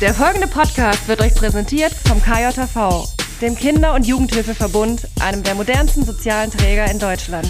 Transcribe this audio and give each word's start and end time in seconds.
Der 0.00 0.14
folgende 0.14 0.46
Podcast 0.46 1.08
wird 1.08 1.20
euch 1.20 1.34
präsentiert 1.34 1.92
vom 1.92 2.22
KJV, 2.22 3.06
dem 3.42 3.54
Kinder- 3.54 3.92
und 3.92 4.06
Jugendhilfeverbund, 4.06 5.06
einem 5.20 5.42
der 5.42 5.54
modernsten 5.54 6.06
sozialen 6.06 6.50
Träger 6.50 6.90
in 6.90 6.98
Deutschland. 6.98 7.46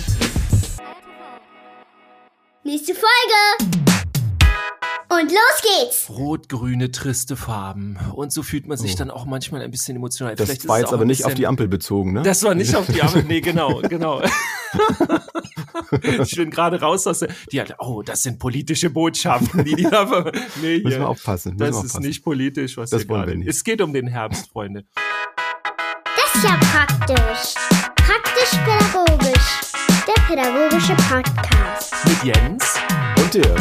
Nächste 2.64 2.94
Folge! 2.94 3.70
Und 5.10 5.30
los 5.30 5.62
geht's! 5.62 6.10
Rot-grüne, 6.10 6.90
triste 6.90 7.36
Farben. 7.36 7.96
Und 8.14 8.32
so 8.32 8.42
fühlt 8.42 8.66
man 8.66 8.76
sich 8.78 8.96
dann 8.96 9.12
auch 9.12 9.26
manchmal 9.26 9.62
ein 9.62 9.70
bisschen 9.70 9.96
emotional. 9.96 10.34
Das 10.34 10.48
Vielleicht 10.48 10.66
war 10.66 10.80
jetzt 10.80 10.92
aber 10.92 11.04
nicht 11.04 11.24
auf 11.24 11.34
die 11.34 11.46
Ampel 11.46 11.68
bezogen, 11.68 12.14
ne? 12.14 12.22
Das 12.22 12.42
war 12.42 12.56
nicht 12.56 12.74
auf 12.74 12.86
die 12.86 13.00
Ampel. 13.00 13.22
Nee, 13.22 13.40
genau, 13.42 13.80
genau. 13.88 14.22
ich 16.22 16.36
bin 16.36 16.50
gerade 16.50 16.80
raus 16.80 17.06
aus 17.06 17.20
der. 17.20 17.28
Die 17.52 17.60
hat, 17.60 17.74
oh, 17.78 18.02
das 18.02 18.22
sind 18.22 18.38
politische 18.38 18.90
Botschaften, 18.90 19.64
die 19.64 19.74
die 19.76 19.82
da. 19.84 20.06
ver- 20.06 20.32
Nee, 20.60 20.76
hier. 20.76 20.84
Müssen 20.84 21.00
wir 21.00 21.08
aufpassen. 21.08 21.52
Müssen 21.52 21.58
Das 21.58 21.68
wir 21.68 21.70
ist 21.70 21.76
aufpassen. 21.86 22.02
nicht 22.06 22.22
politisch, 22.24 22.76
was 22.76 22.90
Das 22.90 23.02
hier 23.02 23.08
wollen 23.10 23.20
wir 23.22 23.26
gerade. 23.26 23.38
nicht. 23.38 23.48
Es 23.48 23.64
geht 23.64 23.80
um 23.80 23.92
den 23.92 24.06
Herbst, 24.06 24.50
Freunde. 24.50 24.84
Das 26.04 26.34
ist 26.34 26.44
ja 26.44 26.56
praktisch. 26.72 27.54
Praktisch-pädagogisch. 27.96 29.60
Der 30.06 30.22
pädagogische 30.26 30.94
Podcast. 31.08 31.94
Mit 32.04 32.24
Jens. 32.24 32.74
Und 33.18 33.34
dir. 33.34 33.54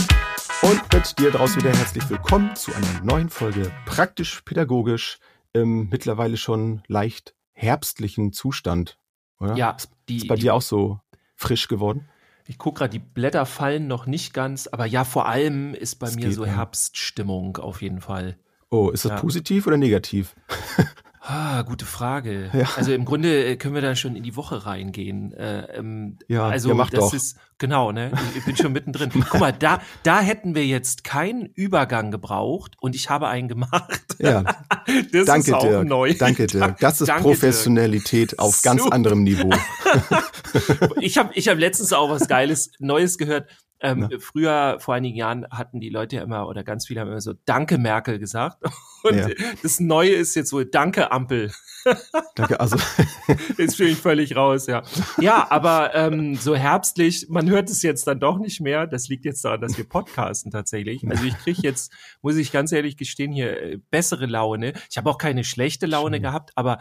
Und 0.61 0.93
mit 0.93 1.17
dir 1.19 1.31
draußen 1.31 1.57
wieder 1.61 1.71
herzlich 1.75 2.09
willkommen 2.09 2.55
zu 2.55 2.73
einer 2.73 3.01
neuen 3.03 3.29
Folge 3.29 3.71
Praktisch-Pädagogisch 3.85 5.19
im 5.53 5.89
mittlerweile 5.89 6.37
schon 6.37 6.81
leicht 6.87 7.33
herbstlichen 7.53 8.33
Zustand. 8.33 8.97
Oder? 9.39 9.55
Ja, 9.55 9.77
die, 10.09 10.17
Ist 10.17 10.27
bei 10.27 10.35
die, 10.35 10.41
dir 10.41 10.53
auch 10.53 10.61
so 10.61 10.99
frisch 11.39 11.67
geworden? 11.67 12.09
ich 12.45 12.57
gucke 12.57 12.79
gerade, 12.79 12.89
die 12.91 12.99
Blätter 12.99 13.45
fallen 13.45 13.85
noch 13.87 14.07
nicht 14.07 14.33
ganz, 14.33 14.65
aber 14.65 14.85
ja, 14.87 15.03
vor 15.03 15.27
allem 15.27 15.75
ist 15.75 15.97
bei 15.99 16.07
Es 16.07 16.15
mir 16.15 16.31
so. 16.31 16.45
Herbststimmung 16.47 17.57
auf 17.57 17.83
jeden 17.83 18.01
Fall. 18.01 18.37
Oh, 18.71 18.89
ist 18.89 19.05
das 19.05 19.11
Ja. 19.11 19.19
positiv 19.21 19.67
oder 19.67 19.77
negativ? 19.77 20.35
Ah, 21.31 21.61
gute 21.61 21.85
Frage. 21.85 22.49
Ja. 22.53 22.67
Also 22.75 22.91
im 22.91 23.05
Grunde 23.05 23.45
äh, 23.45 23.55
können 23.55 23.75
wir 23.75 23.83
da 23.83 23.95
schon 23.95 24.15
in 24.15 24.23
die 24.23 24.35
Woche 24.35 24.65
reingehen. 24.65 25.31
Äh, 25.33 25.77
ähm, 25.77 26.17
Ja, 26.27 26.47
also 26.47 26.69
ja, 26.69 26.75
mach 26.75 26.89
das 26.89 26.99
doch. 27.01 27.13
ist 27.13 27.37
genau, 27.59 27.91
ne? 27.91 28.11
Ich, 28.31 28.37
ich 28.37 28.45
bin 28.45 28.57
schon 28.57 28.71
mittendrin. 28.71 29.11
Guck 29.29 29.39
mal, 29.39 29.53
da 29.53 29.79
da 30.01 30.21
hätten 30.21 30.55
wir 30.55 30.65
jetzt 30.65 31.03
keinen 31.03 31.45
Übergang 31.45 32.09
gebraucht 32.09 32.77
und 32.79 32.95
ich 32.95 33.11
habe 33.11 33.27
einen 33.27 33.47
gemacht. 33.47 34.01
Ja, 34.17 34.43
Das 35.13 35.25
danke 35.27 35.51
ist 35.51 35.53
auch 35.53 35.61
Dirk. 35.61 35.87
neu. 35.87 36.15
Danke 36.17 36.47
Dirk. 36.47 36.79
Das 36.79 36.99
ist 36.99 37.09
Danke, 37.09 37.21
Professionalität 37.21 38.39
auf 38.39 38.63
ganz 38.63 38.81
Super. 38.81 38.95
anderem 38.95 39.23
Niveau. 39.23 39.51
Ich 40.99 41.19
habe 41.19 41.29
ich 41.35 41.47
hab 41.47 41.59
letztens 41.59 41.93
auch 41.93 42.09
was 42.09 42.27
Geiles 42.27 42.71
Neues 42.79 43.19
gehört. 43.19 43.47
Ähm, 43.81 44.07
Na? 44.11 44.19
früher, 44.19 44.77
vor 44.79 44.93
einigen 44.95 45.15
Jahren, 45.17 45.45
hatten 45.51 45.79
die 45.79 45.89
Leute 45.89 46.17
ja 46.17 46.23
immer, 46.23 46.47
oder 46.47 46.63
ganz 46.63 46.87
viele 46.87 46.99
haben 47.01 47.07
immer 47.09 47.21
so 47.21 47.33
Danke 47.45 47.77
Merkel 47.77 48.19
gesagt. 48.19 48.61
Und 49.03 49.15
Ja. 49.15 49.29
das 49.63 49.79
Neue 49.79 50.11
ist 50.11 50.35
jetzt 50.35 50.51
wohl 50.51 50.65
Danke 50.65 51.11
Ampel. 51.11 51.51
Danke, 52.35 52.59
also 52.59 52.75
Jetzt 53.57 53.77
bin 53.77 53.87
ich 53.87 53.97
völlig 53.97 54.35
raus, 54.35 54.67
ja. 54.67 54.83
Ja, 55.21 55.47
aber 55.49 55.95
ähm, 55.95 56.35
so 56.35 56.55
herbstlich, 56.55 57.27
man 57.29 57.49
hört 57.49 57.69
es 57.69 57.81
jetzt 57.81 58.05
dann 58.07 58.19
doch 58.19 58.37
nicht 58.37 58.59
mehr. 58.59 58.85
Das 58.85 59.07
liegt 59.07 59.23
jetzt 59.23 59.45
daran, 59.45 59.61
dass 59.61 59.77
wir 59.77 59.87
podcasten 59.87 60.51
tatsächlich. 60.51 61.07
Also 61.09 61.23
ich 61.23 61.37
kriege 61.37 61.61
jetzt, 61.63 61.93
muss 62.21 62.35
ich 62.35 62.51
ganz 62.51 62.73
ehrlich 62.73 62.97
gestehen, 62.97 63.31
hier 63.31 63.61
äh, 63.61 63.77
bessere 63.91 64.25
Laune. 64.25 64.73
Ich 64.91 64.97
habe 64.97 65.09
auch 65.09 65.17
keine 65.17 65.45
schlechte 65.45 65.85
Laune 65.85 66.17
Schön. 66.17 66.23
gehabt, 66.23 66.51
aber 66.55 66.79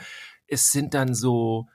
es 0.48 0.72
sind 0.72 0.94
dann 0.94 1.14
so 1.14 1.68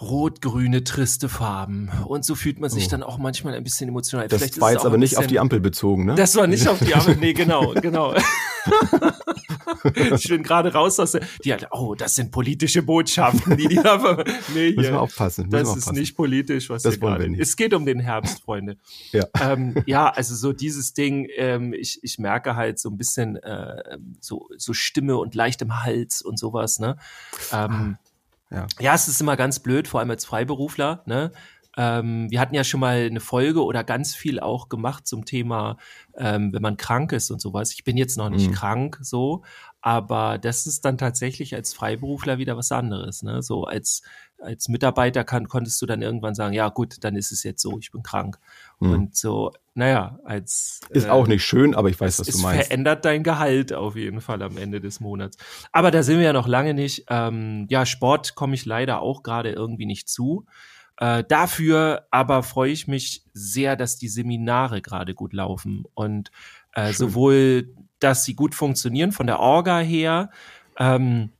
rot-grüne, 0.00 0.82
triste 0.84 1.28
Farben. 1.28 1.90
Und 2.06 2.24
so 2.24 2.34
fühlt 2.34 2.58
man 2.60 2.68
sich 2.70 2.86
Oh. 2.86 2.90
dann 2.90 3.02
auch 3.02 3.18
manchmal 3.18 3.54
ein 3.54 3.62
bisschen 3.64 3.88
emotional. 3.88 4.28
das 4.28 4.38
Vielleicht 4.40 4.60
war 4.60 4.72
jetzt 4.72 4.84
aber 4.84 4.98
nicht 4.98 5.16
auf 5.18 5.26
die 5.26 5.38
Ampel 5.38 5.60
bezogen, 5.60 6.04
ne? 6.04 6.14
das 6.16 6.34
war 6.36 6.46
nicht 6.46 6.66
auf 6.68 6.78
die 6.80 6.94
Ampel. 6.94 7.16
Nee, 7.16 7.32
genau, 7.32 7.72
genau. 7.80 8.14
ich 10.16 10.28
bin 10.28 10.42
gerade 10.42 10.72
raus 10.72 10.98
aus 10.98 11.12
der. 11.12 11.22
Die 11.44 11.52
hat, 11.52 11.68
oh, 11.70 11.94
das 11.94 12.14
sind 12.14 12.30
politische 12.30 12.82
Botschaften, 12.82 13.56
die 13.56 13.68
die 13.68 13.74
da. 13.82 14.24
Nee, 14.54 14.72
Müssen 14.72 14.92
wir 14.92 15.00
aufpassen. 15.00 15.46
Müssen 15.46 15.50
Das 15.52 15.60
wir 15.60 15.72
ist 15.72 15.78
aufpassen. 15.84 15.98
nicht 15.98 16.16
politisch, 16.16 16.70
was 16.70 16.82
Das 16.82 16.94
hier 16.94 17.02
wir 17.02 17.08
gerade. 17.10 17.28
nicht. 17.28 17.40
Es 17.40 17.56
geht 17.56 17.74
um 17.74 17.84
den 17.86 18.00
Herbst, 18.00 18.42
Freunde. 18.42 18.76
Ja. 19.12 19.24
Ähm, 19.40 19.82
ja, 19.86 20.08
also 20.10 20.34
so 20.34 20.52
dieses 20.52 20.94
Ding. 20.94 21.28
Ähm, 21.36 21.72
ich 21.72 22.00
ich 22.02 22.18
merke 22.18 22.56
halt 22.56 22.78
so 22.78 22.88
ein 22.90 22.96
bisschen 22.96 23.36
äh, 23.36 23.98
so 24.20 24.48
so 24.56 24.72
Stimme 24.72 25.16
und 25.18 25.34
leicht 25.34 25.62
im 25.62 25.82
Hals 25.84 26.22
und 26.22 26.38
sowas. 26.38 26.78
Ne. 26.78 26.96
Ähm, 27.52 27.98
Ja. 28.54 28.66
ja, 28.80 28.94
es 28.94 29.08
ist 29.08 29.20
immer 29.20 29.36
ganz 29.36 29.58
blöd, 29.60 29.88
vor 29.88 30.00
allem 30.00 30.10
als 30.10 30.24
Freiberufler. 30.24 31.02
Ne? 31.06 31.32
Ähm, 31.76 32.30
wir 32.30 32.40
hatten 32.40 32.54
ja 32.54 32.62
schon 32.62 32.80
mal 32.80 33.06
eine 33.06 33.20
Folge 33.20 33.64
oder 33.64 33.82
ganz 33.82 34.14
viel 34.14 34.38
auch 34.38 34.68
gemacht 34.68 35.06
zum 35.06 35.24
Thema, 35.24 35.76
ähm, 36.16 36.52
wenn 36.52 36.62
man 36.62 36.76
krank 36.76 37.12
ist 37.12 37.30
und 37.30 37.40
sowas. 37.40 37.72
Ich 37.72 37.82
bin 37.84 37.96
jetzt 37.96 38.16
noch 38.16 38.30
nicht 38.30 38.50
Mhm. 38.50 38.54
krank, 38.54 38.98
so, 39.02 39.42
aber 39.86 40.38
das 40.38 40.66
ist 40.66 40.86
dann 40.86 40.96
tatsächlich 40.96 41.54
als 41.54 41.74
Freiberufler 41.74 42.38
wieder 42.38 42.56
was 42.56 42.72
anderes. 42.72 43.22
Ne? 43.22 43.42
So 43.42 43.64
als 43.64 44.00
als 44.38 44.70
Mitarbeiter 44.70 45.24
kann, 45.24 45.46
konntest 45.46 45.80
du 45.82 45.84
dann 45.84 46.00
irgendwann 46.00 46.34
sagen, 46.34 46.54
ja 46.54 46.70
gut, 46.70 47.04
dann 47.04 47.16
ist 47.16 47.32
es 47.32 47.42
jetzt 47.42 47.60
so, 47.60 47.78
ich 47.78 47.92
bin 47.92 48.02
krank. 48.02 48.38
Mhm. 48.80 48.90
Und 48.90 49.16
so, 49.16 49.52
naja, 49.74 50.18
als 50.24 50.80
Ist 50.88 51.04
äh, 51.06 51.10
auch 51.10 51.26
nicht 51.26 51.44
schön, 51.44 51.74
aber 51.74 51.90
ich 51.90 52.00
weiß, 52.00 52.18
was 52.18 52.28
es 52.28 52.36
du 52.36 52.40
meinst. 52.42 52.68
verändert 52.68 53.04
dein 53.04 53.22
Gehalt 53.22 53.74
auf 53.74 53.94
jeden 53.94 54.22
Fall 54.22 54.42
am 54.42 54.56
Ende 54.56 54.80
des 54.80 55.00
Monats. 55.00 55.36
Aber 55.70 55.90
da 55.90 56.02
sind 56.02 56.16
wir 56.16 56.24
ja 56.24 56.32
noch 56.32 56.48
lange 56.48 56.72
nicht. 56.72 57.04
Ähm, 57.10 57.66
ja, 57.68 57.84
Sport 57.84 58.34
komme 58.34 58.54
ich 58.54 58.64
leider 58.64 59.02
auch 59.02 59.22
gerade 59.22 59.50
irgendwie 59.50 59.86
nicht 59.86 60.08
zu. 60.08 60.46
Äh, 60.96 61.24
dafür 61.28 62.06
aber 62.10 62.42
freue 62.42 62.70
ich 62.70 62.88
mich 62.88 63.22
sehr, 63.34 63.76
dass 63.76 63.98
die 63.98 64.08
Seminare 64.08 64.80
gerade 64.80 65.12
gut 65.12 65.34
laufen 65.34 65.84
und 65.92 66.30
äh, 66.72 66.92
sowohl, 66.92 67.74
dass 68.04 68.24
sie 68.24 68.34
gut 68.34 68.54
funktionieren 68.54 69.12
von 69.12 69.26
der 69.26 69.40
Orga 69.40 69.80
her, 69.80 70.30
ähm, 70.78 71.30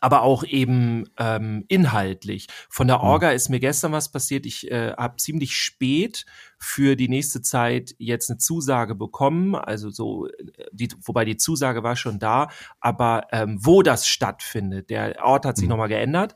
aber 0.00 0.22
auch 0.22 0.44
eben 0.44 1.04
ähm, 1.18 1.64
inhaltlich. 1.68 2.48
Von 2.68 2.86
der 2.86 2.98
Mhm. 2.98 3.04
Orga 3.04 3.30
ist 3.30 3.48
mir 3.48 3.60
gestern 3.60 3.92
was 3.92 4.10
passiert. 4.10 4.44
Ich 4.44 4.70
äh, 4.70 4.92
habe 4.92 5.16
ziemlich 5.16 5.54
spät 5.56 6.26
für 6.58 6.96
die 6.96 7.08
nächste 7.08 7.40
Zeit 7.40 7.94
jetzt 7.98 8.28
eine 8.28 8.38
Zusage 8.38 8.94
bekommen. 8.94 9.54
Also 9.54 9.88
so, 9.90 10.26
äh, 10.26 10.32
die, 10.72 10.88
wobei 11.02 11.24
die 11.24 11.38
Zusage 11.38 11.82
war 11.82 11.96
schon 11.96 12.18
da, 12.18 12.48
aber 12.80 13.28
ähm, 13.32 13.58
wo 13.60 13.82
das 13.82 14.06
stattfindet. 14.06 14.90
Der 14.90 15.24
Ort 15.24 15.46
hat 15.46 15.56
sich 15.56 15.64
Mhm. 15.64 15.70
nochmal 15.70 15.88
geändert. 15.88 16.34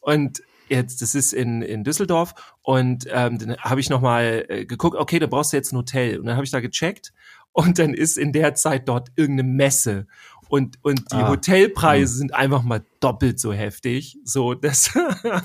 Und 0.00 0.42
jetzt, 0.70 1.02
das 1.02 1.14
ist 1.14 1.34
in, 1.34 1.60
in 1.62 1.84
Düsseldorf. 1.84 2.34
Und 2.62 3.06
ähm, 3.10 3.38
dann 3.38 3.56
habe 3.58 3.80
ich 3.80 3.90
nochmal 3.90 4.46
äh, 4.48 4.64
geguckt, 4.64 4.96
okay, 4.96 5.18
da 5.18 5.26
brauchst 5.26 5.52
du 5.52 5.58
jetzt 5.58 5.72
ein 5.72 5.76
Hotel. 5.76 6.18
Und 6.20 6.26
dann 6.26 6.36
habe 6.36 6.44
ich 6.44 6.50
da 6.52 6.60
gecheckt. 6.60 7.12
Und 7.56 7.78
dann 7.78 7.94
ist 7.94 8.18
in 8.18 8.32
der 8.32 8.54
Zeit 8.54 8.88
dort 8.88 9.08
irgendeine 9.16 9.48
Messe. 9.48 10.06
Und, 10.48 10.76
und 10.82 11.10
die 11.10 11.16
Ah. 11.16 11.28
Hotelpreise 11.30 12.14
sind 12.16 12.34
einfach 12.34 12.62
mal 12.62 12.84
doppelt 13.00 13.40
so 13.40 13.52
heftig. 13.52 14.18
So, 14.24 14.52
das 14.54 14.90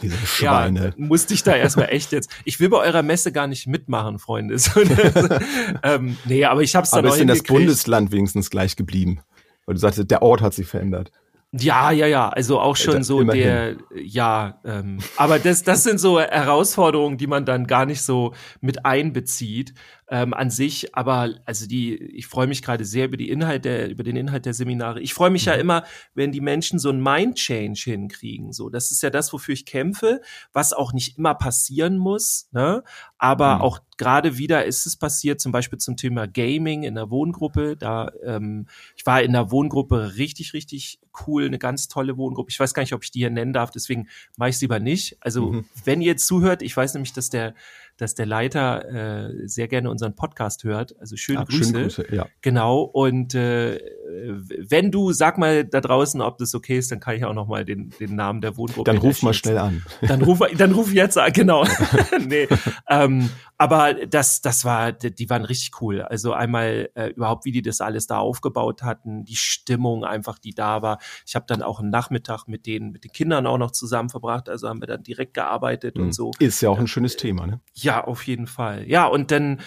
Diese 0.02 0.16
ja, 0.44 0.60
Schweine. 0.66 0.94
musste 0.98 1.34
ich 1.34 1.44
da 1.44 1.56
erstmal 1.56 1.90
echt 1.90 2.12
jetzt. 2.12 2.30
Ich 2.44 2.60
will 2.60 2.68
bei 2.70 2.78
eurer 2.78 3.02
Messe 3.04 3.32
gar 3.32 3.48
nicht 3.48 3.66
mitmachen, 3.68 4.20
Freunde. 4.20 4.58
So, 4.60 4.84
das, 4.84 5.40
ähm, 5.84 6.18
nee, 6.26 6.44
aber 6.46 6.62
ich 6.64 6.76
hab's 6.76 6.90
dann 6.92 7.00
aber 7.00 7.10
ist 7.10 7.20
denn 7.20 7.28
das. 7.30 7.44
Bundesland 7.44 8.12
wenigstens 8.12 8.50
gleich 8.50 8.76
geblieben? 8.76 9.22
Weil 9.66 9.76
du 9.76 9.80
sagst, 9.80 10.04
der 10.12 10.22
Ort 10.22 10.42
hat 10.42 10.54
sich 10.54 10.68
verändert. 10.68 11.12
Ja, 11.52 11.90
ja, 11.90 12.06
ja. 12.06 12.30
Also 12.30 12.60
auch 12.60 12.76
schon 12.76 12.96
Da- 12.98 13.04
so 13.04 13.22
immerhin. 13.22 13.42
der, 13.44 13.76
ja, 13.96 14.60
ähm, 14.66 15.00
aber 15.18 15.40
das, 15.40 15.64
das 15.64 15.84
sind 15.84 15.98
so 16.00 16.20
Herausforderungen, 16.20 17.18
die 17.18 17.26
man 17.26 17.44
dann 17.46 17.66
gar 17.66 17.88
nicht 17.88 18.04
so 18.04 18.34
mit 18.62 18.86
einbezieht 18.86 19.74
ähm, 20.12 20.34
an 20.34 20.50
sich. 20.50 20.96
Aber 20.96 21.30
also 21.46 21.68
die, 21.68 21.96
ich 21.96 22.28
freue 22.28 22.48
mich 22.48 22.62
gerade 22.64 22.84
sehr 22.86 23.06
über 23.06 23.18
die 23.18 23.30
Inhalt 23.30 23.66
der, 23.66 23.90
über 23.90 24.04
den 24.04 24.16
Inhalt 24.16 24.46
der 24.46 24.54
Seminare. 24.54 25.02
Ich 25.02 25.14
freue 25.14 25.30
mich 25.30 25.46
ja 25.46 25.54
Mhm. 25.56 25.62
immer, 25.62 25.84
wenn 26.16 26.32
die 26.32 26.42
Menschen 26.42 26.80
so 26.80 26.90
ein 26.90 27.02
Mind-Change 27.02 27.82
hinkriegen. 27.86 28.52
So, 28.52 28.70
das 28.70 28.92
ist 28.92 29.04
ja 29.04 29.10
das, 29.10 29.32
wofür 29.34 29.54
ich 29.54 29.66
kämpfe, 29.66 30.22
was 30.54 30.74
auch 30.74 30.94
nicht 30.94 31.18
immer 31.18 31.36
passieren 31.36 31.98
muss. 31.98 32.48
Ne? 32.52 32.84
Aber 33.18 33.56
Mhm. 33.58 33.62
auch 33.62 33.80
gerade 33.98 34.38
wieder 34.38 34.66
ist 34.66 34.86
es 34.86 34.96
passiert, 34.96 35.42
zum 35.42 35.52
Beispiel 35.52 35.78
zum 35.78 35.98
Thema 35.98 36.26
Gaming 36.28 36.84
in 36.84 36.96
der 36.96 37.10
Wohngruppe. 37.10 37.76
Da, 37.78 38.12
ähm, 38.26 38.68
ich 38.96 39.06
war 39.06 39.22
in 39.22 39.34
der 39.34 39.52
Wohngruppe 39.52 40.16
richtig, 40.18 40.54
richtig 40.54 41.00
cool, 41.28 41.46
eine 41.46 41.60
ganz 41.60 41.88
tolle 41.90 42.16
Wohngruppe. 42.18 42.50
Ich 42.50 42.60
weiß 42.60 42.74
gar 42.74 42.82
nicht, 42.82 42.94
ob 42.94 43.04
ich 43.04 43.12
die 43.12 43.20
hier 43.20 43.30
nennen 43.30 43.52
darf, 43.52 43.72
deswegen 43.72 44.08
mache 44.38 44.50
ich 44.50 44.56
es 44.56 44.62
lieber 44.62 44.80
nicht. 44.80 45.18
Also, 45.20 45.52
Mhm. 45.52 45.66
wenn 45.84 46.02
ihr 46.02 46.16
zuhört, 46.18 46.62
ich 46.62 46.76
weiß 46.76 46.94
nämlich, 46.94 47.12
dass 47.14 47.30
der, 47.30 47.54
dass 48.00 48.16
der 48.16 48.26
Leiter 48.26 49.28
äh, 49.28 49.48
sehr 49.48 49.68
gerne 49.68 49.90
unseren 49.90 50.16
Podcast 50.16 50.64
hört. 50.64 50.96
Also 51.00 51.18
schöne 51.18 51.40
Ah, 51.40 51.44
Grüße. 51.44 51.66
Schöne 51.66 51.84
Grüße, 51.84 52.06
ja. 52.16 52.28
Genau. 52.42 52.82
Und 52.82 53.36
äh, 53.36 53.78
wenn 54.12 54.92
du, 54.92 55.12
sag 55.12 55.38
mal 55.38 55.66
da 55.66 55.82
draußen, 55.82 56.22
ob 56.22 56.38
das 56.38 56.56
okay 56.56 56.78
ist, 56.78 56.92
dann 56.92 57.00
kann 57.00 57.16
ich 57.16 57.26
auch 57.26 57.34
noch 57.34 57.48
mal 57.48 57.66
den, 57.66 57.92
den 58.00 58.16
Namen 58.16 58.42
der 58.42 58.58
Wohngruppe. 58.58 58.84
Dann 58.90 58.98
ruf 58.98 59.22
mal 59.22 59.34
schnell 59.34 59.58
an. 59.58 59.86
dann 60.02 60.22
ruf, 60.22 60.40
dann 60.58 60.72
ruf 60.72 60.92
jetzt 60.94 61.18
an, 61.18 61.32
genau. 61.32 61.66
nee, 62.28 62.48
ähm, 62.90 63.30
aber 63.58 63.94
das, 63.94 64.42
das 64.42 64.66
war, 64.66 64.92
die 64.94 65.30
waren 65.30 65.44
richtig 65.46 65.82
cool. 65.82 66.02
Also 66.02 66.34
einmal 66.34 66.90
äh, 66.96 67.08
überhaupt, 67.10 67.46
wie 67.46 67.52
die 67.52 67.62
das 67.62 67.82
alles 67.82 68.08
da 68.08 68.18
aufgebaut 68.18 68.84
hatten, 68.84 69.26
die 69.26 69.36
Stimmung 69.36 70.06
einfach, 70.06 70.40
die 70.40 70.54
da 70.54 70.82
war. 70.82 70.98
Ich 71.28 71.36
habe 71.36 71.46
dann 71.48 71.62
auch 71.62 71.80
einen 71.80 71.90
Nachmittag 71.90 72.48
mit 72.48 72.66
den, 72.66 72.92
mit 72.92 73.04
den 73.04 73.12
Kindern 73.12 73.46
auch 73.48 73.58
noch 73.58 73.72
zusammen 73.72 74.10
verbracht. 74.10 74.48
Also 74.50 74.70
haben 74.70 74.82
wir 74.82 74.88
dann 74.88 75.04
direkt 75.04 75.34
gearbeitet 75.34 75.98
Mhm. 75.98 76.04
und 76.06 76.12
so. 76.14 76.32
Ist 76.40 76.62
ja 76.62 76.70
auch 76.70 76.80
ein 76.80 76.88
schönes 76.88 77.18
Thema, 77.18 77.48
ne? 77.48 77.60
Ja, 77.74 78.04
auf 78.04 78.24
jeden 78.24 78.48
Fall. 78.48 78.88
Ja, 78.90 79.06
und 79.06 79.32
dann 79.32 79.60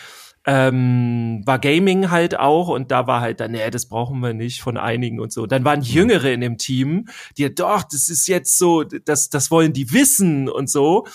ähm, 0.45 1.43
war 1.45 1.59
Gaming 1.59 2.11
halt 2.11 2.39
auch 2.39 2.69
und 2.69 2.91
da 2.91 3.07
war 3.07 3.21
halt 3.21 3.41
dann, 3.41 3.53
nee, 3.53 3.71
das 3.71 3.87
brauchen 3.87 4.21
wir 4.21 4.35
nicht 4.35 4.61
von 4.61 4.77
einigen 4.77 5.21
und 5.21 5.33
so. 5.33 5.47
Dann 5.47 5.65
waren 5.65 5.83
Jüngere 5.83 6.33
in 6.33 6.41
dem 6.41 6.59
Team, 6.59 7.07
die, 7.39 7.55
doch, 7.55 7.85
das 7.85 8.09
ist 8.09 8.27
jetzt 8.27 8.59
so, 8.59 8.83
das, 8.83 9.31
das 9.31 9.51
wollen 9.51 9.73
die 9.73 9.93
wissen 9.93 10.49
und 10.49 10.69
so. 10.69 11.07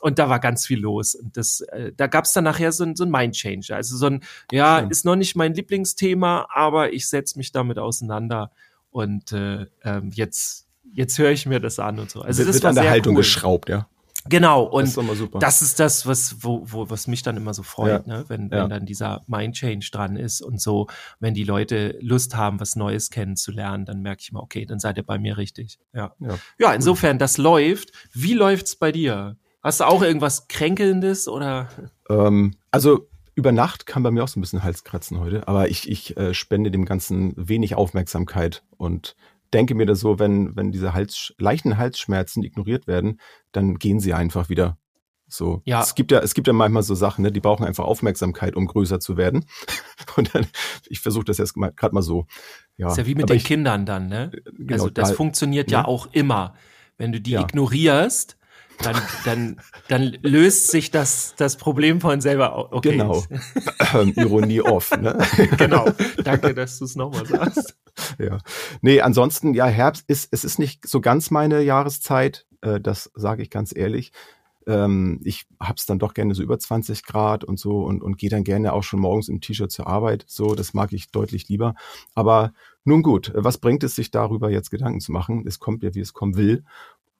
Und 0.00 0.18
da 0.18 0.28
war 0.28 0.38
ganz 0.38 0.66
viel 0.66 0.80
los. 0.80 1.14
Und 1.14 1.34
das, 1.38 1.62
äh, 1.62 1.92
da 1.96 2.08
gab 2.08 2.26
es 2.26 2.34
dann 2.34 2.44
nachher 2.44 2.72
so, 2.72 2.84
ein 2.84 2.94
so 2.94 3.04
ein 3.04 3.10
Mindchanger. 3.10 3.74
Also 3.74 3.96
so 3.96 4.04
ein, 4.04 4.22
ja, 4.52 4.80
Schön. 4.80 4.90
ist 4.90 5.06
noch 5.06 5.16
nicht 5.16 5.34
mein 5.34 5.54
Lieblingsthema, 5.54 6.46
aber 6.52 6.92
ich 6.92 7.08
setze 7.08 7.38
mich 7.38 7.52
damit 7.52 7.78
auseinander. 7.78 8.50
Und 8.90 9.32
äh, 9.32 9.64
ähm, 9.82 10.10
jetzt, 10.12 10.66
jetzt 10.92 11.18
höre 11.18 11.30
ich 11.30 11.46
mir 11.46 11.58
das 11.58 11.78
an 11.78 11.98
und 11.98 12.10
so. 12.10 12.20
Also 12.20 12.40
wird, 12.40 12.48
das 12.50 12.56
wird 12.56 12.64
war 12.64 12.68
an 12.70 12.74
der 12.74 12.90
Haltung 12.90 13.14
cool. 13.14 13.22
geschraubt, 13.22 13.70
ja. 13.70 13.88
Genau. 14.28 14.64
Das 14.66 14.72
Und 14.72 14.84
ist 14.84 15.08
mal 15.08 15.16
super. 15.16 15.38
das 15.38 15.62
ist 15.62 15.78
das, 15.80 16.06
was, 16.06 16.36
wo, 16.42 16.62
wo, 16.64 16.88
was 16.90 17.06
mich 17.06 17.22
dann 17.22 17.36
immer 17.36 17.52
so 17.54 17.62
freut, 17.62 18.06
ne? 18.06 18.24
wenn, 18.28 18.48
Ja. 18.50 18.62
wenn 18.62 18.70
dann 18.70 18.86
dieser 18.86 19.22
Mind 19.26 19.54
Change 19.54 19.88
dran 19.92 20.16
ist 20.16 20.40
und 20.40 20.60
so, 20.60 20.86
wenn 21.20 21.34
die 21.34 21.44
Leute 21.44 21.98
Lust 22.00 22.34
haben, 22.36 22.58
was 22.60 22.76
Neues 22.76 23.10
kennenzulernen, 23.10 23.84
dann 23.84 24.00
merke 24.02 24.20
ich 24.22 24.32
mal, 24.32 24.40
okay, 24.40 24.64
dann 24.66 24.78
seid 24.78 24.96
ihr 24.96 25.02
bei 25.02 25.18
mir 25.18 25.36
richtig. 25.36 25.78
Ja, 25.92 26.14
Ja. 26.20 26.38
ja 26.58 26.72
insofern, 26.74 27.18
das 27.18 27.36
läuft. 27.38 27.92
Wie 28.12 28.34
läuft's 28.34 28.76
bei 28.76 28.92
dir? 28.92 29.36
Hast 29.62 29.80
du 29.80 29.84
auch 29.84 30.02
irgendwas 30.02 30.48
Kränkelndes 30.48 31.26
oder? 31.28 31.68
Ähm, 32.10 32.54
also 32.70 33.08
über 33.34 33.50
Nacht 33.50 33.86
kam 33.86 34.02
bei 34.02 34.10
mir 34.10 34.22
auch 34.22 34.28
so 34.28 34.38
ein 34.38 34.42
bisschen 34.42 34.62
Halskratzen 34.62 35.18
heute, 35.20 35.48
aber 35.48 35.68
ich, 35.68 35.90
ich 35.90 36.16
äh, 36.16 36.34
spende 36.34 36.70
dem 36.70 36.84
Ganzen 36.84 37.32
wenig 37.36 37.74
Aufmerksamkeit 37.74 38.62
und 38.76 39.16
denke 39.54 39.74
mir 39.74 39.86
da 39.86 39.94
so, 39.94 40.18
wenn, 40.18 40.54
wenn 40.56 40.72
diese 40.72 40.92
Hals, 40.92 41.32
leichten 41.38 41.78
Halsschmerzen 41.78 42.42
ignoriert 42.42 42.86
werden, 42.86 43.20
dann 43.52 43.76
gehen 43.76 44.00
sie 44.00 44.12
einfach 44.12 44.48
wieder. 44.48 44.76
So. 45.26 45.62
Ja. 45.64 45.80
Es 45.80 45.94
gibt 45.94 46.12
ja, 46.12 46.20
es 46.20 46.34
gibt 46.34 46.46
ja 46.46 46.52
manchmal 46.52 46.82
so 46.82 46.94
Sachen, 46.94 47.22
ne, 47.22 47.32
die 47.32 47.40
brauchen 47.40 47.64
einfach 47.64 47.84
Aufmerksamkeit, 47.84 48.56
um 48.56 48.66
größer 48.66 49.00
zu 49.00 49.16
werden. 49.16 49.46
Und 50.16 50.34
dann, 50.34 50.46
ich 50.88 51.00
versuche 51.00 51.24
das 51.24 51.38
jetzt 51.38 51.54
gerade 51.54 51.94
mal 51.94 52.02
so. 52.02 52.26
Ja, 52.76 52.88
ist 52.88 52.98
ja 52.98 53.06
wie 53.06 53.14
mit 53.14 53.24
aber 53.24 53.34
den 53.34 53.38
ich, 53.38 53.44
Kindern 53.44 53.86
dann, 53.86 54.08
ne? 54.08 54.30
genau, 54.44 54.72
also 54.74 54.90
das 54.90 55.10
da- 55.10 55.14
funktioniert 55.14 55.70
ja 55.70 55.82
ne? 55.82 55.88
auch 55.88 56.08
immer. 56.12 56.54
Wenn 56.98 57.12
du 57.12 57.20
die 57.20 57.32
Ja. 57.32 57.40
ignorierst, 57.40 58.36
dann, 58.82 58.96
dann, 59.24 59.60
dann 59.88 60.16
löst 60.22 60.70
sich 60.70 60.90
das, 60.90 61.34
das 61.36 61.56
Problem 61.56 62.00
von 62.00 62.20
selber. 62.20 62.72
Okay. 62.72 62.92
Genau. 62.92 63.24
Ähm, 63.94 64.12
Ironie 64.16 64.60
off, 64.60 64.90
ne? 64.96 65.18
genau. 65.58 65.86
Danke, 66.22 66.54
dass 66.54 66.78
du 66.78 66.84
es 66.84 66.96
nochmal 66.96 67.26
sagst. 67.26 67.76
Ja. 68.18 68.38
Nee, 68.82 69.00
ansonsten, 69.00 69.54
ja, 69.54 69.66
Herbst 69.66 70.04
ist, 70.08 70.28
es 70.32 70.44
ist 70.44 70.58
nicht 70.58 70.86
so 70.86 71.00
ganz 71.00 71.30
meine 71.30 71.62
Jahreszeit, 71.62 72.46
äh, 72.62 72.80
das 72.80 73.10
sage 73.14 73.42
ich 73.42 73.50
ganz 73.50 73.74
ehrlich. 73.74 74.12
Ähm, 74.66 75.20
ich 75.24 75.46
hab's 75.60 75.86
dann 75.86 75.98
doch 75.98 76.14
gerne 76.14 76.34
so 76.34 76.42
über 76.42 76.58
20 76.58 77.04
Grad 77.04 77.44
und 77.44 77.58
so 77.58 77.84
und, 77.84 78.02
und 78.02 78.18
gehe 78.18 78.30
dann 78.30 78.44
gerne 78.44 78.72
auch 78.72 78.82
schon 78.82 79.00
morgens 79.00 79.28
im 79.28 79.40
T-Shirt 79.40 79.70
zur 79.70 79.86
Arbeit. 79.86 80.24
So, 80.26 80.54
das 80.54 80.74
mag 80.74 80.92
ich 80.92 81.10
deutlich 81.10 81.48
lieber. 81.48 81.74
Aber 82.14 82.52
nun 82.84 83.02
gut, 83.02 83.32
was 83.34 83.58
bringt 83.58 83.84
es 83.84 83.94
sich 83.94 84.10
darüber 84.10 84.50
jetzt 84.50 84.70
Gedanken 84.70 85.00
zu 85.00 85.12
machen? 85.12 85.44
Es 85.46 85.58
kommt 85.58 85.82
ja, 85.82 85.94
wie 85.94 86.00
es 86.00 86.14
kommen 86.14 86.36
will. 86.36 86.64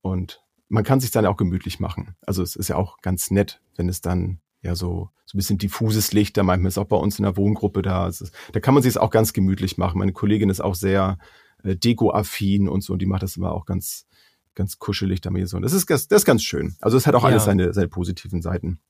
Und 0.00 0.43
man 0.68 0.84
kann 0.84 1.00
sich 1.00 1.10
dann 1.10 1.26
auch 1.26 1.36
gemütlich 1.36 1.80
machen. 1.80 2.16
Also 2.26 2.42
es 2.42 2.56
ist 2.56 2.68
ja 2.68 2.76
auch 2.76 2.98
ganz 3.02 3.30
nett, 3.30 3.60
wenn 3.76 3.88
es 3.88 4.00
dann 4.00 4.40
ja 4.62 4.74
so, 4.74 5.10
so 5.26 5.36
ein 5.36 5.38
bisschen 5.38 5.58
diffuses 5.58 6.12
Licht, 6.12 6.36
da 6.36 6.42
manchmal 6.42 6.68
ist 6.68 6.78
auch 6.78 6.86
bei 6.86 6.96
uns 6.96 7.18
in 7.18 7.22
der 7.24 7.36
Wohngruppe 7.36 7.82
da. 7.82 8.08
Ist, 8.08 8.32
da 8.52 8.60
kann 8.60 8.74
man 8.74 8.82
sich 8.82 8.90
es 8.90 8.96
auch 8.96 9.10
ganz 9.10 9.32
gemütlich 9.32 9.76
machen. 9.78 9.98
Meine 9.98 10.12
Kollegin 10.12 10.48
ist 10.50 10.60
auch 10.62 10.74
sehr 10.74 11.18
äh, 11.62 11.76
deko-affin 11.76 12.68
und 12.68 12.82
so, 12.82 12.94
und 12.94 13.00
die 13.00 13.06
macht 13.06 13.22
das 13.22 13.36
immer 13.36 13.52
auch 13.52 13.66
ganz, 13.66 14.06
ganz 14.54 14.78
kuschelig 14.78 15.20
damit 15.20 15.48
so. 15.48 15.56
Und 15.56 15.62
das 15.62 15.72
ist, 15.74 15.90
das 15.90 16.06
ist 16.10 16.24
ganz 16.24 16.42
schön. 16.42 16.76
Also 16.80 16.96
es 16.96 17.06
hat 17.06 17.14
auch 17.14 17.22
Ja. 17.24 17.30
alles 17.30 17.44
seine, 17.44 17.72
seine 17.74 17.88
positiven 17.88 18.40
Seiten. 18.40 18.80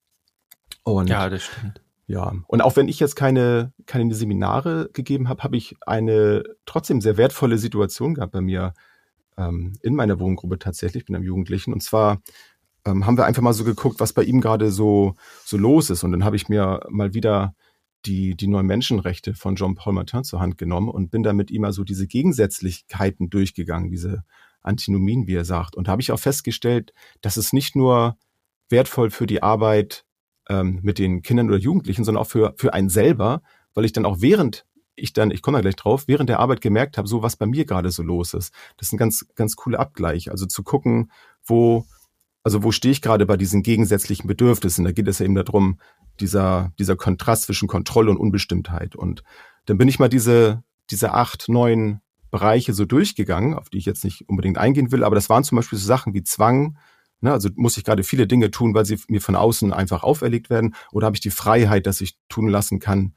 Und 0.85 1.09
Ja, 1.09 1.29
das 1.29 1.43
stimmt. 1.45 1.81
ja, 2.07 2.33
und 2.47 2.61
auch 2.61 2.77
wenn 2.77 2.89
ich 2.89 3.01
jetzt 3.01 3.17
keine, 3.17 3.73
keine 3.87 4.15
Seminare 4.15 4.91
gegeben 4.93 5.29
habe, 5.29 5.43
habe 5.43 5.57
ich 5.57 5.77
eine 5.87 6.45
trotzdem 6.67 7.01
sehr 7.01 7.17
wertvolle 7.17 7.59
Situation 7.59 8.15
gehabt 8.15 8.33
bei 8.33 8.41
mir 8.43 8.75
ähm, 9.37 9.75
in 9.83 9.95
meiner 9.95 10.19
Wohngruppe 10.21 10.59
tatsächlich, 10.59 11.03
ich 11.03 11.07
bin 11.07 11.17
am 11.17 11.23
Jugendlichen. 11.23 11.73
Und 11.73 11.83
zwar 11.83 12.23
ähm, 12.85 13.07
haben 13.07 13.17
wir 13.17 13.25
einfach 13.25 13.43
mal 13.43 13.53
so 13.53 13.65
geguckt, 13.65 14.01
was 14.01 14.13
bei 14.13 14.23
ihm 14.23 14.41
gerade 14.41 14.71
so, 14.71 15.15
so 15.45 15.57
los 15.57 15.91
ist. 15.91 16.05
Und 16.05 16.13
dann 16.13 16.25
habe 16.25 16.37
ich 16.37 16.49
mir 16.49 16.81
mal 16.89 17.15
wieder 17.15 17.55
die, 18.07 18.37
die 18.37 18.49
neuen 18.49 18.67
Menschenrechte 18.67 19.35
von 19.35 19.57
Jean-Paul 19.57 19.95
Martin 19.95 20.25
zur 20.25 20.41
Hand 20.41 20.59
genommen 20.59 20.89
und 20.89 21.11
bin 21.11 21.23
da 21.23 21.33
mit 21.33 21.51
ihm 21.51 21.65
also 21.65 21.85
diese 21.85 22.07
Gegensätzlichkeiten 22.07 23.31
durchgegangen, 23.31 23.91
diese 23.91 24.25
Antinomien, 24.61 25.27
wie 25.27 25.35
er 25.35 25.45
sagt. 25.45 25.77
Und 25.77 25.89
habe 25.89 26.03
ich 26.03 26.13
auch 26.13 26.19
festgestellt, 26.19 26.93
dass 27.23 27.37
es 27.37 27.53
nicht 27.53 27.77
nur 27.77 28.17
wertvoll 28.69 29.11
für 29.11 29.27
die 29.27 29.43
Arbeit 29.43 30.05
ähm, 30.49 30.81
mit 30.83 30.99
den 30.99 31.23
Kindern 31.23 31.49
oder 31.49 31.59
Jugendlichen, 31.59 32.05
sondern 32.05 32.23
auch 32.23 32.29
für, 32.29 32.55
für 32.57 32.75
einen 32.75 32.91
selber, 32.91 33.43
weil 33.73 33.85
ich 33.85 33.93
dann 33.93 34.07
auch 34.07 34.21
während 34.21 34.67
ich 34.97 35.13
dann, 35.13 35.31
ich 35.31 35.43
komme 35.43 35.59
da 35.59 35.63
gleich 35.63 35.77
drauf, 35.77 36.05
während 36.07 36.29
der 36.29 36.41
Arbeit 36.41 36.61
gemerkt 36.61 36.99
habe, 36.99 37.09
so 37.09 37.23
was 37.23 37.37
bei 37.37 37.47
mir 37.47 37.65
gerade 37.65 37.91
so 37.91 38.03
los 38.03 38.35
ist. 38.35 38.53
Das 38.77 38.89
ist 38.89 38.93
ein 38.93 38.99
ganz, 38.99 39.27
ganz 39.35 39.57
cooler 39.57 39.81
Abgleich. 39.81 40.31
Also 40.31 40.47
zu 40.47 40.63
gucken, 40.63 41.11
wo, 41.45 41.87
also 42.43 42.63
wo 42.63 42.73
stehe 42.73 42.93
ich 42.93 43.03
gerade 43.03 43.27
bei 43.27 43.37
diesen 43.37 43.63
gegensätzlichen 43.63 44.27
Bedürfnissen. 44.27 44.85
Da 44.85 44.93
geht 44.93 45.09
es 45.09 45.19
ja 45.19 45.25
eben 45.25 45.35
darum, 45.35 45.79
dieser, 46.21 46.73
dieser 46.79 46.97
Kontrast 46.97 47.45
zwischen 47.45 47.69
Kontrolle 47.69 48.11
und 48.11 48.19
Unbestimmtheit. 48.19 48.95
Und 48.97 49.25
dann 49.67 49.79
bin 49.79 49.89
ich 49.89 49.99
mal 49.99 50.09
diese, 50.09 50.63
diese 50.91 51.13
acht, 51.13 51.49
neun 51.49 52.01
Bereiche 52.31 52.73
so 52.73 52.85
durchgegangen, 52.85 53.55
auf 53.55 53.71
die 53.71 53.79
ich 53.79 53.87
jetzt 53.87 54.05
nicht 54.05 54.29
unbedingt 54.29 54.59
eingehen 54.59 54.91
will, 54.93 55.05
aber 55.05 55.15
das 55.15 55.29
waren 55.29 55.45
zum 55.45 55.57
Beispiel 55.57 55.79
so 55.79 55.87
Sachen 55.87 56.15
wie 56.15 56.25
Zwang, 56.25 56.77
Ne, 57.25 57.33
also 57.33 57.49
muss 57.55 57.79
ich 57.79 57.85
gerade 57.85 58.03
viele 58.03 58.27
Dinge 58.27 58.51
tun, 58.51 58.75
weil 58.75 58.85
sie 58.85 58.99
mir 59.09 59.23
von 59.23 59.35
außen 59.35 59.73
einfach 59.73 60.03
auferlegt 60.03 60.51
werden? 60.51 60.75
Oder 60.93 61.07
habe 61.07 61.17
ich 61.17 61.23
die 61.23 61.31
Freiheit, 61.31 61.87
dass 61.87 62.03
ich 62.03 62.19
tun 62.29 62.49
lassen 62.49 62.81
kann, 62.81 63.15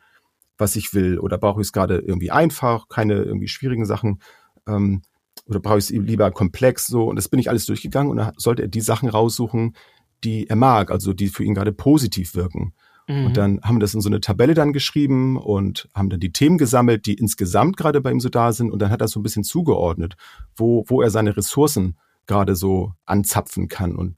was 0.57 0.75
ich 0.75 0.94
will? 0.94 1.19
Oder 1.19 1.38
brauche 1.38 1.62
ich 1.62 1.68
es 1.68 1.74
gerade 1.74 2.00
irgendwie 2.00 2.31
einfach, 2.31 2.89
keine 2.89 3.15
irgendwie 3.15 3.48
schwierigen 3.48 3.86
Sachen? 3.86 4.21
Ähm, 4.68 5.01
oder 5.45 5.59
brauche 5.59 5.77
ich 5.77 5.86
es 5.86 5.89
lieber 5.92 6.31
komplex 6.31 6.88
so? 6.88 7.06
Und 7.06 7.15
das 7.15 7.30
bin 7.30 7.39
ich 7.39 7.50
alles 7.50 7.65
durchgegangen 7.65 8.12
und 8.12 8.18
da 8.18 8.33
sollte 8.38 8.63
er 8.63 8.68
die 8.68 8.81
Sachen 8.81 9.09
raussuchen, 9.09 9.75
die 10.24 10.50
er 10.50 10.56
mag, 10.56 10.92
also 10.92 11.13
die 11.13 11.27
für 11.27 11.44
ihn 11.44 11.54
gerade 11.54 11.71
positiv 11.71 12.36
wirken. 12.36 12.74
Mhm. 13.07 13.25
Und 13.27 13.38
dann 13.38 13.62
haben 13.62 13.77
wir 13.77 13.81
das 13.81 13.94
in 13.94 14.01
so 14.01 14.09
eine 14.09 14.19
Tabelle 14.19 14.54
dann 14.54 14.74
geschrieben 14.74 15.38
und 15.38 15.89
haben 15.94 16.09
dann 16.09 16.19
die 16.19 16.31
Themen 16.31 16.57
gesammelt, 16.57 17.06
die 17.06 17.13
insgesamt 17.13 17.77
gerade 17.77 18.01
bei 18.01 18.12
ihm 18.12 18.19
so 18.19 18.30
da 18.30 18.51
sind. 18.51 18.71
Und 18.71 18.81
dann 18.81 18.89
hat 18.89 19.01
er 19.01 19.07
so 19.07 19.19
ein 19.19 19.24
bisschen 19.24 19.44
zugeordnet, 19.44 20.18
wo, 20.56 20.83
wo 20.88 21.01
er 21.01 21.10
seine 21.10 21.36
Ressourcen 21.38 21.98
gerade 22.25 22.56
so 22.56 22.94
anzapfen 23.06 23.69
kann. 23.69 23.95
Und 23.95 24.18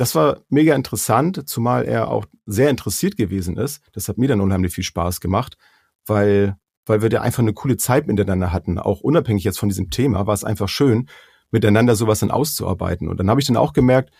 das 0.00 0.14
war 0.14 0.38
mega 0.48 0.74
interessant, 0.74 1.46
zumal 1.46 1.84
er 1.84 2.08
auch 2.10 2.24
sehr 2.46 2.70
interessiert 2.70 3.18
gewesen 3.18 3.58
ist. 3.58 3.82
Das 3.92 4.08
hat 4.08 4.16
mir 4.16 4.28
dann 4.28 4.40
unheimlich 4.40 4.72
viel 4.72 4.82
Spaß 4.82 5.20
gemacht, 5.20 5.58
weil, 6.06 6.56
weil 6.86 7.02
wir 7.02 7.10
da 7.10 7.20
einfach 7.20 7.42
eine 7.42 7.52
coole 7.52 7.76
Zeit 7.76 8.06
miteinander 8.06 8.50
hatten. 8.50 8.78
Auch 8.78 9.02
unabhängig 9.02 9.44
jetzt 9.44 9.58
von 9.58 9.68
diesem 9.68 9.90
Thema 9.90 10.26
war 10.26 10.32
es 10.32 10.42
einfach 10.42 10.70
schön, 10.70 11.10
miteinander 11.50 11.96
sowas 11.96 12.20
dann 12.20 12.30
auszuarbeiten. 12.30 13.10
Und 13.10 13.20
dann 13.20 13.28
habe 13.28 13.42
ich 13.42 13.46
dann 13.46 13.58
auch 13.58 13.74
gemerkt, 13.74 14.10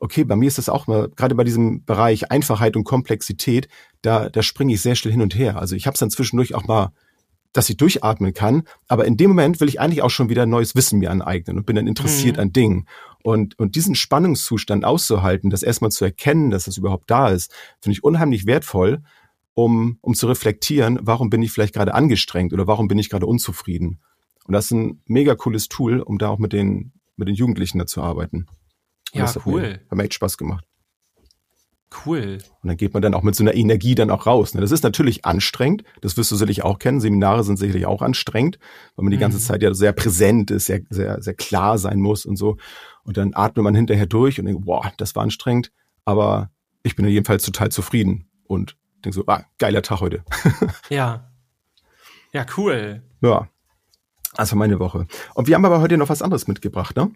okay, 0.00 0.24
bei 0.24 0.34
mir 0.34 0.48
ist 0.48 0.58
das 0.58 0.68
auch 0.68 0.88
mal, 0.88 1.08
gerade 1.14 1.36
bei 1.36 1.44
diesem 1.44 1.84
Bereich 1.84 2.32
Einfachheit 2.32 2.74
und 2.74 2.82
Komplexität, 2.82 3.68
da, 4.00 4.28
da 4.28 4.42
springe 4.42 4.74
ich 4.74 4.82
sehr 4.82 4.96
schnell 4.96 5.12
hin 5.12 5.22
und 5.22 5.36
her. 5.36 5.56
Also 5.56 5.76
ich 5.76 5.86
habe 5.86 5.94
es 5.94 6.00
dann 6.00 6.10
zwischendurch 6.10 6.56
auch 6.56 6.66
mal, 6.66 6.92
dass 7.52 7.68
ich 7.68 7.76
durchatmen 7.76 8.32
kann, 8.32 8.62
aber 8.88 9.04
in 9.04 9.16
dem 9.16 9.28
Moment 9.30 9.60
will 9.60 9.68
ich 9.68 9.80
eigentlich 9.80 10.02
auch 10.02 10.10
schon 10.10 10.28
wieder 10.28 10.46
neues 10.46 10.74
Wissen 10.74 10.98
mir 10.98 11.10
aneignen 11.10 11.58
und 11.58 11.66
bin 11.66 11.76
dann 11.76 11.86
interessiert 11.86 12.36
Mhm. 12.36 12.42
an 12.42 12.52
Dingen. 12.52 12.88
Und, 13.22 13.58
und 13.58 13.76
diesen 13.76 13.94
Spannungszustand 13.94 14.84
auszuhalten, 14.84 15.50
das 15.50 15.62
erstmal 15.62 15.90
zu 15.90 16.04
erkennen, 16.04 16.50
dass 16.50 16.66
es 16.66 16.76
überhaupt 16.78 17.10
da 17.10 17.28
ist, 17.28 17.52
finde 17.80 17.92
ich 17.92 18.02
unheimlich 18.04 18.46
wertvoll, 18.46 19.02
um, 19.54 19.98
um 20.00 20.14
zu 20.14 20.26
reflektieren, 20.26 20.98
warum 21.02 21.28
bin 21.28 21.42
ich 21.42 21.52
vielleicht 21.52 21.74
gerade 21.74 21.94
angestrengt 21.94 22.52
oder 22.52 22.66
warum 22.66 22.88
bin 22.88 22.98
ich 22.98 23.10
gerade 23.10 23.26
unzufrieden. 23.26 24.00
Und 24.46 24.54
das 24.54 24.66
ist 24.66 24.70
ein 24.72 25.02
mega 25.06 25.34
cooles 25.34 25.68
Tool, 25.68 26.00
um 26.00 26.18
da 26.18 26.28
auch 26.30 26.38
mit 26.38 26.52
den, 26.52 26.92
mit 27.16 27.28
den 27.28 27.34
Jugendlichen 27.34 27.78
da 27.78 27.86
zu 27.86 28.02
arbeiten. 28.02 28.46
Und 29.12 29.18
Ja, 29.18 29.22
das 29.22 29.36
hat 29.36 29.46
cool. 29.46 29.60
Mir, 29.60 29.72
hat 29.90 29.92
mir 29.92 30.04
echt 30.04 30.14
Spaß 30.14 30.38
gemacht. 30.38 30.64
Cool. 32.06 32.38
Und 32.62 32.68
dann 32.68 32.76
geht 32.76 32.92
man 32.94 33.02
dann 33.02 33.14
auch 33.14 33.22
mit 33.22 33.34
so 33.34 33.44
einer 33.44 33.54
Energie 33.54 33.94
dann 33.94 34.10
auch 34.10 34.26
raus. 34.26 34.54
ne? 34.54 34.60
Das 34.60 34.70
ist 34.70 34.82
natürlich 34.84 35.24
anstrengend. 35.24 35.84
Das 36.00 36.16
wirst 36.16 36.30
du 36.30 36.36
sicherlich 36.36 36.62
auch 36.64 36.78
kennen. 36.78 37.00
Seminare 37.00 37.44
sind 37.44 37.58
sicherlich 37.58 37.86
auch 37.86 38.02
anstrengend, 38.02 38.58
weil 38.96 39.04
man 39.04 39.10
die 39.10 39.18
ganze 39.18 39.38
Mhm. 39.38 39.42
Zeit 39.42 39.62
ja 39.62 39.74
sehr 39.74 39.92
präsent 39.92 40.50
ist, 40.50 40.66
sehr, 40.66 40.80
sehr, 40.90 41.20
sehr 41.22 41.34
klar 41.34 41.78
sein 41.78 42.00
muss 42.00 42.24
und 42.24 42.36
so. 42.36 42.56
Und 43.04 43.16
dann 43.16 43.32
atmet 43.34 43.64
man 43.64 43.74
hinterher 43.74 44.06
durch 44.06 44.38
und 44.38 44.46
denkt, 44.46 44.64
boah, 44.64 44.92
das 44.96 45.14
war 45.16 45.22
anstrengend. 45.22 45.70
Aber 46.04 46.50
ich 46.82 46.96
bin 46.96 47.06
jedenfalls 47.06 47.44
total 47.44 47.70
zufrieden 47.70 48.28
und 48.44 48.76
denke 49.04 49.14
so, 49.16 49.24
ah, 49.26 49.44
geiler 49.58 49.82
Tag 49.82 50.00
heute. 50.00 50.24
Ja. 50.88 51.28
Ja, 52.32 52.46
cool. 52.56 53.02
Ja. 53.20 53.48
Also 54.34 54.56
meine 54.56 54.78
Woche. 54.78 55.06
Und 55.34 55.46
wir 55.48 55.54
haben 55.54 55.64
aber 55.66 55.80
heute 55.82 55.98
noch 55.98 56.08
was 56.08 56.22
anderes 56.22 56.48
mitgebracht, 56.48 56.96
ne? 56.96 57.10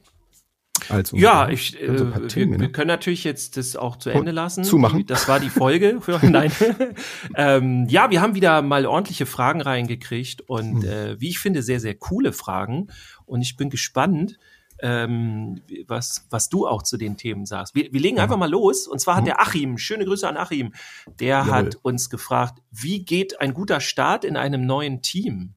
Als 0.89 1.13
Ja, 1.13 1.49
ich, 1.49 1.81
äh, 1.81 1.89
wir, 1.89 2.25
wir 2.35 2.47
ne? 2.59 2.71
können 2.71 2.89
natürlich 2.89 3.25
jetzt 3.25 3.57
das 3.57 3.77
auch 3.77 3.97
zu 3.97 4.11
Ende 4.11 4.31
lassen. 4.33 4.65
zumachen. 4.65 5.05
Das 5.07 5.29
war 5.29 5.41
die 5.41 5.51
Folge. 5.51 6.01
Für, 6.01 6.19
nein. 6.27 6.53
ähm, 7.37 7.87
ja, 7.89 8.11
wir 8.11 8.21
haben 8.21 8.35
wieder 8.35 8.63
mal 8.63 8.87
ordentliche 8.87 9.27
Fragen 9.27 9.61
reingekriegt 9.61 10.43
und 10.43 10.83
Hm. 10.83 10.89
äh, 10.91 11.21
wie 11.21 11.29
ich 11.29 11.39
finde, 11.39 11.63
sehr, 11.63 11.81
sehr 11.81 11.95
coole 11.95 12.33
Fragen. 12.33 12.89
Und 13.25 13.43
ich 13.43 13.57
bin 13.57 13.71
gespannt, 13.71 14.39
ähm, 14.81 15.63
was, 15.87 16.27
was 16.29 16.49
du 16.51 16.67
auch 16.67 16.83
zu 16.83 16.99
den 16.99 17.17
Themen 17.17 17.47
sagst. 17.47 17.75
Wir, 17.75 17.93
wir 17.93 18.01
legen 18.01 18.21
einfach 18.21 18.37
mal 18.37 18.51
los. 18.51 18.87
Und 18.87 19.01
zwar 19.01 19.17
hat 19.17 19.23
Mhm. 19.23 19.27
der 19.27 19.41
Achim, 19.41 19.79
schöne 19.79 20.05
Grüße 20.05 20.29
an 20.29 20.37
Achim, 20.37 20.75
der 21.19 21.29
Jawohl. 21.29 21.53
hat 21.53 21.79
uns 21.83 22.11
gefragt, 22.11 22.61
wie 22.71 23.03
geht 23.05 23.41
ein 23.41 23.55
guter 23.55 23.81
Start 23.81 24.25
in 24.25 24.37
einem 24.37 24.67
neuen 24.67 25.01
Team? 25.01 25.55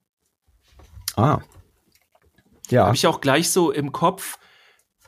Ah. 1.17 1.39
Ja. 2.69 2.85
Habe 2.85 2.95
ich 2.95 3.07
auch 3.07 3.19
gleich 3.19 3.49
so 3.49 3.71
im 3.71 3.91
Kopf. 3.91 4.37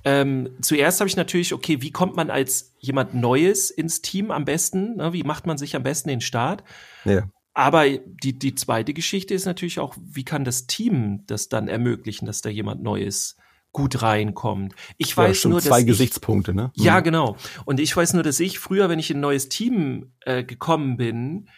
Ähm, 0.04 0.50
zuerst 0.62 1.00
habe 1.00 1.08
ich 1.08 1.16
natürlich, 1.16 1.54
okay, 1.54 1.82
wie 1.82 1.92
kommt 1.92 2.16
man 2.16 2.30
als 2.30 2.74
jemand 2.80 3.14
Neues 3.14 3.70
ins 3.70 4.02
Team 4.02 4.32
am 4.32 4.46
besten? 4.46 4.96
Ne? 4.98 5.14
Wie 5.14 5.24
macht 5.24 5.46
man 5.46 5.58
sich 5.58 5.76
am 5.76 5.84
besten 5.84 6.10
den 6.10 6.22
Start? 6.22 6.64
ja. 7.06 7.24
Aber 7.54 7.84
die, 7.90 8.40
die 8.40 8.56
zweite 8.56 8.94
Geschichte 8.94 9.34
ist 9.34 9.44
natürlich 9.46 9.80
auch, 9.80 9.94
wie 10.02 10.24
kann 10.24 10.46
das 10.46 10.68
Team 10.68 11.26
das 11.28 11.50
dann 11.50 11.68
ermöglichen, 11.68 12.26
dass 12.26 12.40
da 12.40 12.50
jemand 12.50 12.82
Neues 12.82 13.36
gut 13.74 14.02
reinkommt? 14.02 14.74
Ich 14.98 15.12
Ja, 15.12 15.18
weiß 15.18 15.40
stimmt, 15.40 15.52
nur, 15.52 15.60
dass 15.60 15.68
zwei 15.68 15.82
ich, 15.82 15.86
Gesichtspunkte, 15.86 16.54
ne? 16.54 16.72
Ja, 16.76 17.02
Mhm. 17.02 17.04
genau. 17.04 17.36
Und 17.66 17.82
ich 17.82 17.96
weiß 17.96 18.14
nur, 18.14 18.24
dass 18.24 18.40
ich 18.40 18.58
früher, 18.58 18.88
wenn 18.88 19.00
ich 19.00 19.12
in 19.12 19.18
ein 19.18 19.22
neues 19.22 19.50
Team 19.50 20.14
äh, 20.22 20.46
gekommen 20.46 20.96
bin, 20.96 21.50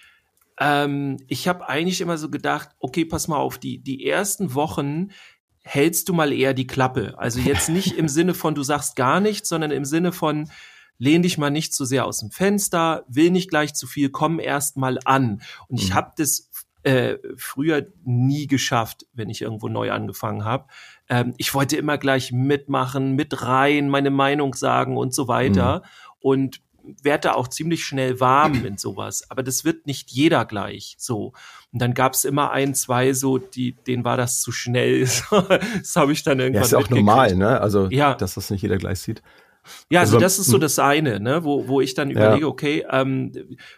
ähm, 0.60 1.18
ich 1.28 1.48
habe 1.48 1.70
eigentlich 1.70 2.02
immer 2.02 2.18
so 2.18 2.30
gedacht, 2.32 2.70
okay, 2.80 3.06
pass 3.06 3.28
mal 3.28 3.38
auf, 3.38 3.60
die, 3.60 3.78
die 3.78 4.06
ersten 4.08 4.56
Wochen 4.56 5.10
hältst 5.64 6.10
du 6.10 6.14
mal 6.14 6.32
eher 6.32 6.54
die 6.54 6.68
Klappe. 6.68 7.16
Also 7.18 7.40
jetzt 7.40 7.70
nicht 7.70 7.98
im 7.98 8.08
Sinne 8.10 8.34
von, 8.34 8.54
du 8.56 8.64
sagst 8.64 8.96
gar 8.96 9.20
nichts, 9.20 9.50
sondern 9.50 9.72
im 9.72 9.86
Sinne 9.86 10.12
von, 10.12 10.50
lehn 11.00 11.24
dich 11.24 11.38
mal 11.38 11.50
nicht 11.50 11.74
zu 11.74 11.86
sehr 11.86 12.06
aus 12.06 12.20
dem 12.20 12.32
Fenster, 12.32 13.04
will 13.08 13.32
nicht 13.32 13.50
gleich 13.50 13.74
zu 13.74 13.88
viel, 13.88 14.10
komm 14.10 14.40
erst 14.40 14.78
mal 14.78 15.00
an. 15.06 15.42
Und 15.68 15.82
ich 15.82 15.90
Mhm. 15.90 15.94
habe 15.96 16.12
das 16.18 16.50
äh, 16.84 17.18
früher 17.38 17.88
nie 18.04 18.46
geschafft, 18.46 19.06
wenn 19.14 19.30
ich 19.30 19.42
irgendwo 19.42 19.70
neu 19.70 19.92
angefangen 19.92 20.44
habe. 20.44 20.66
Ähm, 21.10 21.34
ich 21.38 21.54
wollte 21.54 21.78
immer 21.78 21.98
gleich 21.98 22.34
mitmachen, 22.34 23.14
mit 23.16 23.42
rein, 23.42 23.88
meine 23.90 24.12
Meinung 24.12 24.54
sagen 24.54 24.98
und 24.98 25.16
so 25.16 25.30
weiter. 25.30 25.84
Und 26.20 26.62
werde 27.02 27.30
da 27.30 27.34
auch 27.34 27.48
ziemlich 27.48 27.86
schnell 27.86 28.20
warm 28.20 28.66
in 28.66 28.78
sowas. 28.78 29.24
Aber 29.30 29.44
das 29.44 29.66
wird 29.66 29.88
nicht 29.88 30.12
jeder 30.12 30.46
gleich 30.46 30.96
so. 30.98 31.34
Und 31.72 31.82
dann 31.82 31.94
gab's 31.94 32.26
immer 32.26 32.52
ein, 32.52 32.76
zwei 32.76 33.14
so, 33.14 33.38
die, 33.38 33.74
denen 33.74 34.06
war 34.06 34.18
das 34.18 34.42
zu 34.42 34.52
schnell. 34.52 35.02
das 35.32 35.96
habe 35.96 36.12
ich 36.12 36.24
dann 36.24 36.40
irgendwann 36.40 36.62
Ja, 36.62 36.66
ist 36.66 36.72
ja 36.72 36.78
auch 36.80 36.90
normal, 36.90 37.36
ne? 37.36 37.62
Also, 37.62 37.88
Ja. 37.90 38.16
dass 38.16 38.36
das 38.36 38.50
nicht 38.50 38.62
jeder 38.62 38.78
gleich 38.78 39.00
sieht. 39.00 39.22
Ja, 39.90 40.02
also, 40.02 40.18
Also, 40.18 40.24
das 40.26 40.40
ist 40.40 40.48
so 40.48 40.56
hm. 40.56 40.62
das 40.62 40.80
eine, 40.80 41.20
ne, 41.20 41.44
wo, 41.44 41.68
wo 41.68 41.80
ich 41.80 41.94
dann 41.94 42.12
überlege, 42.12 42.48
okay, 42.48 42.86
ähm, 42.90 43.32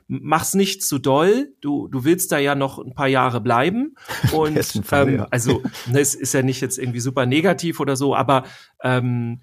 mach's 0.08 0.56
nicht 0.56 0.84
zu 0.84 0.98
doll, 0.98 1.54
du, 1.62 1.88
du 1.88 2.04
willst 2.04 2.32
da 2.32 2.40
ja 2.40 2.56
noch 2.56 2.80
ein 2.80 2.96
paar 2.96 3.08
Jahre 3.08 3.40
bleiben. 3.42 3.96
Und 4.34 4.58
Fall, 4.84 5.08
ähm, 5.10 5.16
ja. 5.18 5.28
also, 5.30 5.62
ne, 5.88 6.00
es 6.00 6.16
ist 6.16 6.34
ja 6.34 6.42
nicht 6.42 6.62
jetzt 6.62 6.80
irgendwie 6.80 7.00
super 7.00 7.26
negativ 7.26 7.80
oder 7.80 7.96
so, 7.96 8.16
aber 8.16 8.46
ähm, 8.84 9.42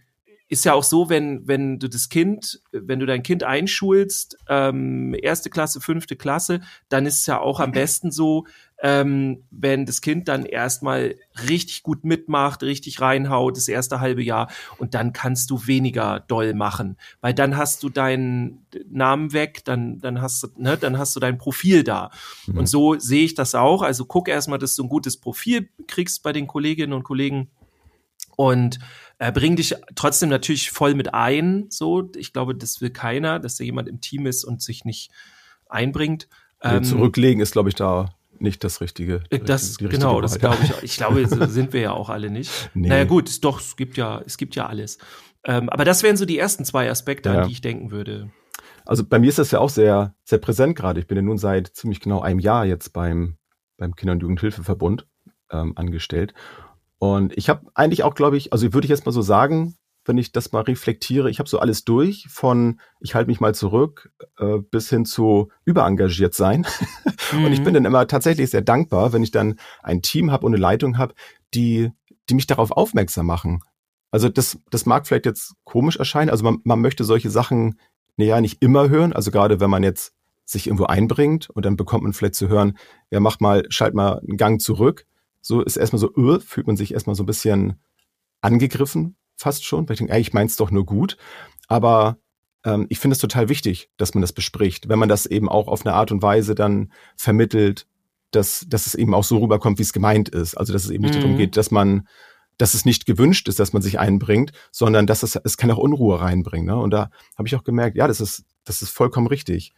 ist 0.53 0.67
ja 0.67 0.75
auch 0.75 0.85
so, 0.85 1.09
wenn, 1.09 1.49
wenn 1.49 1.79
du 1.79 1.89
das 1.89 2.11
Kind, 2.11 2.61
wenn 2.73 3.01
du 3.01 3.07
dein 3.07 3.23
Kind 3.23 3.43
einschulst, 3.43 4.37
ähm, 4.51 5.17
erste 5.23 5.49
Klasse, 5.49 5.81
fünfte 5.81 6.15
Klasse, 6.15 6.61
dann 6.91 7.07
ist 7.07 7.21
es 7.21 7.27
ja 7.27 7.41
auch 7.41 7.59
am 7.59 7.73
besten 7.73 8.11
so, 8.11 8.45
ähm, 8.83 9.45
wenn 9.51 9.87
das 9.87 10.03
Kind 10.03 10.29
dann 10.29 10.45
erstmal 10.45 11.15
richtig 11.49 11.83
gut 11.83 12.05
mitmacht, 12.05 12.63
richtig 12.65 13.01
reinhaut, 13.01 13.57
das 13.57 13.67
erste 13.67 14.01
halbe 14.01 14.23
Jahr, 14.23 14.51
und 14.77 14.93
dann 14.93 15.15
kannst 15.15 15.51
du 15.51 15.67
weniger 15.67 16.21
doll 16.21 16.53
machen, 16.53 16.99
weil 17.23 17.33
dann 17.33 17.57
hast 17.57 17.83
du 17.83 17.89
deinen 17.89 18.67
Namen 18.91 19.33
weg, 19.33 19.65
dann, 19.65 20.01
dann 20.01 20.21
hast 20.21 20.43
du, 20.43 20.49
ne, 20.59 20.77
dann 20.77 20.99
hast 20.99 21.17
du 21.17 21.21
dein 21.21 21.39
Profil 21.39 21.83
da. 21.83 22.11
Mhm. 22.47 22.59
Und 22.59 22.67
so 22.67 22.99
sehe 22.99 23.25
ich 23.25 23.35
das 23.35 23.55
auch. 23.55 23.81
Also 23.81 24.05
guck 24.05 24.29
erstmal, 24.29 24.59
dass 24.59 24.77
du 24.77 24.83
ein 24.83 24.91
gutes 24.91 25.17
Profil 25.17 25.71
kriegst 25.87 26.23
bei 26.23 26.35
den 26.35 26.47
Kolleginnen 26.47 26.93
und 26.93 27.05
Kollegen 27.05 27.49
und 28.37 28.79
äh, 29.19 29.31
bring 29.33 29.57
dich 29.57 29.75
trotzdem 29.95 30.29
natürlich 30.29 30.71
voll 30.71 30.95
mit 30.95 31.15
ein. 31.15 31.67
So, 31.71 32.11
ich 32.17 32.33
glaube, 32.33 32.55
das 32.55 32.81
will 32.81 32.91
keiner, 32.91 33.39
dass 33.39 33.57
da 33.57 33.65
jemand 33.65 33.89
im 33.89 34.01
Team 34.01 34.27
ist 34.27 34.45
und 34.45 34.63
sich 34.63 34.85
nicht 34.85 35.11
einbringt. 35.69 36.29
Also 36.59 36.77
Ähm, 36.79 36.85
zurücklegen 36.85 37.41
ist, 37.43 37.53
glaube 37.53 37.69
ich, 37.69 37.75
da 37.75 38.15
nicht 38.39 38.65
das 38.65 38.81
Richtige. 38.81 39.23
äh, 39.31 39.39
Das, 39.39 39.79
genau, 39.79 40.21
das 40.21 40.39
glaube 40.39 40.59
ich. 40.63 40.83
Ich 40.83 40.97
glaube, 40.97 41.27
so 41.29 41.47
sind 41.47 41.73
wir 41.73 41.81
ja 41.81 41.93
auch 41.93 42.09
alle 42.09 42.31
nicht. 42.31 42.71
Nee. 42.75 42.89
Naja, 42.89 43.05
gut, 43.05 43.45
doch, 43.45 43.61
es 43.61 43.77
gibt 43.77 43.97
ja, 43.97 44.21
es 44.27 44.37
gibt 44.37 44.57
ja 44.57 44.67
alles. 44.67 44.99
Ähm, 45.45 45.69
aber 45.69 45.85
das 45.85 46.03
wären 46.03 46.17
so 46.17 46.25
die 46.25 46.39
ersten 46.39 46.65
zwei 46.65 46.91
Aspekte, 46.91 47.29
Ja. 47.31 47.43
an 47.43 47.47
die 47.49 47.53
ich 47.53 47.61
denken 47.61 47.91
würde. 47.91 48.31
Also 48.85 49.05
bei 49.05 49.19
mir 49.21 49.29
ist 49.29 49.39
das 49.39 49.53
ja 49.53 49.61
auch 49.61 49.71
sehr, 49.71 50.15
sehr 50.25 50.39
präsent 50.39 50.75
gerade. 50.77 50.99
Ich 50.99 51.07
bin 51.07 51.17
ja 51.17 51.23
nun 51.23 51.39
seit 51.39 51.69
ziemlich 51.69 52.01
genau 52.01 52.21
einem 52.21 52.41
Jahr 52.41 52.65
jetzt 52.65 52.93
beim, 52.93 53.37
beim 53.77 53.95
Kinder- 53.95 54.13
und 54.15 54.23
Jugendhilfeverbund 54.23 55.07
ähm, 55.51 55.73
angestellt. 55.77 56.35
Und 57.03 57.37
ich 57.37 57.49
habe 57.49 57.67
eigentlich 57.75 58.05
auch, 58.05 58.15
glaube 58.15 58.37
ich, 58.37 58.53
also 58.53 58.73
würde 58.73 58.85
ich 58.85 58.91
jetzt 58.91 59.07
mal 59.07 59.11
so 59.11 59.23
sagen, 59.23 59.75
wenn 60.05 60.19
ich 60.19 60.31
das 60.31 60.53
mal 60.53 60.61
reflektiere, 60.61 61.29
ich 61.31 61.41
habe 61.41 61.49
so 61.49 61.59
alles 61.59 61.85
durch, 61.85 62.29
von 62.31 62.81
ich 63.01 63.17
halte 63.17 63.29
mich 63.29 63.41
mal 63.41 63.57
zurück 63.57 64.13
äh, 64.39 64.59
bis 64.59 64.89
hin 64.89 65.05
zu 65.05 65.51
überengagiert 65.65 66.33
sein. 66.33 66.65
Und 67.33 67.53
ich 67.53 67.59
Mhm. 67.59 67.65
bin 67.65 67.75
dann 67.75 67.85
immer 67.87 68.07
tatsächlich 68.07 68.51
sehr 68.51 68.61
dankbar, 68.63 69.13
wenn 69.13 69.25
ich 69.25 69.33
dann 69.33 69.59
ein 69.83 70.01
Team 70.01 70.31
habe 70.31 70.47
und 70.47 70.55
eine 70.55 70.63
Leitung 70.63 70.97
habe, 70.97 71.15
die, 71.55 71.91
die 72.31 72.35
mich 72.35 72.47
darauf 72.47 72.71
aufmerksam 72.71 73.27
machen. 73.27 73.65
Also 74.13 74.29
das, 74.29 74.59
das 74.71 74.87
mag 74.87 75.09
vielleicht 75.09 75.27
jetzt 75.27 75.55
komisch 75.65 75.97
erscheinen. 75.97 76.31
Also 76.31 76.45
man, 76.45 76.59
man 76.63 76.81
möchte 76.81 77.03
solche 77.03 77.31
Sachen 77.31 77.81
naja, 78.17 78.41
nicht 78.41 78.63
immer 78.63 78.91
hören. 78.91 79.13
Also 79.13 79.33
gerade 79.33 79.59
wenn 79.59 79.71
man 79.71 79.83
jetzt 79.83 80.13
sich 80.45 80.69
irgendwo 80.69 80.85
einbringt 80.85 81.51
und 81.51 81.65
dann 81.67 81.77
bekommt 81.77 82.05
man 82.05 82.13
vielleicht 82.13 82.37
zu 82.37 82.49
hören, 82.49 82.79
ja, 83.11 83.19
mach 83.19 83.41
mal, 83.41 83.65
schalt 83.71 83.95
mal 83.95 84.21
einen 84.21 84.37
Gang 84.37 84.61
zurück. 84.61 85.05
So 85.43 85.61
ist 85.61 85.77
erstmal 85.77 86.01
so, 86.01 86.15
öh, 86.17 86.39
fühlt 86.41 86.67
man 86.67 86.77
sich 86.77 86.95
erstmal 86.95 87.17
so 87.17 87.23
ein 87.25 87.27
bisschen 87.27 87.81
angegriffen, 88.41 89.17
fast 89.37 89.65
schon. 89.65 89.89
Weil 89.89 89.95
ich 89.95 89.99
denke, 89.99 90.15
ey, 90.15 90.21
ich 90.21 90.33
mein's 90.33 90.57
doch 90.57 90.71
nur 90.71 90.87
gut. 90.87 91.17
Aber 91.69 92.19
ähm, 92.65 92.87
ich 92.89 92.99
finde 92.99 93.15
es 93.15 93.19
total 93.21 93.49
wichtig, 93.49 93.91
dass 93.97 94.15
man 94.15 94.23
das 94.23 94.33
bespricht, 94.33 94.89
wenn 94.89 94.99
man 94.99 95.09
das 95.09 95.27
eben 95.27 95.49
auch 95.49 95.69
auf 95.69 95.85
eine 95.85 95.95
Art 95.95 96.13
und 96.13 96.23
Weise 96.23 96.55
dann 96.55 96.93
vermittelt, 97.17 97.87
dass, 98.31 98.65
dass 98.69 98.87
es 98.87 98.95
eben 98.95 99.15
auch 99.15 99.25
so 99.25 99.39
rüberkommt, 99.39 99.79
wie 99.79 99.83
es 99.83 99.93
gemeint 99.93 100.29
ist. 100.29 100.55
Also 100.55 100.73
dass 100.73 100.85
es 100.85 100.91
eben 100.91 101.03
nicht 101.05 101.17
Mhm. 101.17 101.21
darum 101.21 101.37
geht, 101.37 101.57
dass 101.57 101.71
man, 101.71 102.07
dass 102.57 102.75
es 102.75 102.85
nicht 102.85 103.05
gewünscht 103.05 103.49
ist, 103.49 103.59
dass 103.59 103.73
man 103.73 103.83
sich 103.83 103.99
einbringt, 103.99 104.53
sondern 104.71 105.07
dass 105.07 105.23
es, 105.23 105.37
es 105.37 105.57
kann 105.57 105.71
auch 105.71 105.79
Unruhe 105.79 106.21
reinbringen. 106.21 106.67
Ne? 106.67 106.77
Und 106.77 106.91
da 106.93 107.11
habe 107.37 107.49
ich 107.49 107.57
auch 107.57 107.65
gemerkt, 107.65 107.97
ja, 107.97 108.07
das 108.07 108.21
ist, 108.21 108.45
das 108.65 108.81
ist 108.81 108.91
vollkommen 108.91 109.27
richtig. 109.27 109.73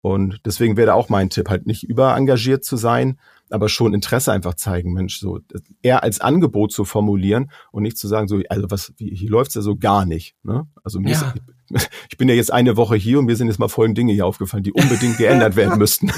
Und 0.00 0.40
deswegen 0.46 0.76
wäre 0.76 0.86
da 0.86 0.94
auch 0.94 1.10
mein 1.10 1.28
Tipp, 1.28 1.50
halt 1.50 1.66
nicht 1.66 1.82
überengagiert 1.84 2.64
zu 2.64 2.76
sein, 2.76 3.20
aber 3.50 3.68
schon 3.68 3.94
Interesse 3.94 4.32
einfach 4.32 4.54
zeigen, 4.54 4.92
Mensch, 4.92 5.18
so 5.18 5.40
eher 5.82 6.02
als 6.02 6.20
Angebot 6.20 6.72
zu 6.72 6.84
formulieren 6.84 7.50
und 7.72 7.82
nicht 7.82 7.98
zu 7.98 8.08
sagen, 8.08 8.28
so, 8.28 8.40
also 8.48 8.70
was, 8.70 8.92
wie, 8.96 9.14
hier 9.14 9.30
läuft's 9.30 9.54
ja 9.54 9.60
so 9.62 9.76
gar 9.76 10.06
nicht. 10.06 10.34
Ne? 10.42 10.66
Also 10.84 11.00
mir 11.00 11.12
Ja. 11.12 11.34
ist, 11.70 11.90
ich 12.10 12.16
bin 12.18 12.28
ja 12.28 12.34
jetzt 12.34 12.52
eine 12.52 12.76
Woche 12.76 12.96
hier 12.96 13.18
und 13.20 13.26
mir 13.26 13.36
sind 13.36 13.46
jetzt 13.48 13.58
mal 13.58 13.68
folgende 13.68 14.00
Dinge 14.00 14.12
hier 14.12 14.26
aufgefallen, 14.26 14.62
die 14.64 14.72
unbedingt 14.72 15.18
geändert 15.18 15.54
werden 15.56 15.78
müssten. 15.78 16.10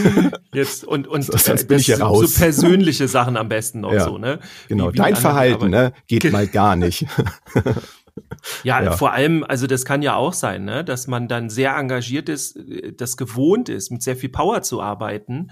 Jetzt 0.53 0.85
und 0.85 1.07
und 1.09 1.23
Sonst 1.25 1.49
äh, 1.65 1.67
bin 1.67 1.79
ich 1.79 1.87
hier 1.87 1.97
so, 1.99 2.05
raus. 2.05 2.35
so 2.35 2.41
persönliche 2.41 3.07
Sachen 3.09 3.37
am 3.37 3.49
besten 3.49 3.81
noch 3.81 3.93
Ja. 3.93 4.05
so, 4.05 4.19
ne? 4.19 4.39
Genau, 4.69 4.89
Wie- 4.89 4.93
wie 4.95 4.99
dein 4.99 5.17
Verhalten 5.17 5.71
ne, 5.71 5.93
geht 6.07 6.31
mal 6.33 6.47
gar 6.47 6.77
nicht. 6.77 7.07
Ja, 8.63 8.83
Ja. 8.83 8.93
vor 8.93 9.13
allem, 9.13 9.43
also 9.43 9.67
das 9.67 9.87
kann 9.87 10.03
ja 10.03 10.17
auch 10.17 10.35
sein, 10.35 10.65
ne, 10.67 10.85
dass 10.85 11.07
man 11.07 11.29
dann 11.29 11.49
sehr 11.49 11.75
engagiert 11.77 12.29
ist, 12.29 12.57
äh, 12.57 12.93
das 12.93 13.17
gewohnt 13.17 13.69
ist, 13.71 13.91
mit 13.91 14.03
sehr 14.03 14.17
viel 14.17 14.29
Power 14.29 14.61
zu 14.63 14.83
arbeiten. 14.83 15.51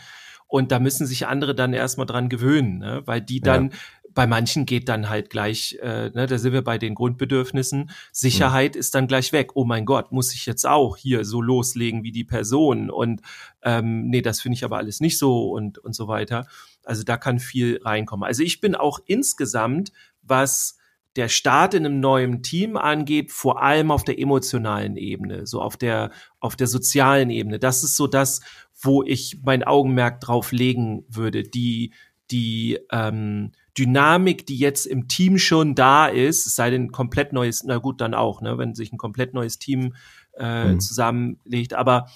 Und 0.50 0.72
da 0.72 0.80
müssen 0.80 1.06
sich 1.06 1.26
andere 1.26 1.54
dann 1.54 1.72
erstmal 1.72 2.06
dran 2.06 2.28
gewöhnen, 2.28 2.78
ne? 2.78 3.02
weil 3.06 3.20
die 3.20 3.40
dann, 3.40 3.70
bei 4.12 4.26
manchen 4.26 4.66
geht 4.66 4.88
dann 4.88 5.08
halt 5.08 5.30
gleich, 5.30 5.78
äh, 5.80 6.10
ne, 6.10 6.26
da 6.26 6.38
sind 6.38 6.52
wir 6.52 6.62
bei 6.62 6.78
den 6.78 6.94
Grundbedürfnissen, 6.94 7.90
Sicherheit 8.12 8.76
ist 8.76 8.94
dann 8.94 9.06
gleich 9.06 9.32
weg. 9.32 9.50
Oh 9.54 9.64
mein 9.64 9.84
Gott, 9.84 10.12
muss 10.12 10.34
ich 10.34 10.46
jetzt 10.46 10.66
auch 10.66 10.96
hier 10.96 11.24
so 11.24 11.40
loslegen 11.40 12.02
wie 12.02 12.12
die 12.12 12.24
Person? 12.24 12.90
Und 12.90 13.22
ähm, 13.62 14.08
nee, 14.08 14.22
das 14.22 14.40
finde 14.40 14.56
ich 14.56 14.64
aber 14.64 14.78
alles 14.78 15.00
nicht 15.00 15.18
so 15.18 15.50
und, 15.50 15.78
und 15.78 15.94
so 15.94 16.08
weiter. 16.08 16.46
Also 16.84 17.04
da 17.04 17.16
kann 17.16 17.38
viel 17.38 17.80
reinkommen. 17.84 18.26
Also 18.26 18.42
ich 18.42 18.60
bin 18.60 18.74
auch 18.74 18.98
insgesamt, 19.06 19.92
was 20.22 20.76
der 21.16 21.28
Start 21.28 21.74
in 21.74 21.84
einem 21.84 22.00
neuen 22.00 22.42
Team 22.42 22.76
angeht, 22.76 23.32
vor 23.32 23.62
allem 23.62 23.90
auf 23.90 24.04
der 24.04 24.18
emotionalen 24.18 24.96
Ebene, 24.96 25.46
so 25.46 25.60
auf 25.60 25.76
der, 25.76 26.10
auf 26.38 26.54
der 26.56 26.66
sozialen 26.66 27.30
Ebene. 27.30 27.58
Das 27.58 27.82
ist 27.82 27.96
so 27.96 28.06
das, 28.06 28.40
wo 28.80 29.02
ich 29.02 29.40
mein 29.42 29.64
Augenmerk 29.64 30.20
drauf 30.20 30.52
legen 30.52 31.04
würde. 31.08 31.42
Die, 31.42 31.92
die 32.30 32.78
ähm, 32.92 33.52
Dynamik, 33.76 34.46
die 34.46 34.56
jetzt 34.56 34.86
im 34.86 35.08
Team 35.08 35.38
schon 35.38 35.74
da 35.74 36.06
ist, 36.06 36.46
es 36.46 36.54
sei 36.54 36.70
denn 36.70 36.84
ein 36.84 36.92
komplett 36.92 37.32
neues, 37.32 37.64
na 37.64 37.78
gut, 37.78 38.00
dann 38.00 38.14
auch, 38.14 38.40
ne, 38.40 38.56
wenn 38.58 38.74
sich 38.74 38.92
ein 38.92 38.98
komplett 38.98 39.34
neues 39.34 39.58
Team 39.58 39.94
äh, 40.38 40.74
Mhm. 40.74 40.80
zusammenlegt. 40.80 41.74
Aber 41.74 42.08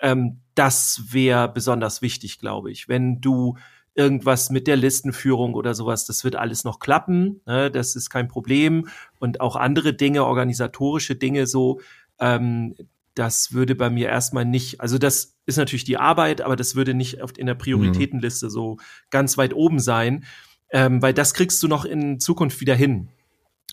ähm, 0.00 0.40
das 0.54 1.04
wäre 1.08 1.50
besonders 1.50 2.02
wichtig, 2.02 2.38
glaube 2.38 2.70
ich. 2.70 2.88
Wenn 2.88 3.20
du 3.20 3.56
irgendwas 3.94 4.50
mit 4.50 4.66
der 4.66 4.76
Listenführung 4.76 5.54
oder 5.54 5.74
sowas, 5.74 6.06
das 6.06 6.24
wird 6.24 6.36
alles 6.36 6.64
noch 6.64 6.78
klappen, 6.78 7.40
ne? 7.46 7.70
das 7.70 7.94
ist 7.94 8.10
kein 8.10 8.28
Problem. 8.28 8.88
Und 9.18 9.40
auch 9.40 9.56
andere 9.56 9.92
Dinge, 9.94 10.24
organisatorische 10.24 11.14
Dinge 11.14 11.46
so, 11.46 11.80
ähm, 12.18 12.74
das 13.14 13.52
würde 13.52 13.74
bei 13.74 13.90
mir 13.90 14.08
erstmal 14.08 14.44
nicht, 14.44 14.80
also 14.80 14.96
das 14.96 15.36
ist 15.44 15.58
natürlich 15.58 15.84
die 15.84 15.98
Arbeit, 15.98 16.40
aber 16.40 16.56
das 16.56 16.74
würde 16.74 16.94
nicht 16.94 17.20
auf, 17.20 17.36
in 17.36 17.46
der 17.46 17.54
Prioritätenliste 17.54 18.48
so 18.48 18.78
ganz 19.10 19.36
weit 19.36 19.54
oben 19.54 19.78
sein, 19.78 20.24
ähm, 20.70 21.02
weil 21.02 21.12
das 21.12 21.34
kriegst 21.34 21.62
du 21.62 21.68
noch 21.68 21.84
in 21.84 22.20
Zukunft 22.20 22.60
wieder 22.60 22.74
hin. 22.74 23.08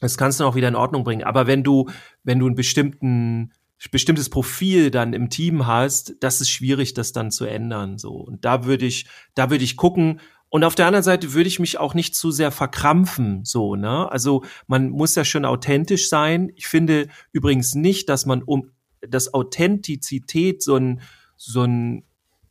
das 0.02 0.18
kannst 0.18 0.40
du 0.40 0.46
auch 0.46 0.56
wieder 0.56 0.68
in 0.68 0.76
Ordnung 0.76 1.04
bringen. 1.04 1.24
Aber 1.24 1.48
wenn 1.48 1.64
du, 1.64 1.90
wenn 2.24 2.40
du 2.40 2.48
einen 2.48 2.56
bestimmten, 2.56 3.54
bestimmtes 3.92 4.30
Profil 4.30 4.92
dann 4.92 5.14
im 5.14 5.30
Team 5.30 5.66
hast, 5.66 6.16
das 6.20 6.42
ist 6.42 6.50
schwierig, 6.50 6.94
das 6.94 7.14
dann 7.14 7.32
zu 7.32 7.46
ändern, 7.46 7.98
so. 7.98 8.12
Und 8.12 8.44
da 8.44 8.66
würde 8.66 8.86
ich, 8.86 9.08
da 9.36 9.50
würde 9.50 9.64
ich 9.64 9.78
gucken, 9.78 10.20
und 10.50 10.64
auf 10.64 10.74
der 10.74 10.88
anderen 10.88 11.04
Seite 11.04 11.34
würde 11.34 11.48
ich 11.48 11.60
mich 11.60 11.78
auch 11.78 11.94
nicht 11.94 12.16
zu 12.16 12.32
sehr 12.32 12.52
verkrampfen, 12.52 13.46
so, 13.46 13.76
ne? 13.76 14.12
Also 14.12 14.44
man 14.68 14.90
muss 14.90 15.14
ja 15.14 15.24
schon 15.24 15.46
authentisch 15.46 16.10
sein. 16.10 16.52
Ich 16.56 16.68
finde 16.68 17.08
übrigens 17.32 17.76
nicht, 17.76 18.10
dass 18.10 18.26
man 18.26 18.42
um 18.42 18.72
das 19.02 19.34
Authentizität 19.34 20.64
so 20.64 20.76
ein, 20.76 21.02
so 21.38 21.64
ein 21.64 22.04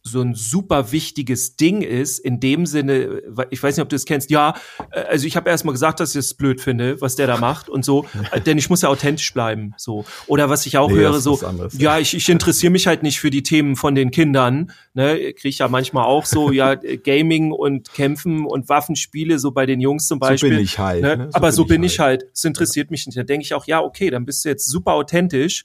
so 0.03 0.21
ein 0.21 0.35
super 0.35 0.93
wichtiges 0.93 1.57
Ding 1.57 1.83
ist, 1.83 2.19
in 2.19 2.41
dem 2.41 2.67
Sinne, 2.67 3.23
ich 3.51 3.63
weiß 3.63 3.77
nicht, 3.77 3.83
ob 3.83 3.89
du 3.89 3.97
das 3.97 4.05
kennst, 4.05 4.31
ja, 4.31 4.55
äh, 4.93 5.01
also 5.01 5.27
ich 5.27 5.37
habe 5.37 5.51
erstmal 5.51 5.73
gesagt, 5.73 6.01
dass 6.01 6.15
ich 6.15 6.21
es 6.21 6.35
blöd 6.35 6.61
finde, 6.61 7.01
was 7.01 7.17
der 7.17 7.27
da 7.27 7.37
macht 7.37 7.69
und 7.69 7.85
so, 7.85 8.07
äh, 8.33 8.41
denn 8.41 8.59
ich 8.59 8.71
muss 8.71 8.83
ja 8.83 8.89
authentisch 8.89 9.33
bleiben, 9.33 9.75
so. 9.77 10.05
Oder 10.27 10.49
was 10.49 10.67
ich 10.67 10.79
auch 10.79 10.91
nee, 10.91 10.97
höre, 10.97 11.21
so, 11.21 11.41
ja, 11.77 11.99
ich, 11.99 12.15
ich 12.15 12.29
interessiere 12.29 12.71
mich 12.71 12.87
halt 12.87 13.03
nicht 13.03 13.21
für 13.21 13.31
die 13.31 13.43
Themen 13.43 13.77
von 13.77 13.95
den 13.95 14.11
Kindern, 14.11 14.73
ne, 14.95 15.17
kriege 15.35 15.49
ich 15.49 15.59
ja 15.59 15.69
manchmal 15.69 16.05
auch 16.05 16.25
so, 16.25 16.53
ja, 16.53 16.75
Gaming 17.05 17.53
und 17.53 17.93
Kämpfen 17.93 18.47
und 18.47 18.69
Waffenspiele, 18.69 19.39
so 19.39 19.53
bei 19.53 19.67
den 19.67 19.81
Jungs 19.81 20.09
zum 20.09 20.19
Beispiel. 20.19 20.51
So 20.51 20.57
bin 20.57 20.65
ich 20.65 20.79
halt. 20.79 21.03
Ne? 21.03 21.17
ne? 21.17 21.29
So 21.31 21.37
Aber 21.37 21.49
bin 21.49 21.55
so 21.55 21.65
bin 21.65 21.83
ich 21.83 22.01
halt. 22.01 22.23
halt. 22.23 22.33
Es 22.33 22.45
interessiert 22.45 22.89
ja. 22.89 22.93
mich 22.93 23.07
nicht. 23.07 23.19
Da 23.19 23.23
denke 23.23 23.45
ich 23.45 23.55
auch, 23.55 23.67
ja, 23.67 23.81
okay, 23.81 24.11
dann 24.11 24.25
bist 24.25 24.45
du 24.45 24.49
jetzt 24.49 24.67
super 24.67 24.93
authentisch 24.93 25.65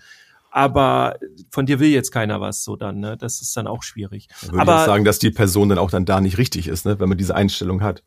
aber 0.54 1.18
von 1.50 1.66
dir 1.66 1.80
will 1.80 1.90
jetzt 1.90 2.12
keiner 2.12 2.40
was 2.40 2.64
so 2.64 2.76
dann, 2.76 3.00
ne? 3.00 3.18
Das 3.18 3.42
ist 3.42 3.58
dann 3.58 3.66
auch 3.66 3.82
schwierig. 3.82 4.28
Dann 4.42 4.52
würde 4.52 4.62
aber 4.62 4.76
ich 4.76 4.82
auch 4.82 4.86
sagen, 4.86 5.04
dass 5.04 5.18
die 5.18 5.32
Person 5.32 5.70
dann 5.70 5.80
auch 5.80 5.90
dann 5.90 6.06
da 6.06 6.22
nicht 6.22 6.38
richtig 6.38 6.68
ist, 6.68 6.86
ne? 6.86 7.00
wenn 7.00 7.10
man 7.10 7.18
diese 7.18 7.34
Einstellung 7.34 7.82
hat. 7.82 8.04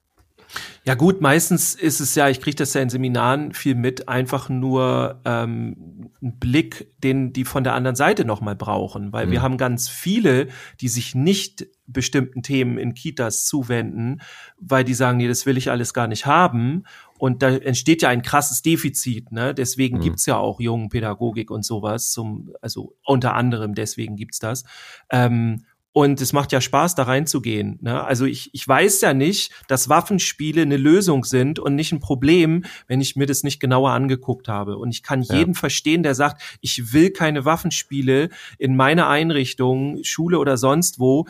Ja 0.84 0.94
gut, 0.94 1.20
meistens 1.20 1.74
ist 1.74 1.98
es 1.98 2.14
ja, 2.14 2.28
ich 2.28 2.40
kriege 2.40 2.54
das 2.54 2.72
ja 2.72 2.80
in 2.80 2.88
Seminaren 2.88 3.52
viel 3.52 3.74
mit, 3.74 4.08
einfach 4.08 4.48
nur 4.48 5.20
ähm, 5.24 6.12
ein 6.22 6.38
Blick, 6.38 6.94
den 7.02 7.32
die 7.32 7.44
von 7.44 7.64
der 7.64 7.74
anderen 7.74 7.96
Seite 7.96 8.24
nochmal 8.24 8.54
brauchen, 8.54 9.12
weil 9.12 9.26
mhm. 9.26 9.32
wir 9.32 9.42
haben 9.42 9.58
ganz 9.58 9.88
viele, 9.88 10.46
die 10.80 10.88
sich 10.88 11.16
nicht 11.16 11.66
bestimmten 11.88 12.42
Themen 12.42 12.78
in 12.78 12.94
Kitas 12.94 13.44
zuwenden, 13.44 14.20
weil 14.58 14.84
die 14.84 14.94
sagen, 14.94 15.18
nee, 15.18 15.28
das 15.28 15.46
will 15.46 15.56
ich 15.56 15.70
alles 15.70 15.92
gar 15.92 16.06
nicht 16.06 16.26
haben. 16.26 16.84
Und 17.18 17.42
da 17.42 17.50
entsteht 17.50 18.02
ja 18.02 18.08
ein 18.08 18.22
krasses 18.22 18.62
Defizit, 18.62 19.32
ne? 19.32 19.54
Deswegen 19.54 19.98
mhm. 19.98 20.02
gibt's 20.02 20.26
ja 20.26 20.36
auch 20.36 20.60
jungen 20.60 20.88
Pädagogik 20.88 21.50
und 21.50 21.64
sowas, 21.64 22.10
zum, 22.10 22.52
also 22.60 22.94
unter 23.04 23.34
anderem 23.34 23.74
deswegen 23.74 24.16
gibt's 24.16 24.38
das. 24.38 24.64
Ähm, 25.10 25.64
und 25.96 26.20
es 26.20 26.34
macht 26.34 26.52
ja 26.52 26.60
Spaß, 26.60 26.94
da 26.94 27.04
reinzugehen. 27.04 27.78
Ne? 27.80 28.04
Also 28.04 28.26
ich, 28.26 28.50
ich 28.52 28.68
weiß 28.68 29.00
ja 29.00 29.14
nicht, 29.14 29.50
dass 29.66 29.88
Waffenspiele 29.88 30.60
eine 30.60 30.76
Lösung 30.76 31.24
sind 31.24 31.58
und 31.58 31.74
nicht 31.74 31.90
ein 31.90 32.00
Problem, 32.00 32.66
wenn 32.86 33.00
ich 33.00 33.16
mir 33.16 33.24
das 33.24 33.44
nicht 33.44 33.60
genauer 33.60 33.92
angeguckt 33.92 34.46
habe. 34.46 34.76
Und 34.76 34.90
ich 34.90 35.02
kann 35.02 35.22
jeden 35.22 35.54
ja. 35.54 35.58
verstehen, 35.58 36.02
der 36.02 36.14
sagt, 36.14 36.42
ich 36.60 36.92
will 36.92 37.12
keine 37.12 37.46
Waffenspiele 37.46 38.28
in 38.58 38.76
meiner 38.76 39.08
Einrichtung, 39.08 40.00
Schule 40.02 40.38
oder 40.38 40.58
sonst 40.58 40.98
wo, 40.98 41.24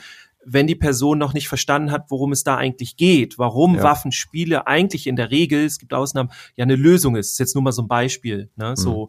wenn 0.46 0.66
die 0.66 0.76
Person 0.76 1.18
noch 1.18 1.34
nicht 1.34 1.48
verstanden 1.48 1.90
hat, 1.90 2.06
worum 2.08 2.32
es 2.32 2.44
da 2.44 2.56
eigentlich 2.56 2.96
geht, 2.96 3.38
warum 3.38 3.74
ja. 3.74 3.82
Waffenspiele 3.82 4.66
eigentlich 4.66 5.06
in 5.06 5.16
der 5.16 5.30
Regel, 5.30 5.64
es 5.64 5.78
gibt 5.78 5.92
Ausnahmen, 5.92 6.30
ja 6.56 6.62
eine 6.62 6.76
Lösung 6.76 7.16
ist. 7.16 7.28
Das 7.28 7.32
ist 7.32 7.38
jetzt 7.38 7.54
nur 7.54 7.64
mal 7.64 7.72
so 7.72 7.82
ein 7.82 7.88
Beispiel. 7.88 8.50
Ne? 8.56 8.70
Mhm. 8.70 8.76
So, 8.76 9.08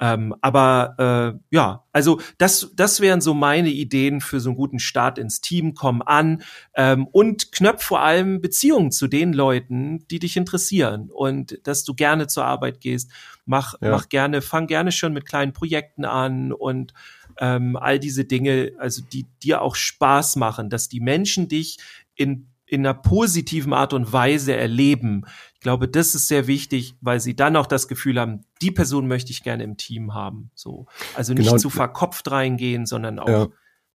ähm, 0.00 0.34
aber 0.40 0.94
äh, 1.34 1.54
ja, 1.54 1.84
also 1.92 2.20
das, 2.38 2.70
das 2.74 3.00
wären 3.00 3.20
so 3.20 3.34
meine 3.34 3.70
Ideen 3.70 4.20
für 4.20 4.38
so 4.38 4.50
einen 4.50 4.56
guten 4.56 4.78
Start 4.78 5.18
ins 5.18 5.40
Team. 5.40 5.74
Komm 5.74 6.02
an 6.02 6.42
ähm, 6.74 7.06
und 7.08 7.50
knöpf 7.52 7.82
vor 7.82 8.00
allem 8.00 8.40
Beziehungen 8.40 8.92
zu 8.92 9.08
den 9.08 9.32
Leuten, 9.32 10.06
die 10.08 10.20
dich 10.20 10.36
interessieren 10.36 11.10
und 11.12 11.58
dass 11.64 11.84
du 11.84 11.94
gerne 11.94 12.28
zur 12.28 12.44
Arbeit 12.44 12.80
gehst. 12.80 13.10
Mach, 13.44 13.74
ja. 13.80 13.90
mach 13.90 14.08
gerne, 14.08 14.40
fang 14.40 14.66
gerne 14.68 14.92
schon 14.92 15.12
mit 15.12 15.26
kleinen 15.26 15.52
Projekten 15.52 16.04
an 16.04 16.52
und 16.52 16.92
ähm, 17.38 17.76
all 17.76 17.98
diese 17.98 18.24
Dinge, 18.24 18.72
also 18.78 19.02
die 19.02 19.26
dir 19.42 19.62
auch 19.62 19.74
Spaß 19.74 20.36
machen, 20.36 20.70
dass 20.70 20.88
die 20.88 21.00
Menschen 21.00 21.48
dich 21.48 21.78
in 22.14 22.48
in 22.70 22.86
einer 22.86 22.92
positiven 22.92 23.72
Art 23.72 23.94
und 23.94 24.12
Weise 24.12 24.54
erleben. 24.54 25.24
Ich 25.54 25.60
glaube, 25.60 25.88
das 25.88 26.14
ist 26.14 26.28
sehr 26.28 26.46
wichtig, 26.46 26.96
weil 27.00 27.18
sie 27.18 27.34
dann 27.34 27.56
auch 27.56 27.66
das 27.66 27.88
Gefühl 27.88 28.20
haben, 28.20 28.44
die 28.60 28.70
Person 28.70 29.08
möchte 29.08 29.30
ich 29.30 29.42
gerne 29.42 29.64
im 29.64 29.78
Team 29.78 30.12
haben. 30.12 30.50
So, 30.54 30.84
also 31.14 31.32
nicht 31.32 31.46
genau. 31.46 31.56
zu 31.56 31.70
verkopft 31.70 32.30
reingehen, 32.30 32.84
sondern 32.84 33.18
auch 33.18 33.28
ja 33.28 33.48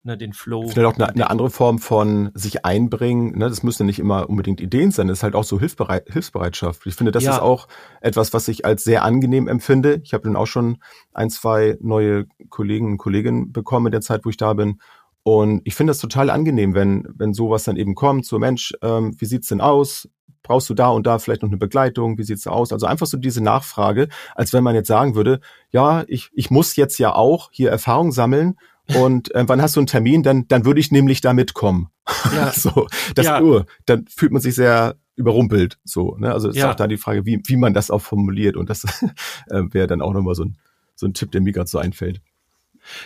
ne, 0.05 0.17
den 0.17 0.33
Flow. 0.33 0.69
Vielleicht 0.69 0.87
auch 0.87 0.99
eine, 0.99 1.09
eine, 1.09 1.31
andere 1.31 1.51
Form 1.51 1.79
von 1.79 2.31
sich 2.35 2.65
einbringen. 2.65 3.39
Ne? 3.39 3.49
Das 3.49 3.63
müssen 3.63 3.87
nicht 3.87 3.99
immer 3.99 4.29
unbedingt 4.29 4.61
Ideen 4.61 4.91
sein. 4.91 5.09
Das 5.09 5.19
ist 5.19 5.23
halt 5.23 5.35
auch 5.35 5.45
so 5.45 5.59
Hilfsbereit 5.59 6.09
Hilfsbereitschaft. 6.11 6.87
Ich 6.87 6.95
finde, 6.95 7.13
das 7.13 7.25
ja. 7.25 7.33
ist 7.33 7.41
auch 7.41 7.69
etwas, 8.01 8.33
was 8.33 8.49
ich 8.49 8.65
als 8.65 8.85
sehr 8.85 9.05
angenehm 9.05 9.49
empfinde. 9.49 10.01
Ich 10.05 10.15
habe 10.15 10.25
dann 10.25 10.37
auch 10.37 10.47
schon 10.47 10.79
ein, 11.13 11.31
zwei 11.31 11.77
neue 11.81 12.27
Kollegen 12.49 12.93
und 12.93 12.99
Kolleginnen 12.99 13.53
bekommen 13.53 13.87
in 13.87 13.93
der 13.93 14.01
Zeit, 14.01 14.25
wo 14.25 14.31
ich 14.31 14.37
da 14.37 14.55
bin. 14.55 14.81
Und 15.25 15.63
ich 15.65 15.75
finde 15.77 15.93
das 15.93 15.99
total 15.99 16.31
angenehm, 16.31 16.75
wenn, 16.75 17.07
wenn 17.15 17.33
sowas 17.33 17.65
dann 17.65 17.77
eben 17.77 17.95
kommt, 17.95 18.27
so 18.27 18.41
Mensch, 18.41 18.75
ähm, 18.83 19.15
wie 19.19 19.27
sieht's 19.27 19.49
denn 19.49 19.61
aus? 19.61 20.09
Brauchst 20.43 20.69
du 20.69 20.75
da 20.75 20.89
und 20.89 21.07
da 21.07 21.21
vielleicht 21.21 21.43
noch 21.43 21.51
eine 21.51 21.59
Begleitung? 21.59 22.19
Wie 22.19 22.25
sieht's 22.25 22.49
aus? 22.49 22.73
Also 22.73 22.87
einfach 22.87 23.07
so 23.07 23.17
diese 23.17 23.41
Nachfrage, 23.41 24.09
als 24.35 24.53
wenn 24.53 24.65
man 24.65 24.75
jetzt 24.75 24.89
sagen 24.89 25.15
würde, 25.15 25.39
ja, 25.71 26.03
ich, 26.09 26.31
ich 26.35 26.51
muss 26.51 26.75
jetzt 26.75 26.99
ja 26.99 27.15
auch 27.15 27.51
hier 27.53 27.71
Erfahrung 27.71 28.11
sammeln 28.11 28.57
und 28.89 29.35
äh, 29.35 29.45
wann 29.47 29.63
hast 29.63 29.77
du 29.77 29.81
einen 29.81 29.87
Termin? 29.87 30.23
Dann, 30.23 30.47
dann 30.49 30.65
würde 30.65 30.81
ich 30.81 30.91
nämlich 30.91 31.21
da 31.21 31.33
mitkommen. 31.33 31.89
Ja. 32.35 32.53
so, 32.57 32.89
das 33.15 33.27
ja. 33.27 33.41
Uhr. 33.41 33.67
Dann 33.87 34.07
fühlt 34.07 34.33
man 34.33 34.43
sich 34.43 34.55
sehr 34.55 34.97
überrumpelt. 35.15 35.79
So, 35.85 36.17
ne? 36.19 36.33
Also 36.33 36.49
ist 36.49 36.57
ja. 36.57 36.71
auch 36.71 36.75
da 36.75 36.87
die 36.87 36.97
Frage, 36.97 37.25
wie, 37.27 37.41
wie 37.47 37.57
man 37.57 37.75
das 37.75 37.91
auch 37.91 38.01
formuliert. 38.01 38.57
Und 38.57 38.71
das 38.71 38.85
äh, 39.49 39.63
wäre 39.71 39.87
dann 39.87 40.03
auch 40.03 40.13
nochmal 40.13 40.35
so 40.35 40.45
ein, 40.45 40.59
so 40.95 41.07
ein 41.07 41.15
Tipp, 41.15 41.31
der 41.33 41.41
mir 41.41 41.53
gerade 41.53 41.69
so 41.69 41.79
einfällt. 41.79 42.21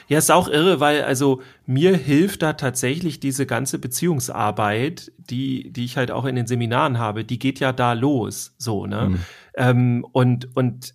Ja, 0.08 0.16
ist 0.16 0.30
auch 0.30 0.48
irre, 0.48 0.80
weil 0.80 1.02
also 1.02 1.42
mir 1.66 1.94
hilft 1.94 2.40
da 2.40 2.54
tatsächlich 2.54 3.20
diese 3.20 3.44
ganze 3.44 3.78
Beziehungsarbeit, 3.78 5.12
die, 5.18 5.70
die 5.70 5.84
ich 5.84 5.98
halt 5.98 6.10
auch 6.10 6.24
in 6.24 6.34
den 6.34 6.46
Seminaren 6.46 6.98
habe, 6.98 7.24
die 7.24 7.38
geht 7.38 7.60
ja 7.60 7.72
da 7.72 7.92
los, 7.92 8.54
so, 8.56 8.86
ne? 8.86 9.10
Mhm. 9.10 9.18
Ähm, 9.54 10.06
und, 10.12 10.56
und 10.56 10.94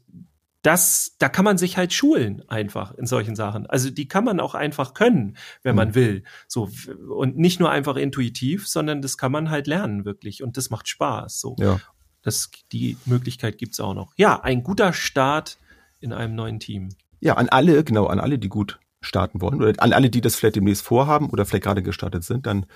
das, 0.62 1.16
da 1.18 1.28
kann 1.30 1.46
man 1.46 1.58
sich 1.58 1.78
halt 1.78 1.92
schulen 1.92 2.44
einfach 2.48 2.94
in 2.94 3.06
solchen 3.06 3.36
Sachen. 3.36 3.66
Also 3.66 3.90
die 3.90 4.08
kann 4.08 4.24
man 4.24 4.40
auch 4.40 4.54
einfach 4.54 4.94
können, 4.94 5.38
wenn 5.64 5.76
man 5.76 5.90
mhm. 5.90 5.96
will. 5.96 6.24
So 6.48 6.70
und 7.10 7.38
nicht 7.38 7.60
nur 7.60 7.72
einfach 7.72 7.96
intuitiv, 7.96 8.68
sondern 8.68 9.02
das 9.02 9.18
kann 9.18 9.32
man 9.32 9.50
halt 9.50 9.68
lernen 9.68 10.06
wirklich 10.06 10.44
und 10.44 10.58
das 10.58 10.70
macht 10.70 10.88
Spaß. 10.88 11.40
So, 11.40 11.56
ja. 11.60 11.80
das 12.22 12.52
die 12.72 12.98
Möglichkeit 13.06 13.58
gibt's 13.58 13.80
auch 13.80 13.94
noch. 13.94 14.14
Ja, 14.18 14.42
ein 14.42 14.64
guter 14.64 14.94
Start 14.94 15.58
in 16.00 16.14
einem 16.14 16.36
neuen 16.36 16.60
Team. 16.60 16.90
Ja, 17.20 17.36
an 17.36 17.50
alle, 17.50 17.84
genau, 17.84 18.08
an 18.08 18.20
alle, 18.20 18.38
die 18.38 18.50
gut 18.50 18.80
starten 19.02 19.42
wollen 19.42 19.62
oder 19.62 19.74
an 19.82 19.94
alle, 19.94 20.10
die 20.12 20.22
das 20.22 20.36
vielleicht 20.36 20.56
demnächst 20.56 20.84
vorhaben 20.84 21.30
oder 21.30 21.46
vielleicht 21.46 21.64
gerade 21.64 21.82
gestartet 21.82 22.24
sind, 22.24 22.46
dann 22.46 22.68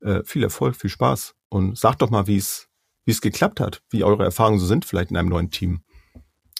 äh, 0.00 0.22
viel 0.24 0.44
Erfolg, 0.44 0.76
viel 0.76 0.90
Spaß 0.90 1.34
und 1.48 1.76
sagt 1.76 2.02
doch 2.02 2.10
mal, 2.10 2.26
wie 2.28 2.36
es 2.36 2.68
wie 3.04 3.10
es 3.10 3.20
geklappt 3.20 3.58
hat, 3.60 3.82
wie 3.90 4.04
eure 4.04 4.22
Erfahrungen 4.22 4.60
so 4.60 4.66
sind 4.66 4.84
vielleicht 4.84 5.10
in 5.10 5.16
einem 5.16 5.28
neuen 5.28 5.50
Team. 5.50 5.82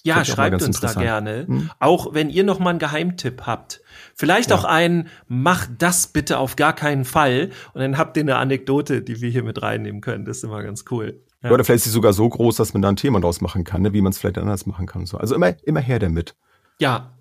Ja, 0.04 0.24
schreibt 0.24 0.62
uns 0.62 0.80
da 0.80 0.92
gerne. 0.94 1.46
Hm? 1.46 1.70
Auch 1.78 2.12
wenn 2.12 2.28
ihr 2.28 2.42
noch 2.42 2.58
mal 2.58 2.70
einen 2.70 2.78
Geheimtipp 2.80 3.42
habt. 3.46 3.82
Vielleicht 4.14 4.50
ja. 4.50 4.56
auch 4.56 4.64
einen, 4.64 5.08
mach 5.28 5.68
das 5.78 6.08
bitte 6.08 6.38
auf 6.38 6.56
gar 6.56 6.74
keinen 6.74 7.04
Fall. 7.04 7.50
Und 7.72 7.80
dann 7.80 7.98
habt 7.98 8.16
ihr 8.16 8.22
eine 8.22 8.36
Anekdote, 8.36 9.02
die 9.02 9.20
wir 9.20 9.30
hier 9.30 9.44
mit 9.44 9.62
reinnehmen 9.62 10.00
können. 10.00 10.24
Das 10.24 10.38
ist 10.38 10.44
immer 10.44 10.62
ganz 10.62 10.84
cool. 10.90 11.22
Ja. 11.42 11.50
Oder 11.50 11.64
vielleicht 11.64 11.78
ist 11.78 11.84
sie 11.84 11.90
sogar 11.90 12.12
so 12.12 12.28
groß, 12.28 12.56
dass 12.56 12.72
man 12.72 12.82
da 12.82 12.88
ein 12.88 12.96
Thema 12.96 13.20
draus 13.20 13.40
machen 13.40 13.64
kann, 13.64 13.82
ne? 13.82 13.92
wie 13.92 14.00
man 14.00 14.10
es 14.10 14.18
vielleicht 14.18 14.38
anders 14.38 14.66
machen 14.66 14.86
kann. 14.86 15.06
So. 15.06 15.18
Also 15.18 15.34
immer, 15.34 15.54
immer 15.64 15.80
her 15.80 15.98
damit. 15.98 16.34
Ja. 16.78 17.12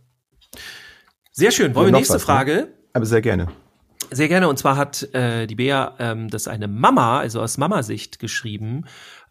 Sehr 1.32 1.52
schön. 1.52 1.76
Wollen 1.76 1.88
wir 1.88 1.98
nächste 1.98 2.15
was, 2.15 2.22
ne? 2.22 2.26
Frage? 2.26 2.54
Ne? 2.54 2.67
Aber 2.94 3.06
sehr 3.06 3.22
gerne. 3.22 3.48
Sehr 4.10 4.28
gerne. 4.28 4.50
Und 4.50 4.58
zwar 4.58 4.76
hat 4.76 5.04
äh, 5.13 5.48
die 5.48 5.56
Bea 5.56 5.96
ähm, 6.00 6.30
das 6.30 6.48
eine 6.48 6.67
Mama, 6.67 7.20
also 7.20 7.41
aus 7.41 7.58
Mamasicht 7.58 8.20
geschrieben. 8.20 8.86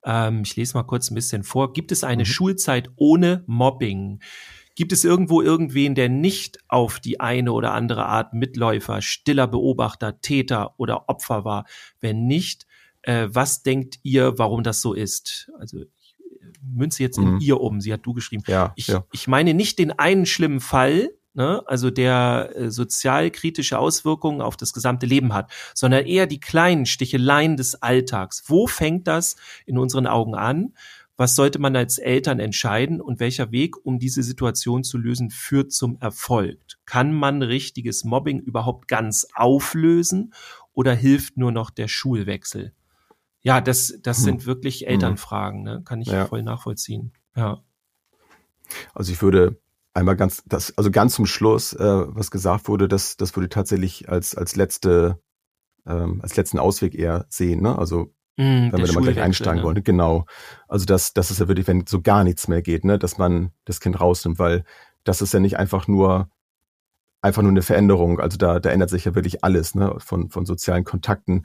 Ähm, 0.04 0.42
ich 0.44 0.56
lese 0.56 0.76
mal 0.76 0.84
kurz 0.84 1.10
ein 1.10 1.14
bisschen 1.14 1.42
vor. 1.42 1.72
Gibt 1.72 1.92
es 1.92 2.04
eine 2.04 2.22
mhm. 2.22 2.26
Schulzeit 2.26 2.90
ohne 2.96 3.44
Mobbing? 3.46 4.20
Gibt 4.76 4.92
es 4.92 5.04
irgendwo 5.04 5.42
irgendwen, 5.42 5.94
der 5.94 6.08
nicht 6.08 6.58
auf 6.68 7.00
die 7.00 7.20
eine 7.20 7.52
oder 7.52 7.74
andere 7.74 8.06
Art 8.06 8.32
Mitläufer, 8.32 9.02
stiller 9.02 9.46
Beobachter, 9.46 10.20
Täter 10.20 10.74
oder 10.78 11.08
Opfer 11.08 11.44
war? 11.44 11.66
Wenn 12.00 12.26
nicht, 12.26 12.66
äh, 13.02 13.28
was 13.30 13.62
denkt 13.62 13.98
ihr, 14.02 14.38
warum 14.38 14.62
das 14.62 14.80
so 14.80 14.94
ist? 14.94 15.50
Also 15.58 15.80
ich 15.80 16.16
äh, 16.18 16.46
münze 16.62 17.02
jetzt 17.02 17.18
mhm. 17.18 17.34
in 17.34 17.40
ihr 17.40 17.60
um. 17.60 17.80
Sie 17.80 17.92
hat 17.92 18.06
du 18.06 18.14
geschrieben. 18.14 18.44
Ja, 18.46 18.72
ich, 18.76 18.86
ja. 18.86 19.04
ich 19.12 19.28
meine 19.28 19.54
nicht 19.54 19.78
den 19.78 19.98
einen 19.98 20.24
schlimmen 20.24 20.60
Fall, 20.60 21.10
ne, 21.34 21.62
also 21.66 21.90
der 21.90 22.52
äh, 22.54 22.70
sozialkritische 22.70 23.78
Auswirkungen 23.78 24.40
auf 24.40 24.56
das 24.56 24.72
gesamte 24.72 25.06
Leben 25.06 25.32
hat, 25.32 25.50
sondern 25.74 26.06
eher 26.06 26.26
die 26.26 26.40
kleinen 26.40 26.86
Sticheleien 26.86 27.56
des 27.56 27.82
Alltags. 27.82 28.44
Wo 28.46 28.66
fängt 28.66 29.06
das 29.06 29.36
in 29.66 29.78
unseren 29.78 30.06
Augen 30.06 30.34
an? 30.34 30.74
Was 31.16 31.34
sollte 31.34 31.58
man 31.58 31.76
als 31.76 31.98
Eltern 31.98 32.40
entscheiden 32.40 32.98
und 33.00 33.20
welcher 33.20 33.52
Weg, 33.52 33.76
um 33.84 33.98
diese 33.98 34.22
Situation 34.22 34.84
zu 34.84 34.96
lösen, 34.96 35.28
führt 35.28 35.70
zum 35.70 35.98
Erfolg? 36.00 36.58
Kann 36.86 37.12
man 37.12 37.42
richtiges 37.42 38.04
Mobbing 38.04 38.40
überhaupt 38.40 38.88
ganz 38.88 39.26
auflösen 39.34 40.32
oder 40.72 40.94
hilft 40.94 41.36
nur 41.36 41.52
noch 41.52 41.68
der 41.68 41.88
Schulwechsel? 41.88 42.72
Ja, 43.42 43.60
das, 43.60 43.98
das 44.02 44.18
hm. 44.18 44.24
sind 44.24 44.46
wirklich 44.46 44.86
Elternfragen, 44.86 45.62
ne? 45.62 45.82
kann 45.84 46.00
ich 46.00 46.08
ja. 46.08 46.24
voll 46.24 46.42
nachvollziehen. 46.42 47.12
Ja. 47.36 47.62
Also 48.94 49.12
ich 49.12 49.20
würde 49.20 49.60
einmal 49.94 50.16
ganz, 50.16 50.42
das, 50.46 50.76
also 50.76 50.90
ganz 50.90 51.14
zum 51.14 51.26
Schluss, 51.26 51.72
äh, 51.72 52.04
was 52.06 52.30
gesagt 52.30 52.68
wurde, 52.68 52.88
das, 52.88 53.16
das 53.16 53.34
würde 53.36 53.48
tatsächlich 53.48 54.08
als, 54.08 54.34
als 54.34 54.56
letzte, 54.56 55.20
ähm, 55.86 56.20
als 56.22 56.36
letzten 56.36 56.58
Ausweg 56.58 56.94
eher 56.94 57.26
sehen, 57.28 57.62
ne? 57.62 57.78
Also 57.78 58.12
Mm, 58.40 58.72
wenn 58.72 58.78
wir 58.78 58.86
da 58.86 58.92
mal 58.94 59.02
gleich 59.02 59.20
einsteigen 59.20 59.58
ne? 59.58 59.64
wollen. 59.64 59.84
Genau. 59.84 60.24
Also 60.66 60.86
das, 60.86 61.12
das 61.12 61.30
ist 61.30 61.40
ja 61.40 61.48
wirklich, 61.48 61.66
wenn 61.66 61.86
so 61.86 62.00
gar 62.00 62.24
nichts 62.24 62.48
mehr 62.48 62.62
geht, 62.62 62.86
ne, 62.86 62.98
dass 62.98 63.18
man 63.18 63.50
das 63.66 63.80
Kind 63.80 64.00
rausnimmt, 64.00 64.38
weil 64.38 64.64
das 65.04 65.20
ist 65.20 65.34
ja 65.34 65.40
nicht 65.40 65.58
einfach 65.58 65.86
nur 65.88 66.30
einfach 67.20 67.42
nur 67.42 67.50
eine 67.50 67.60
Veränderung. 67.60 68.18
Also 68.18 68.38
da, 68.38 68.58
da 68.60 68.70
ändert 68.70 68.88
sich 68.88 69.04
ja 69.04 69.14
wirklich 69.14 69.44
alles, 69.44 69.74
ne, 69.74 69.94
von, 69.98 70.30
von 70.30 70.46
sozialen 70.46 70.84
Kontakten 70.84 71.44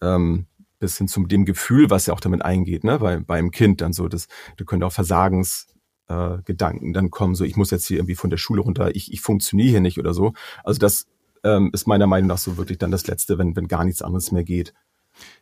ähm, 0.00 0.46
bis 0.78 0.98
hin 0.98 1.08
zu 1.08 1.26
dem 1.26 1.44
Gefühl, 1.46 1.90
was 1.90 2.06
ja 2.06 2.14
auch 2.14 2.20
damit 2.20 2.42
eingeht, 2.42 2.84
ne, 2.84 3.00
bei, 3.00 3.18
beim 3.18 3.50
Kind 3.50 3.80
dann 3.80 3.92
so, 3.92 4.06
das, 4.06 4.28
da 4.56 4.64
können 4.64 4.84
auch 4.84 4.92
Versagens 4.92 5.66
äh, 6.08 6.38
Gedanken 6.44 6.92
dann 6.92 7.10
kommen, 7.10 7.34
so 7.34 7.44
ich 7.44 7.56
muss 7.56 7.70
jetzt 7.70 7.86
hier 7.86 7.98
irgendwie 7.98 8.14
von 8.14 8.30
der 8.30 8.36
Schule 8.36 8.62
runter, 8.62 8.94
ich, 8.94 9.12
ich 9.12 9.20
funktioniere 9.20 9.70
hier 9.70 9.80
nicht 9.80 9.98
oder 9.98 10.14
so. 10.14 10.32
Also 10.64 10.78
das 10.78 11.06
ähm, 11.44 11.70
ist 11.72 11.86
meiner 11.86 12.06
Meinung 12.06 12.28
nach 12.28 12.38
so 12.38 12.56
wirklich 12.56 12.78
dann 12.78 12.90
das 12.90 13.06
Letzte, 13.06 13.38
wenn, 13.38 13.54
wenn 13.56 13.68
gar 13.68 13.84
nichts 13.84 14.02
anderes 14.02 14.32
mehr 14.32 14.44
geht. 14.44 14.72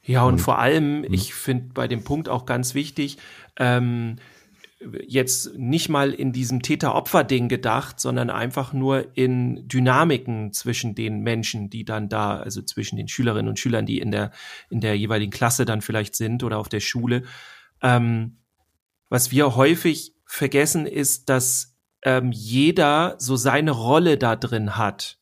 Ja, 0.03 0.23
und, 0.25 0.35
Und- 0.35 0.39
vor 0.41 0.59
allem, 0.59 1.01
Mhm. 1.01 1.07
ich 1.13 1.35
finde 1.35 1.73
bei 1.75 1.89
dem 1.89 2.05
Punkt 2.05 2.29
auch 2.29 2.47
ganz 2.47 2.75
wichtig, 2.75 3.19
ähm, 3.57 4.17
jetzt 5.07 5.57
nicht 5.57 5.89
mal 5.89 6.13
in 6.13 6.33
diesem 6.33 6.61
Täter-Opfer-Ding 6.61 7.49
gedacht, 7.49 7.99
sondern 8.01 8.29
einfach 8.29 8.73
nur 8.75 9.17
in 9.17 9.67
Dynamiken 9.67 10.53
zwischen 10.53 10.95
den 10.95 11.21
Menschen, 11.21 11.71
die 11.71 11.85
dann 11.87 12.09
da, 12.11 12.37
also 12.37 12.61
zwischen 12.61 12.97
den 12.97 13.09
Schülerinnen 13.09 13.49
und 13.49 13.59
Schülern, 13.59 13.87
die 13.87 13.99
in 13.99 14.11
der, 14.11 14.31
in 14.69 14.81
der 14.81 14.97
jeweiligen 14.97 15.31
Klasse 15.33 15.65
dann 15.65 15.81
vielleicht 15.81 16.15
sind 16.17 16.43
oder 16.45 16.59
auf 16.59 16.69
der 16.69 16.81
Schule. 16.81 17.23
Ähm, 17.81 18.37
was 19.09 19.31
wir 19.31 19.57
häufig 19.57 20.14
vergessen 20.35 20.87
ist, 20.87 21.29
dass 21.29 21.75
ähm, 22.03 22.33
jeder 22.33 23.15
so 23.19 23.37
seine 23.37 23.71
Rolle 23.71 24.19
da 24.19 24.37
drin 24.37 24.77
hat. 24.77 25.19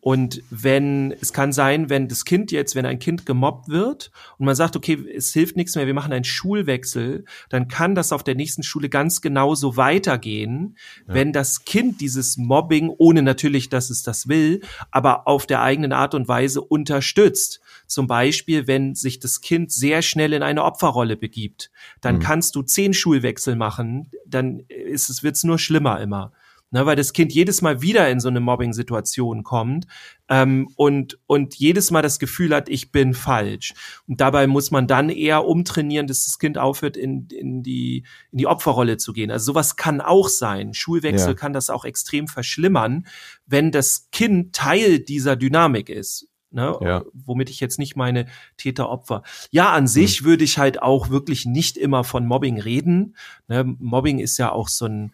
Und 0.00 0.40
wenn, 0.50 1.10
es 1.20 1.32
kann 1.32 1.52
sein, 1.52 1.90
wenn 1.90 2.06
das 2.06 2.24
Kind 2.24 2.52
jetzt, 2.52 2.76
wenn 2.76 2.86
ein 2.86 3.00
Kind 3.00 3.26
gemobbt 3.26 3.68
wird 3.68 4.12
und 4.38 4.46
man 4.46 4.54
sagt, 4.54 4.76
okay, 4.76 5.04
es 5.12 5.32
hilft 5.32 5.56
nichts 5.56 5.74
mehr, 5.74 5.88
wir 5.88 5.94
machen 5.94 6.12
einen 6.12 6.22
Schulwechsel, 6.22 7.24
dann 7.48 7.66
kann 7.66 7.96
das 7.96 8.12
auf 8.12 8.22
der 8.22 8.36
nächsten 8.36 8.62
Schule 8.62 8.88
ganz 8.88 9.20
genauso 9.20 9.76
weitergehen, 9.76 10.76
Ja. 11.08 11.14
wenn 11.14 11.32
das 11.32 11.64
Kind 11.64 12.00
dieses 12.00 12.36
Mobbing, 12.36 12.88
ohne 12.96 13.22
natürlich, 13.22 13.68
dass 13.68 13.90
es 13.90 14.04
das 14.04 14.28
will, 14.28 14.60
aber 14.92 15.26
auf 15.26 15.44
der 15.44 15.60
eigenen 15.62 15.92
Art 15.92 16.14
und 16.14 16.28
Weise 16.28 16.60
unterstützt. 16.60 17.60
Zum 17.86 18.06
Beispiel, 18.06 18.66
wenn 18.66 18.94
sich 18.94 19.18
das 19.20 19.40
Kind 19.40 19.70
sehr 19.72 20.02
schnell 20.02 20.32
in 20.32 20.42
eine 20.42 20.64
Opferrolle 20.64 21.16
begibt, 21.16 21.70
dann 22.00 22.16
Mhm. 22.16 22.20
kannst 22.20 22.54
du 22.56 22.62
zehn 22.62 22.94
Schulwechsel 22.94 23.56
machen, 23.56 24.10
dann 24.26 24.60
ist 24.68 25.08
es, 25.10 25.22
wird's 25.22 25.44
nur 25.44 25.58
schlimmer 25.58 26.00
immer. 26.00 26.32
Ne, 26.72 26.84
weil 26.84 26.96
das 26.96 27.12
Kind 27.12 27.32
jedes 27.32 27.62
Mal 27.62 27.80
wieder 27.80 28.10
in 28.10 28.18
so 28.18 28.26
eine 28.26 28.40
Mobbing-Situation 28.40 29.44
kommt 29.44 29.86
ähm, 30.28 30.68
und, 30.74 31.16
und 31.28 31.54
jedes 31.54 31.92
Mal 31.92 32.02
das 32.02 32.18
Gefühl 32.18 32.52
hat, 32.52 32.68
ich 32.68 32.90
bin 32.90 33.14
falsch. 33.14 33.72
Und 34.08 34.20
dabei 34.20 34.48
muss 34.48 34.72
man 34.72 34.88
dann 34.88 35.08
eher 35.08 35.44
umtrainieren, 35.44 36.08
dass 36.08 36.26
das 36.26 36.40
Kind 36.40 36.58
aufhört, 36.58 36.96
in, 36.96 37.28
in, 37.28 37.62
die, 37.62 38.04
in 38.32 38.38
die 38.38 38.48
Opferrolle 38.48 38.96
zu 38.96 39.12
gehen. 39.12 39.30
Also 39.30 39.52
sowas 39.52 39.76
kann 39.76 40.00
auch 40.00 40.28
sein. 40.28 40.74
Schulwechsel 40.74 41.28
Ja. 41.28 41.34
kann 41.34 41.52
das 41.52 41.70
auch 41.70 41.84
extrem 41.84 42.26
verschlimmern, 42.26 43.06
wenn 43.46 43.70
das 43.70 44.08
Kind 44.10 44.52
Teil 44.52 44.98
dieser 44.98 45.36
Dynamik 45.36 45.88
ist. 45.88 46.26
Ne? 46.56 46.74
Ja. 46.80 47.04
Womit 47.12 47.50
ich 47.50 47.60
jetzt 47.60 47.78
nicht 47.78 47.96
meine 47.96 48.26
Täter-Opfer. 48.56 49.22
Ja, 49.50 49.72
an 49.74 49.86
sich 49.86 50.24
würde 50.24 50.42
ich 50.42 50.56
halt 50.58 50.80
auch 50.82 51.10
wirklich 51.10 51.44
nicht 51.44 51.76
immer 51.76 52.02
von 52.02 52.26
Mobbing 52.26 52.58
reden. 52.58 53.14
Ne? 53.46 53.62
Mobbing 53.78 54.18
ist 54.18 54.38
ja 54.38 54.50
auch 54.50 54.68
so 54.68 54.86
ein, 54.86 55.12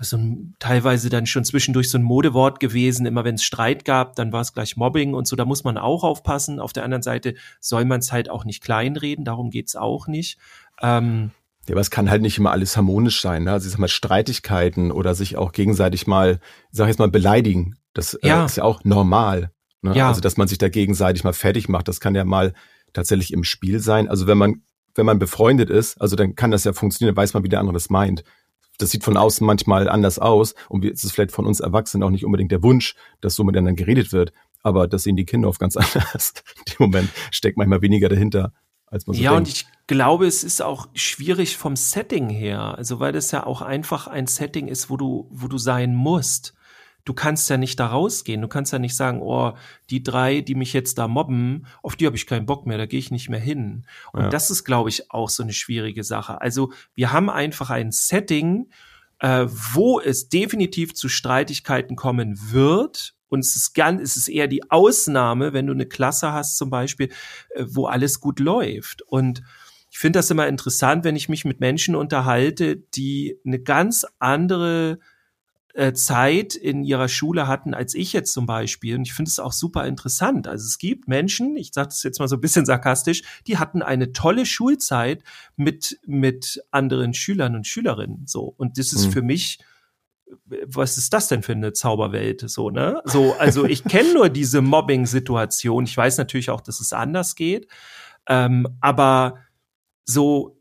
so 0.00 0.16
ein, 0.16 0.54
teilweise 0.58 1.10
dann 1.10 1.26
schon 1.26 1.44
zwischendurch 1.44 1.90
so 1.90 1.98
ein 1.98 2.02
Modewort 2.02 2.60
gewesen. 2.60 3.04
Immer 3.04 3.24
wenn 3.24 3.34
es 3.34 3.44
Streit 3.44 3.84
gab, 3.84 4.16
dann 4.16 4.32
war 4.32 4.40
es 4.40 4.54
gleich 4.54 4.76
Mobbing 4.78 5.12
und 5.12 5.28
so. 5.28 5.36
Da 5.36 5.44
muss 5.44 5.64
man 5.64 5.76
auch 5.76 6.02
aufpassen. 6.02 6.60
Auf 6.60 6.72
der 6.72 6.82
anderen 6.84 7.02
Seite 7.02 7.34
soll 7.60 7.84
man 7.84 8.00
es 8.00 8.10
halt 8.10 8.30
auch 8.30 8.46
nicht 8.46 8.62
kleinreden. 8.64 9.26
Darum 9.26 9.50
geht's 9.50 9.76
auch 9.76 10.06
nicht. 10.08 10.38
Ähm, 10.82 11.30
Ja, 11.68 11.74
aber 11.74 11.82
es 11.82 11.90
kann 11.90 12.08
halt 12.10 12.22
nicht 12.22 12.38
immer 12.38 12.52
alles 12.52 12.74
harmonisch 12.76 13.20
sein. 13.20 13.44
Ne? 13.44 13.52
Also 13.52 13.66
ich 13.66 13.72
sag 13.72 13.78
mal, 13.80 13.88
Streitigkeiten 13.88 14.90
oder 14.90 15.14
sich 15.14 15.36
auch 15.36 15.52
gegenseitig 15.52 16.06
mal, 16.06 16.40
ich 16.70 16.76
sag 16.78 16.88
jetzt 16.88 16.98
mal, 16.98 17.10
beleidigen. 17.10 17.76
Das 17.92 18.14
äh, 18.14 18.28
Ja. 18.28 18.46
ist 18.46 18.56
ja 18.56 18.64
auch 18.64 18.82
normal. 18.82 19.50
Ne? 19.84 19.94
Ja. 19.94 20.08
Also 20.08 20.20
dass 20.20 20.36
man 20.36 20.48
sich 20.48 20.58
da 20.58 20.68
gegenseitig 20.68 21.24
mal 21.24 21.32
fertig 21.32 21.68
macht, 21.68 21.88
das 21.88 22.00
kann 22.00 22.14
ja 22.14 22.24
mal 22.24 22.54
tatsächlich 22.92 23.32
im 23.32 23.44
Spiel 23.44 23.80
sein. 23.80 24.08
Also 24.08 24.26
wenn 24.26 24.38
man, 24.38 24.62
wenn 24.94 25.06
man 25.06 25.18
befreundet 25.18 25.70
ist, 25.70 26.00
also 26.00 26.16
dann 26.16 26.34
kann 26.34 26.50
das 26.50 26.64
ja 26.64 26.72
funktionieren, 26.72 27.14
dann 27.14 27.22
weiß 27.22 27.34
man, 27.34 27.44
wie 27.44 27.48
der 27.48 27.60
andere 27.60 27.74
das 27.74 27.90
meint. 27.90 28.24
Das 28.78 28.90
sieht 28.90 29.04
von 29.04 29.16
außen 29.16 29.46
manchmal 29.46 29.88
anders 29.88 30.18
aus 30.18 30.54
und 30.68 30.84
es 30.84 31.04
ist 31.04 31.12
vielleicht 31.12 31.30
von 31.30 31.46
uns 31.46 31.60
Erwachsenen 31.60 32.02
auch 32.02 32.10
nicht 32.10 32.24
unbedingt 32.24 32.50
der 32.50 32.62
Wunsch, 32.62 32.96
dass 33.20 33.36
so 33.36 33.44
miteinander 33.44 33.74
geredet 33.74 34.10
wird. 34.12 34.32
Aber 34.62 34.88
das 34.88 35.02
sehen 35.02 35.16
die 35.16 35.26
Kinder 35.26 35.48
oft 35.48 35.60
ganz 35.60 35.76
anders. 35.76 36.32
Dem 36.68 36.76
Moment 36.78 37.10
steckt 37.30 37.56
manchmal 37.58 37.82
weniger 37.82 38.08
dahinter, 38.08 38.52
als 38.86 39.06
man 39.06 39.14
so 39.14 39.22
ja, 39.22 39.30
denkt. 39.32 39.48
und 39.48 39.54
ich 39.54 39.66
glaube, 39.86 40.26
es 40.26 40.42
ist 40.42 40.62
auch 40.62 40.88
schwierig 40.94 41.56
vom 41.56 41.76
Setting 41.76 42.30
her. 42.30 42.76
Also, 42.76 42.98
weil 42.98 43.12
das 43.12 43.30
ja 43.30 43.44
auch 43.46 43.60
einfach 43.60 44.06
ein 44.08 44.26
Setting 44.26 44.66
ist, 44.66 44.90
wo 44.90 44.96
du, 44.96 45.28
wo 45.30 45.46
du 45.46 45.58
sein 45.58 45.94
musst. 45.94 46.54
Du 47.04 47.12
kannst 47.12 47.50
ja 47.50 47.56
nicht 47.58 47.78
da 47.78 47.88
rausgehen. 47.88 48.40
Du 48.40 48.48
kannst 48.48 48.72
ja 48.72 48.78
nicht 48.78 48.96
sagen, 48.96 49.20
oh, 49.20 49.52
die 49.90 50.02
drei, 50.02 50.40
die 50.40 50.54
mich 50.54 50.72
jetzt 50.72 50.96
da 50.96 51.06
mobben, 51.06 51.66
auf 51.82 51.96
die 51.96 52.06
habe 52.06 52.16
ich 52.16 52.26
keinen 52.26 52.46
Bock 52.46 52.66
mehr, 52.66 52.78
da 52.78 52.86
gehe 52.86 52.98
ich 52.98 53.10
nicht 53.10 53.28
mehr 53.28 53.40
hin. 53.40 53.84
Und 54.12 54.22
Ja. 54.22 54.28
das 54.30 54.50
ist, 54.50 54.64
glaube 54.64 54.88
ich, 54.88 55.10
auch 55.10 55.28
so 55.28 55.42
eine 55.42 55.52
schwierige 55.52 56.02
Sache. 56.02 56.40
Also, 56.40 56.72
wir 56.94 57.12
haben 57.12 57.28
einfach 57.28 57.70
ein 57.70 57.92
Setting, 57.92 58.70
äh, 59.18 59.46
wo 59.48 60.00
es 60.00 60.28
definitiv 60.28 60.94
zu 60.94 61.08
Streitigkeiten 61.08 61.96
kommen 61.96 62.38
wird. 62.52 63.14
Und 63.28 63.40
es 63.40 63.56
ist 63.56 63.74
ganz, 63.74 64.00
es 64.00 64.16
ist 64.16 64.28
eher 64.28 64.48
die 64.48 64.70
Ausnahme, 64.70 65.52
wenn 65.52 65.66
du 65.66 65.72
eine 65.72 65.86
Klasse 65.86 66.32
hast 66.32 66.56
zum 66.56 66.70
Beispiel, 66.70 67.10
äh, 67.50 67.64
wo 67.66 67.86
alles 67.86 68.20
gut 68.20 68.40
läuft. 68.40 69.02
Und 69.02 69.42
ich 69.90 69.98
finde 69.98 70.18
das 70.18 70.30
immer 70.30 70.48
interessant, 70.48 71.04
wenn 71.04 71.16
ich 71.16 71.28
mich 71.28 71.44
mit 71.44 71.60
Menschen 71.60 71.94
unterhalte, 71.94 72.76
die 72.76 73.38
eine 73.46 73.60
ganz 73.60 74.06
andere 74.18 74.98
äh, 75.74 75.92
Zeit 75.92 76.54
in 76.54 76.84
ihrer 76.84 77.08
Schule 77.08 77.46
hatten 77.46 77.74
als 77.74 77.94
ich 77.94 78.12
jetzt 78.12 78.32
zum 78.32 78.46
Beispiel. 78.46 78.96
Und 78.96 79.02
ich 79.02 79.12
finde 79.12 79.28
es 79.28 79.38
auch 79.40 79.52
super 79.52 79.86
interessant. 79.86 80.46
Also 80.48 80.64
es 80.64 80.78
gibt 80.78 81.08
Menschen, 81.08 81.56
ich 81.56 81.72
sage 81.74 81.88
das 81.88 82.02
jetzt 82.02 82.20
mal 82.20 82.28
so 82.28 82.36
ein 82.36 82.40
bisschen 82.40 82.64
sarkastisch, 82.64 83.22
die 83.46 83.58
hatten 83.58 83.82
eine 83.82 84.12
tolle 84.12 84.46
Schulzeit 84.46 85.22
mit 85.56 85.98
mit 86.06 86.62
anderen 86.70 87.12
Schülern 87.12 87.56
und 87.56 87.66
Schülerinnen. 87.66 88.24
So 88.26 88.54
und 88.56 88.78
das 88.78 88.92
ist 88.92 89.06
Mhm. 89.06 89.12
für 89.12 89.22
mich 89.22 89.58
was 90.66 90.96
ist 90.98 91.12
das 91.12 91.28
denn 91.28 91.42
für 91.42 91.52
eine 91.52 91.72
Zauberwelt? 91.72 92.48
So, 92.48 92.70
ne? 92.70 93.02
So, 93.04 93.34
also 93.38 93.66
ich 93.66 93.84
kenne 93.84 94.14
nur 94.14 94.28
diese 94.30 94.62
Mobbing-Situation. 94.62 95.84
Ich 95.84 95.96
weiß 95.96 96.18
natürlich 96.18 96.50
auch, 96.50 96.60
dass 96.60 96.80
es 96.80 96.92
anders 96.92 97.34
geht. 97.34 97.68
Ähm, 98.26 98.66
aber 98.80 99.38
so, 100.04 100.60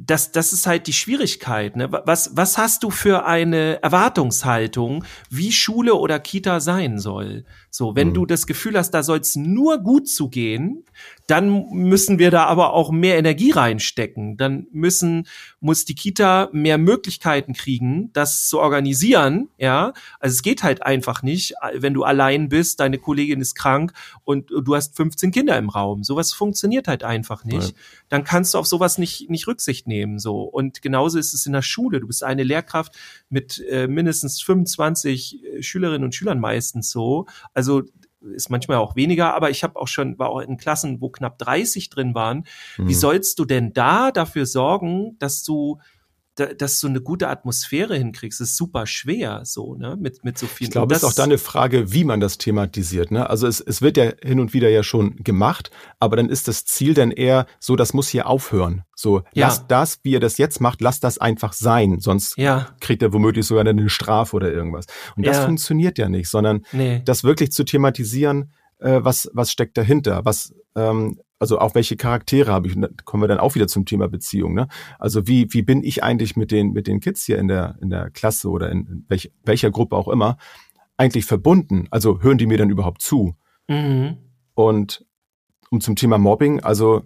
das, 0.00 0.32
das 0.32 0.52
ist 0.52 0.66
halt 0.66 0.86
die 0.86 0.92
Schwierigkeit. 0.92 1.76
Ne? 1.76 1.90
Was, 1.90 2.36
was 2.36 2.58
hast 2.58 2.82
du 2.82 2.90
für 2.90 3.24
eine 3.26 3.82
Erwartungshaltung, 3.82 5.04
wie 5.30 5.52
Schule 5.52 5.94
oder 5.94 6.18
Kita 6.20 6.60
sein 6.60 6.98
soll? 6.98 7.44
So, 7.70 7.94
wenn 7.96 8.08
Mhm. 8.08 8.14
du 8.14 8.26
das 8.26 8.46
Gefühl 8.46 8.78
hast, 8.78 8.90
da 8.90 9.02
soll 9.02 9.18
es 9.18 9.36
nur 9.36 9.78
gut 9.78 10.08
zugehen, 10.08 10.84
dann 11.28 11.68
müssen 11.70 12.18
wir 12.18 12.30
da 12.30 12.46
aber 12.46 12.72
auch 12.72 12.90
mehr 12.90 13.18
Energie 13.18 13.50
reinstecken. 13.50 14.38
Dann 14.38 14.66
müssen, 14.72 15.28
muss 15.60 15.84
die 15.84 15.94
Kita 15.94 16.48
mehr 16.52 16.78
Möglichkeiten 16.78 17.52
kriegen, 17.52 18.10
das 18.14 18.48
zu 18.48 18.58
organisieren. 18.58 19.50
Ja, 19.58 19.92
also 20.20 20.32
es 20.32 20.42
geht 20.42 20.62
halt 20.62 20.82
einfach 20.82 21.22
nicht, 21.22 21.52
wenn 21.74 21.92
du 21.92 22.04
allein 22.04 22.48
bist, 22.48 22.80
deine 22.80 22.96
Kollegin 22.96 23.42
ist 23.42 23.54
krank 23.54 23.92
und 24.24 24.48
du 24.48 24.74
hast 24.74 24.96
15 24.96 25.30
Kinder 25.30 25.58
im 25.58 25.68
Raum. 25.68 26.02
Sowas 26.02 26.32
funktioniert 26.32 26.88
halt 26.88 27.04
einfach 27.04 27.44
nicht. 27.44 27.72
Ja. 27.72 27.82
Dann 28.08 28.24
kannst 28.24 28.54
du 28.54 28.58
auf 28.58 28.66
sowas 28.66 28.96
nicht, 28.96 29.28
nicht 29.28 29.46
Rücksicht 29.46 29.86
nehmen. 29.86 30.18
So. 30.18 30.40
Und 30.40 30.80
genauso 30.80 31.18
ist 31.18 31.34
es 31.34 31.44
in 31.44 31.52
der 31.52 31.60
Schule. 31.60 32.00
Du 32.00 32.06
bist 32.06 32.24
eine 32.24 32.42
Lehrkraft 32.42 32.96
mit 33.28 33.62
äh, 33.68 33.86
mindestens 33.86 34.40
25 34.40 35.40
Schülerinnen 35.60 36.04
und 36.04 36.14
Schülern 36.14 36.40
meistens 36.40 36.90
so. 36.90 37.26
Also 37.52 37.82
ist 38.34 38.50
manchmal 38.50 38.78
auch 38.78 38.96
weniger, 38.96 39.34
aber 39.34 39.50
ich 39.50 39.62
habe 39.62 39.76
auch 39.78 39.88
schon, 39.88 40.18
war 40.18 40.30
auch 40.30 40.40
in 40.40 40.56
Klassen, 40.56 41.00
wo 41.00 41.08
knapp 41.10 41.38
30 41.38 41.88
drin 41.90 42.14
waren. 42.14 42.44
Wie 42.76 42.82
Mhm. 42.82 42.92
sollst 42.94 43.38
du 43.38 43.44
denn 43.44 43.72
da 43.72 44.10
dafür 44.10 44.44
sorgen, 44.46 45.16
dass 45.18 45.42
du 45.44 45.78
da, 46.38 46.46
dass 46.46 46.80
du 46.80 46.86
eine 46.88 47.00
gute 47.00 47.28
Atmosphäre 47.28 47.96
hinkriegst? 47.96 48.40
Ist 48.40 48.56
super 48.56 48.86
schwer, 48.86 49.42
so, 49.44 49.74
ne? 49.74 49.96
Mit, 49.98 50.24
mit 50.24 50.38
so 50.38 50.46
vielen. 50.46 50.68
Ich 50.68 50.72
glaube, 50.72 50.94
es 50.94 51.02
ist 51.02 51.08
auch 51.08 51.14
da 51.14 51.24
eine 51.24 51.38
Frage, 51.38 51.92
wie 51.92 52.04
man 52.04 52.20
das 52.20 52.38
thematisiert. 52.38 53.10
Ne? 53.10 53.28
Also 53.28 53.46
es, 53.46 53.60
es 53.60 53.82
wird 53.82 53.96
ja 53.96 54.12
hin 54.22 54.40
und 54.40 54.52
wieder 54.54 54.68
ja 54.68 54.82
schon 54.82 55.16
gemacht, 55.16 55.70
aber 55.98 56.16
dann 56.16 56.28
ist 56.28 56.48
das 56.48 56.64
Ziel 56.64 56.94
dann 56.94 57.10
eher 57.10 57.46
so, 57.58 57.76
das 57.76 57.94
muss 57.94 58.08
hier 58.08 58.26
aufhören. 58.26 58.84
So, 58.94 59.18
Ja. 59.32 59.46
lasst 59.46 59.64
das, 59.68 59.98
wie 60.02 60.12
ihr 60.12 60.20
das 60.20 60.38
jetzt 60.38 60.60
macht, 60.60 60.80
lasst 60.80 61.04
das 61.04 61.18
einfach 61.18 61.52
sein, 61.52 62.00
sonst 62.00 62.36
Ja, 62.36 62.68
kriegt 62.80 63.02
ihr 63.02 63.12
womöglich 63.12 63.46
sogar 63.46 63.66
eine 63.66 63.88
Strafe 63.88 64.34
oder 64.36 64.52
irgendwas. 64.52 64.86
Und 65.16 65.26
das 65.26 65.38
Ja. 65.38 65.44
funktioniert 65.44 65.98
ja 65.98 66.08
nicht, 66.08 66.28
sondern 66.28 66.64
nee. 66.72 67.02
das 67.04 67.24
wirklich 67.24 67.52
zu 67.52 67.64
thematisieren, 67.64 68.52
äh, 68.78 69.00
was, 69.02 69.30
was 69.32 69.50
steckt 69.50 69.76
dahinter, 69.76 70.24
was, 70.24 70.54
ähm, 70.74 71.20
also 71.38 71.58
auch 71.58 71.74
welche 71.74 71.96
Charaktere 71.96 72.52
habe 72.52 72.68
ich, 72.68 72.76
und 72.76 72.82
da 72.82 72.88
kommen 73.04 73.22
wir 73.22 73.28
dann 73.28 73.38
auch 73.38 73.54
wieder 73.54 73.68
zum 73.68 73.84
Thema 73.84 74.08
Beziehung, 74.08 74.54
ne? 74.54 74.68
Also 74.98 75.26
wie, 75.26 75.52
wie 75.52 75.62
bin 75.62 75.82
ich 75.82 76.02
eigentlich 76.02 76.36
mit 76.36 76.50
den, 76.50 76.72
mit 76.72 76.86
den 76.86 77.00
Kids 77.00 77.24
hier 77.24 77.38
in 77.38 77.48
der, 77.48 77.76
in 77.80 77.90
der 77.90 78.10
Klasse 78.10 78.48
oder 78.50 78.70
in 78.70 79.04
welch, 79.08 79.32
welcher 79.44 79.70
Gruppe 79.70 79.96
auch 79.96 80.08
immer 80.08 80.36
eigentlich 80.96 81.26
verbunden? 81.26 81.86
Also 81.90 82.20
hören 82.20 82.38
die 82.38 82.46
mir 82.46 82.58
dann 82.58 82.70
überhaupt 82.70 83.02
zu? 83.02 83.36
Mhm. 83.68 84.16
Und 84.54 85.04
um 85.70 85.80
zum 85.80 85.96
Thema 85.96 86.18
Mobbing, 86.18 86.60
also 86.60 87.02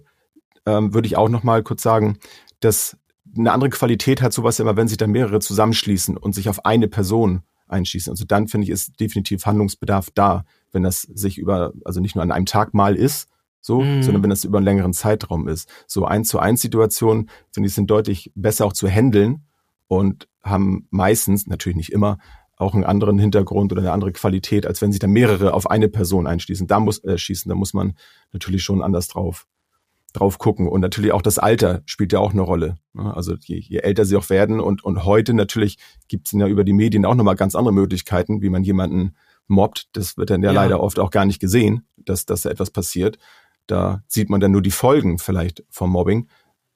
ähm, 0.65 0.93
würde 0.93 1.07
ich 1.07 1.17
auch 1.17 1.29
noch 1.29 1.43
mal 1.43 1.61
kurz 1.61 1.83
sagen, 1.83 2.17
dass 2.59 2.97
eine 3.37 3.51
andere 3.51 3.69
Qualität 3.69 4.21
hat 4.21 4.33
sowas 4.33 4.59
immer, 4.59 4.75
wenn 4.75 4.87
sich 4.87 4.97
dann 4.97 5.11
mehrere 5.11 5.39
zusammenschließen 5.39 6.17
und 6.17 6.33
sich 6.33 6.49
auf 6.49 6.65
eine 6.65 6.87
Person 6.87 7.43
einschießen. 7.67 8.11
Also 8.11 8.25
dann 8.25 8.47
finde 8.47 8.65
ich, 8.65 8.71
ist 8.71 8.99
definitiv 8.99 9.45
Handlungsbedarf 9.45 10.09
da, 10.13 10.45
wenn 10.73 10.83
das 10.83 11.01
sich 11.01 11.37
über, 11.37 11.73
also 11.85 12.01
nicht 12.01 12.15
nur 12.15 12.23
an 12.23 12.31
einem 12.31 12.45
Tag 12.45 12.73
mal 12.73 12.95
ist, 12.95 13.29
so, 13.61 13.81
Mhm. 13.81 14.03
sondern 14.03 14.23
wenn 14.23 14.29
das 14.29 14.43
über 14.43 14.57
einen 14.57 14.65
längeren 14.65 14.93
Zeitraum 14.93 15.47
ist. 15.47 15.69
So 15.87 16.05
eins 16.05 16.27
zu 16.27 16.39
eins 16.39 16.61
Situationen, 16.61 17.29
finde 17.51 17.67
ich, 17.69 17.73
sind 17.75 17.89
deutlich 17.89 18.31
besser 18.35 18.65
auch 18.65 18.73
zu 18.73 18.89
handeln 18.89 19.45
und 19.87 20.27
haben 20.43 20.87
meistens, 20.89 21.47
natürlich 21.47 21.77
nicht 21.77 21.93
immer, 21.93 22.17
auch 22.57 22.73
einen 22.73 22.83
anderen 22.83 23.17
Hintergrund 23.19 23.71
oder 23.71 23.81
eine 23.81 23.91
andere 23.93 24.11
Qualität, 24.11 24.65
als 24.65 24.81
wenn 24.81 24.91
sich 24.91 24.99
da 24.99 25.07
mehrere 25.07 25.53
auf 25.53 25.69
eine 25.71 25.87
Person 25.89 26.27
einschließen. 26.27 26.67
Da 26.67 26.79
muss 26.79 27.03
äh, 27.03 27.17
schießen, 27.17 27.49
da 27.49 27.55
muss 27.55 27.73
man 27.73 27.93
natürlich 28.33 28.63
schon 28.63 28.81
anders 28.81 29.07
drauf 29.07 29.47
drauf 30.13 30.37
gucken. 30.37 30.67
Und 30.67 30.81
natürlich 30.81 31.11
auch 31.11 31.23
das 31.23 31.39
Alter 31.39 31.81
spielt 31.87 32.13
ja 32.13 32.19
auch 32.19 32.33
eine 32.33 32.41
Rolle. 32.43 32.75
ne? 32.93 33.15
Also 33.15 33.35
je, 33.41 33.57
je 33.57 33.79
älter 33.79 34.05
sie 34.05 34.15
auch 34.15 34.29
werden 34.29 34.59
und, 34.59 34.83
und 34.83 35.05
heute 35.05 35.33
natürlich 35.33 35.79
gibt 36.07 36.27
es 36.27 36.39
ja 36.39 36.47
über 36.47 36.63
die 36.63 36.73
Medien 36.73 37.05
auch 37.05 37.15
nochmal 37.15 37.35
ganz 37.35 37.55
andere 37.55 37.73
Möglichkeiten, 37.73 38.41
wie 38.43 38.49
man 38.49 38.63
jemanden 38.63 39.15
mobbt. 39.47 39.89
Das 39.93 40.17
wird 40.17 40.29
dann 40.29 40.43
ja, 40.43 40.51
Ja. 40.51 40.61
leider 40.63 40.81
oft 40.81 40.99
auch 40.99 41.11
gar 41.11 41.25
nicht 41.25 41.39
gesehen, 41.39 41.85
dass, 41.97 42.25
dass 42.25 42.43
da 42.43 42.49
etwas 42.49 42.71
passiert. 42.71 43.17
Da 43.67 44.03
sieht 44.07 44.29
man 44.29 44.39
dann 44.39 44.51
nur 44.51 44.61
die 44.61 44.71
Folgen 44.71 45.19
vielleicht 45.19 45.63
vom 45.69 45.91
Mobbing. 45.91 46.27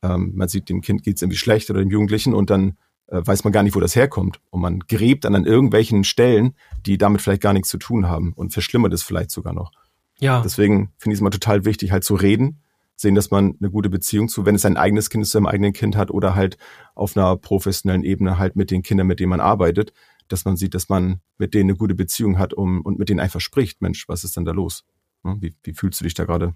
Ähm, 0.03 0.34
man 0.36 0.47
sieht, 0.47 0.69
dem 0.69 0.82
Kind 0.82 1.03
geht's 1.03 1.21
irgendwie 1.21 1.38
schlecht 1.38 1.69
oder 1.69 1.80
dem 1.80 1.89
Jugendlichen 1.89 2.34
und 2.34 2.49
dann 2.49 2.77
äh, 3.08 3.21
weiß 3.25 3.43
man 3.43 3.53
gar 3.53 3.63
nicht, 3.63 3.75
wo 3.75 3.80
das 3.80 3.95
herkommt. 3.95 4.39
Und 4.51 4.62
man 4.62 4.80
gräbt 4.82 5.25
dann 5.25 5.36
an 5.36 5.45
irgendwelchen 5.45 6.03
Stellen, 6.03 6.53
die 6.86 6.97
damit 6.97 7.21
vielleicht 7.21 7.41
gar 7.41 7.53
nichts 7.53 7.69
zu 7.69 7.77
tun 7.77 8.08
haben 8.08 8.34
und 8.34 8.53
verschlimmert 8.53 8.93
es 8.93 9.03
vielleicht 9.03 9.32
sogar 9.32 9.53
noch. 9.53 9.71
Ja. 10.19 10.41
Deswegen 10.41 10.91
finde 10.97 11.13
ich 11.13 11.17
es 11.17 11.21
immer 11.21 11.32
total 11.32 11.65
wichtig, 11.65 11.91
halt 11.91 12.03
zu 12.03 12.15
reden, 12.15 12.62
sehen, 12.95 13.15
dass 13.15 13.30
man 13.32 13.56
eine 13.60 13.69
gute 13.69 13.89
Beziehung 13.89 14.27
zu, 14.30 14.45
wenn 14.45 14.56
es 14.56 14.63
sein 14.63 14.77
eigenes 14.77 15.10
Kind 15.10 15.21
ist, 15.21 15.30
zu 15.30 15.38
seinem 15.38 15.45
eigenen 15.45 15.73
Kind 15.73 15.95
hat 15.95 16.10
oder 16.10 16.36
halt 16.36 16.58
auf 16.95 17.15
einer 17.15 17.36
professionellen 17.38 18.03
Ebene 18.03 18.39
halt 18.39 18.56
mit 18.56 18.71
den 18.71 18.82
Kindern, 18.82 19.08
mit 19.08 19.19
denen 19.19 19.30
man 19.30 19.39
arbeitet, 19.39 19.93
dass 20.31 20.45
man 20.45 20.57
sieht, 20.57 20.73
dass 20.73 20.89
man 20.89 21.21
mit 21.37 21.53
denen 21.53 21.69
eine 21.69 21.77
gute 21.77 21.95
Beziehung 21.95 22.37
hat 22.37 22.53
um, 22.53 22.81
und 22.81 22.99
mit 22.99 23.09
denen 23.09 23.19
einfach 23.19 23.41
spricht. 23.41 23.81
Mensch, 23.81 24.07
was 24.07 24.23
ist 24.23 24.37
denn 24.37 24.45
da 24.45 24.51
los? 24.51 24.85
Ne, 25.23 25.37
Wie, 25.39 25.55
wie 25.63 25.73
fühlst 25.73 25.99
du 25.99 26.03
dich 26.03 26.13
da 26.13 26.25
gerade? 26.25 26.55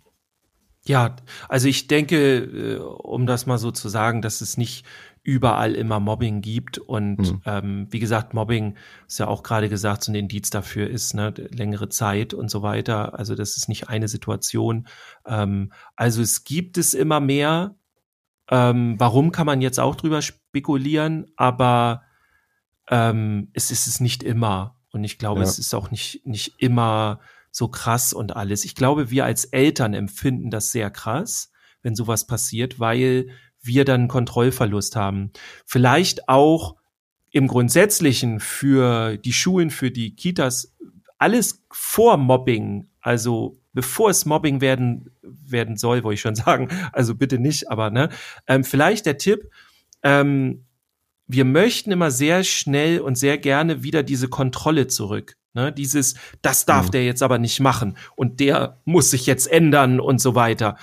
Ja, 0.83 1.15
also 1.47 1.67
ich 1.67 1.87
denke, 1.87 2.37
äh, 2.39 2.77
um 2.79 3.27
das 3.27 3.45
mal 3.45 3.59
so 3.59 3.69
zu 3.71 3.87
sagen, 3.87 4.23
dass 4.23 4.41
es 4.41 4.57
nicht 4.57 4.83
überall 5.23 5.75
immer 5.75 5.99
Mobbing 5.99 6.41
gibt 6.41 6.79
und 6.79 7.19
Mhm. 7.19 7.41
ähm, 7.45 7.87
wie 7.91 7.99
gesagt, 7.99 8.33
Mobbing 8.33 8.75
ist 9.07 9.19
ja 9.19 9.27
auch 9.27 9.43
gerade 9.43 9.69
gesagt, 9.69 10.03
so 10.03 10.11
ein 10.11 10.15
Indiz 10.15 10.49
dafür 10.49 10.89
ist, 10.89 11.13
ne, 11.13 11.31
längere 11.51 11.89
Zeit 11.89 12.33
und 12.33 12.49
so 12.49 12.63
weiter. 12.63 13.17
Also 13.19 13.35
das 13.35 13.57
ist 13.57 13.69
nicht 13.69 13.89
eine 13.89 14.07
Situation. 14.07 14.87
Ähm, 15.27 15.71
also 15.95 16.23
es 16.23 16.43
gibt 16.43 16.79
es 16.79 16.95
immer 16.95 17.19
mehr. 17.19 17.75
Ähm, 18.49 18.95
warum 18.97 19.31
kann 19.31 19.45
man 19.45 19.61
jetzt 19.61 19.79
auch 19.79 19.95
drüber 19.95 20.23
spekulieren, 20.23 21.27
aber 21.35 22.01
ähm, 22.91 23.49
es 23.53 23.71
ist 23.71 23.87
es 23.87 23.99
nicht 23.99 24.21
immer. 24.21 24.75
Und 24.91 25.03
ich 25.03 25.17
glaube, 25.17 25.39
Ja. 25.41 25.47
es 25.47 25.57
ist 25.57 25.73
auch 25.73 25.89
nicht, 25.89 26.25
nicht 26.27 26.55
immer 26.59 27.19
so 27.49 27.67
krass 27.69 28.13
und 28.13 28.35
alles. 28.35 28.65
Ich 28.65 28.75
glaube, 28.75 29.09
wir 29.09 29.25
als 29.25 29.45
Eltern 29.45 29.93
empfinden 29.93 30.51
das 30.51 30.71
sehr 30.71 30.91
krass, 30.91 31.51
wenn 31.81 31.95
sowas 31.95 32.27
passiert, 32.27 32.79
weil 32.79 33.29
wir 33.61 33.85
dann 33.85 34.07
Kontrollverlust 34.07 34.95
haben. 34.95 35.31
Vielleicht 35.65 36.27
auch 36.29 36.75
im 37.31 37.47
Grundsätzlichen 37.47 38.39
für 38.39 39.17
die 39.17 39.33
Schulen, 39.33 39.69
für 39.69 39.91
die 39.91 40.15
Kitas, 40.15 40.75
alles 41.17 41.63
vor 41.71 42.17
Mobbing, 42.17 42.89
also 42.99 43.57
bevor 43.73 44.09
es 44.09 44.25
Mobbing 44.25 44.59
werden, 44.59 45.11
werden 45.21 45.77
soll, 45.77 46.03
wollte 46.03 46.15
ich 46.15 46.21
schon 46.21 46.35
sagen, 46.35 46.67
also 46.91 47.15
bitte 47.15 47.39
nicht, 47.39 47.69
aber 47.69 47.89
ne, 47.89 48.09
ähm, 48.47 48.63
vielleicht 48.65 49.05
der 49.05 49.17
Tipp, 49.17 49.49
ähm, 50.03 50.65
wir 51.31 51.45
möchten 51.45 51.91
immer 51.91 52.11
sehr 52.11 52.43
schnell 52.43 52.99
und 52.99 53.17
sehr 53.17 53.37
gerne 53.37 53.83
wieder 53.83 54.03
diese 54.03 54.27
Kontrolle 54.27 54.87
zurück. 54.87 55.37
Ne? 55.53 55.71
Dieses, 55.71 56.15
das 56.41 56.65
darf 56.65 56.87
Mhm. 56.87 56.91
der 56.91 57.05
jetzt 57.05 57.23
aber 57.23 57.37
nicht 57.37 57.59
machen 57.59 57.97
und 58.15 58.39
der 58.39 58.79
muss 58.85 59.11
sich 59.11 59.25
jetzt 59.25 59.51
ändern 59.51 59.99
und 59.99 60.19
so 60.21 60.35
weiter. 60.35 60.77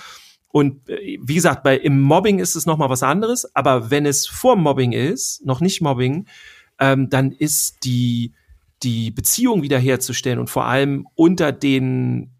Und 0.47 0.89
äh, 0.89 1.17
wie 1.21 1.35
gesagt, 1.35 1.63
bei 1.63 1.77
im 1.77 2.01
Mobbing 2.01 2.39
ist 2.39 2.55
es 2.55 2.65
noch 2.65 2.77
mal 2.77 2.89
was 2.89 3.03
anderes, 3.03 3.55
aber 3.55 3.91
wenn 3.91 4.05
es 4.05 4.27
vor 4.27 4.55
Mobbing 4.55 4.91
ist, 4.91 5.45
noch 5.45 5.61
nicht 5.61 5.81
Mobbing, 5.81 6.27
ähm, 6.79 7.09
dann 7.09 7.31
ist 7.31 7.83
die 7.83 8.33
die 8.83 9.11
Beziehung 9.11 9.61
wiederherzustellen 9.61 10.39
und 10.39 10.49
vor 10.49 10.65
allem 10.65 11.05
unter 11.15 11.51
den 11.51 12.31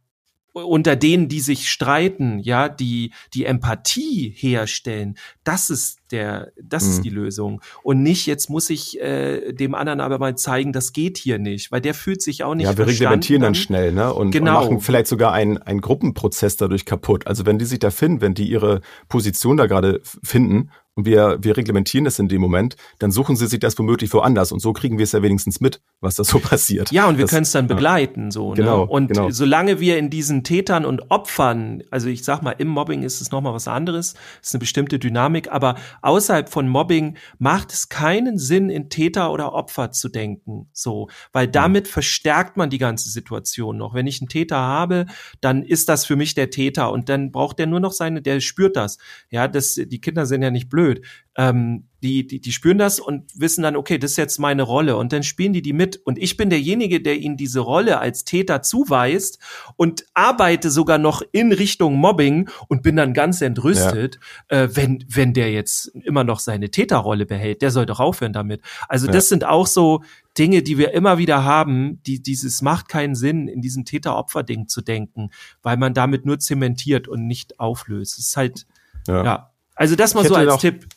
unter 0.53 0.95
denen, 0.95 1.27
die 1.27 1.39
sich 1.39 1.69
streiten, 1.69 2.39
ja, 2.39 2.69
die 2.69 3.11
die 3.33 3.45
Empathie 3.45 4.33
herstellen, 4.35 5.15
das 5.43 5.69
ist 5.69 5.99
der, 6.11 6.51
das 6.61 6.83
Mhm. 6.85 6.89
ist 6.89 7.01
die 7.03 7.09
Lösung 7.09 7.61
und 7.83 8.01
nicht 8.01 8.25
jetzt 8.25 8.49
muss 8.49 8.69
ich 8.69 8.99
äh, 8.99 9.53
dem 9.53 9.75
anderen 9.75 10.01
aber 10.01 10.17
mal 10.17 10.35
zeigen, 10.35 10.73
das 10.73 10.91
geht 10.93 11.17
hier 11.17 11.37
nicht, 11.37 11.71
weil 11.71 11.81
der 11.81 11.93
fühlt 11.93 12.21
sich 12.21 12.43
auch 12.43 12.55
nicht 12.55 12.65
ja, 12.65 12.77
wir 12.77 12.87
reglementieren 12.87 13.41
dann 13.41 13.55
schnell, 13.55 13.91
ne? 13.91 14.13
Und, 14.13 14.31
Genau. 14.31 14.57
und 14.59 14.63
machen 14.65 14.79
vielleicht 14.81 15.07
sogar 15.07 15.33
einen, 15.33 15.57
einen 15.59 15.81
Gruppenprozess 15.81 16.57
dadurch 16.57 16.85
kaputt. 16.85 17.27
Also 17.27 17.45
wenn 17.45 17.59
die 17.59 17.65
sich 17.65 17.79
da 17.79 17.91
finden, 17.91 18.21
wenn 18.21 18.33
die 18.33 18.49
ihre 18.49 18.81
Position 19.07 19.57
da 19.57 19.67
gerade 19.67 20.01
finden 20.23 20.71
und 20.99 21.05
wir, 21.05 21.37
wir 21.41 21.55
reglementieren 21.55 22.03
das 22.03 22.19
in 22.19 22.27
dem 22.27 22.41
Moment, 22.41 22.75
dann 22.99 23.11
suchen 23.11 23.37
sie 23.37 23.47
sich 23.47 23.59
das 23.59 23.77
womöglich 23.79 24.13
woanders. 24.13 24.51
Und 24.51 24.59
so 24.59 24.73
kriegen 24.73 24.97
wir 24.97 25.03
es 25.03 25.13
ja 25.13 25.23
wenigstens 25.23 25.61
mit, 25.61 25.81
was 26.01 26.15
da 26.15 26.25
so 26.25 26.39
passiert. 26.43 26.91
Ja, 26.91 27.07
und 27.07 27.17
wir 27.17 27.25
können 27.25 27.43
es 27.43 27.51
dann 27.51 27.67
ja. 27.67 27.73
begleiten, 27.73 28.31
so. 28.31 28.49
Genau, 28.51 28.79
ne? 28.79 28.91
Und 28.91 29.07
genau. 29.07 29.29
solange 29.29 29.79
wir 29.79 29.97
in 29.97 30.09
diesen 30.09 30.43
Tätern 30.43 30.83
und 30.83 31.09
Opfern, 31.09 31.83
also 31.89 32.09
ich 32.09 32.25
sag 32.25 32.41
mal, 32.41 32.51
im 32.51 32.67
Mobbing 32.67 33.03
ist 33.03 33.21
es 33.21 33.31
nochmal 33.31 33.53
was 33.53 33.67
anderes, 33.69 34.15
ist 34.41 34.53
eine 34.53 34.59
bestimmte 34.59 34.99
Dynamik, 34.99 35.49
aber 35.49 35.75
außerhalb 36.01 36.49
von 36.49 36.67
Mobbing 36.67 37.15
macht 37.37 37.71
es 37.71 37.87
keinen 37.87 38.37
Sinn, 38.37 38.69
in 38.69 38.89
Täter 38.89 39.31
oder 39.31 39.53
Opfer 39.53 39.91
zu 39.91 40.09
denken, 40.09 40.69
so. 40.73 41.07
Weil 41.31 41.47
damit 41.47 41.87
verstärkt 41.87 42.57
man 42.57 42.69
die 42.69 42.77
ganze 42.77 43.09
Situation 43.09 43.77
noch. 43.77 43.93
Wenn 43.93 44.07
ich 44.07 44.19
einen 44.19 44.27
Täter 44.27 44.57
habe, 44.57 45.05
dann 45.39 45.63
ist 45.63 45.87
das 45.87 46.05
für 46.05 46.17
mich 46.17 46.33
der 46.33 46.49
Täter 46.49 46.91
und 46.91 47.07
dann 47.07 47.31
braucht 47.31 47.57
der 47.57 47.67
nur 47.67 47.79
noch 47.79 47.93
seine, 47.93 48.21
der 48.21 48.41
spürt 48.41 48.75
das. 48.75 48.97
Ja, 49.29 49.47
das, 49.47 49.75
die 49.75 50.01
Kinder 50.01 50.25
sind 50.25 50.41
ja 50.41 50.51
nicht 50.51 50.69
blöd. 50.69 50.88
Ähm, 51.35 51.85
die, 52.01 52.25
die, 52.25 52.39
die 52.39 52.51
spüren 52.51 52.77
das 52.77 52.99
und 52.99 53.29
wissen 53.35 53.61
dann, 53.61 53.75
okay, 53.75 53.97
das 53.97 54.11
ist 54.11 54.17
jetzt 54.17 54.39
meine 54.39 54.63
Rolle. 54.63 54.95
Und 54.95 55.11
dann 55.11 55.23
spielen 55.23 55.53
die 55.53 55.61
die 55.61 55.73
mit. 55.73 55.97
Und 56.05 56.17
ich 56.17 56.37
bin 56.37 56.49
derjenige, 56.49 57.01
der 57.01 57.17
ihnen 57.17 57.37
diese 57.37 57.59
Rolle 57.59 57.99
als 57.99 58.23
Täter 58.23 58.61
zuweist 58.61 59.39
und 59.75 60.05
arbeite 60.13 60.69
sogar 60.69 60.97
noch 60.97 61.21
in 61.31 61.51
Richtung 61.51 61.95
Mobbing 61.95 62.49
und 62.67 62.83
bin 62.83 62.95
dann 62.95 63.13
ganz 63.13 63.41
entrüstet, 63.41 64.19
äh, 64.47 64.69
wenn, 64.73 65.03
wenn 65.09 65.33
der 65.33 65.51
jetzt 65.51 65.87
immer 65.87 66.23
noch 66.23 66.39
seine 66.39 66.71
Täterrolle 66.71 67.25
behält. 67.25 67.61
Der 67.61 67.71
soll 67.71 67.85
doch 67.85 67.99
aufhören 67.99 68.33
damit. 68.33 68.61
Also 68.87 69.07
Ja. 69.07 69.13
das 69.13 69.29
sind 69.29 69.43
auch 69.45 69.67
so 69.67 70.03
Dinge, 70.37 70.61
die 70.61 70.77
wir 70.77 70.93
immer 70.93 71.17
wieder 71.17 71.43
haben, 71.43 72.01
die 72.03 72.21
dieses 72.21 72.61
macht 72.61 72.87
keinen 72.87 73.15
Sinn, 73.15 73.47
in 73.49 73.61
diesem 73.61 73.83
Täter-Opfer-Ding 73.83 74.67
zu 74.69 74.81
denken, 74.81 75.31
weil 75.63 75.75
man 75.75 75.93
damit 75.93 76.25
nur 76.25 76.39
zementiert 76.39 77.07
und 77.09 77.27
nicht 77.27 77.59
auflöst. 77.59 78.17
Es 78.19 78.27
ist 78.27 78.37
halt, 78.37 78.65
ja. 79.07 79.48
Also 79.79 79.95
das 79.95 80.13
mal 80.13 80.25
so 80.25 80.35
als 80.35 80.47
noch- 80.47 80.59
Tipp. 80.59 80.87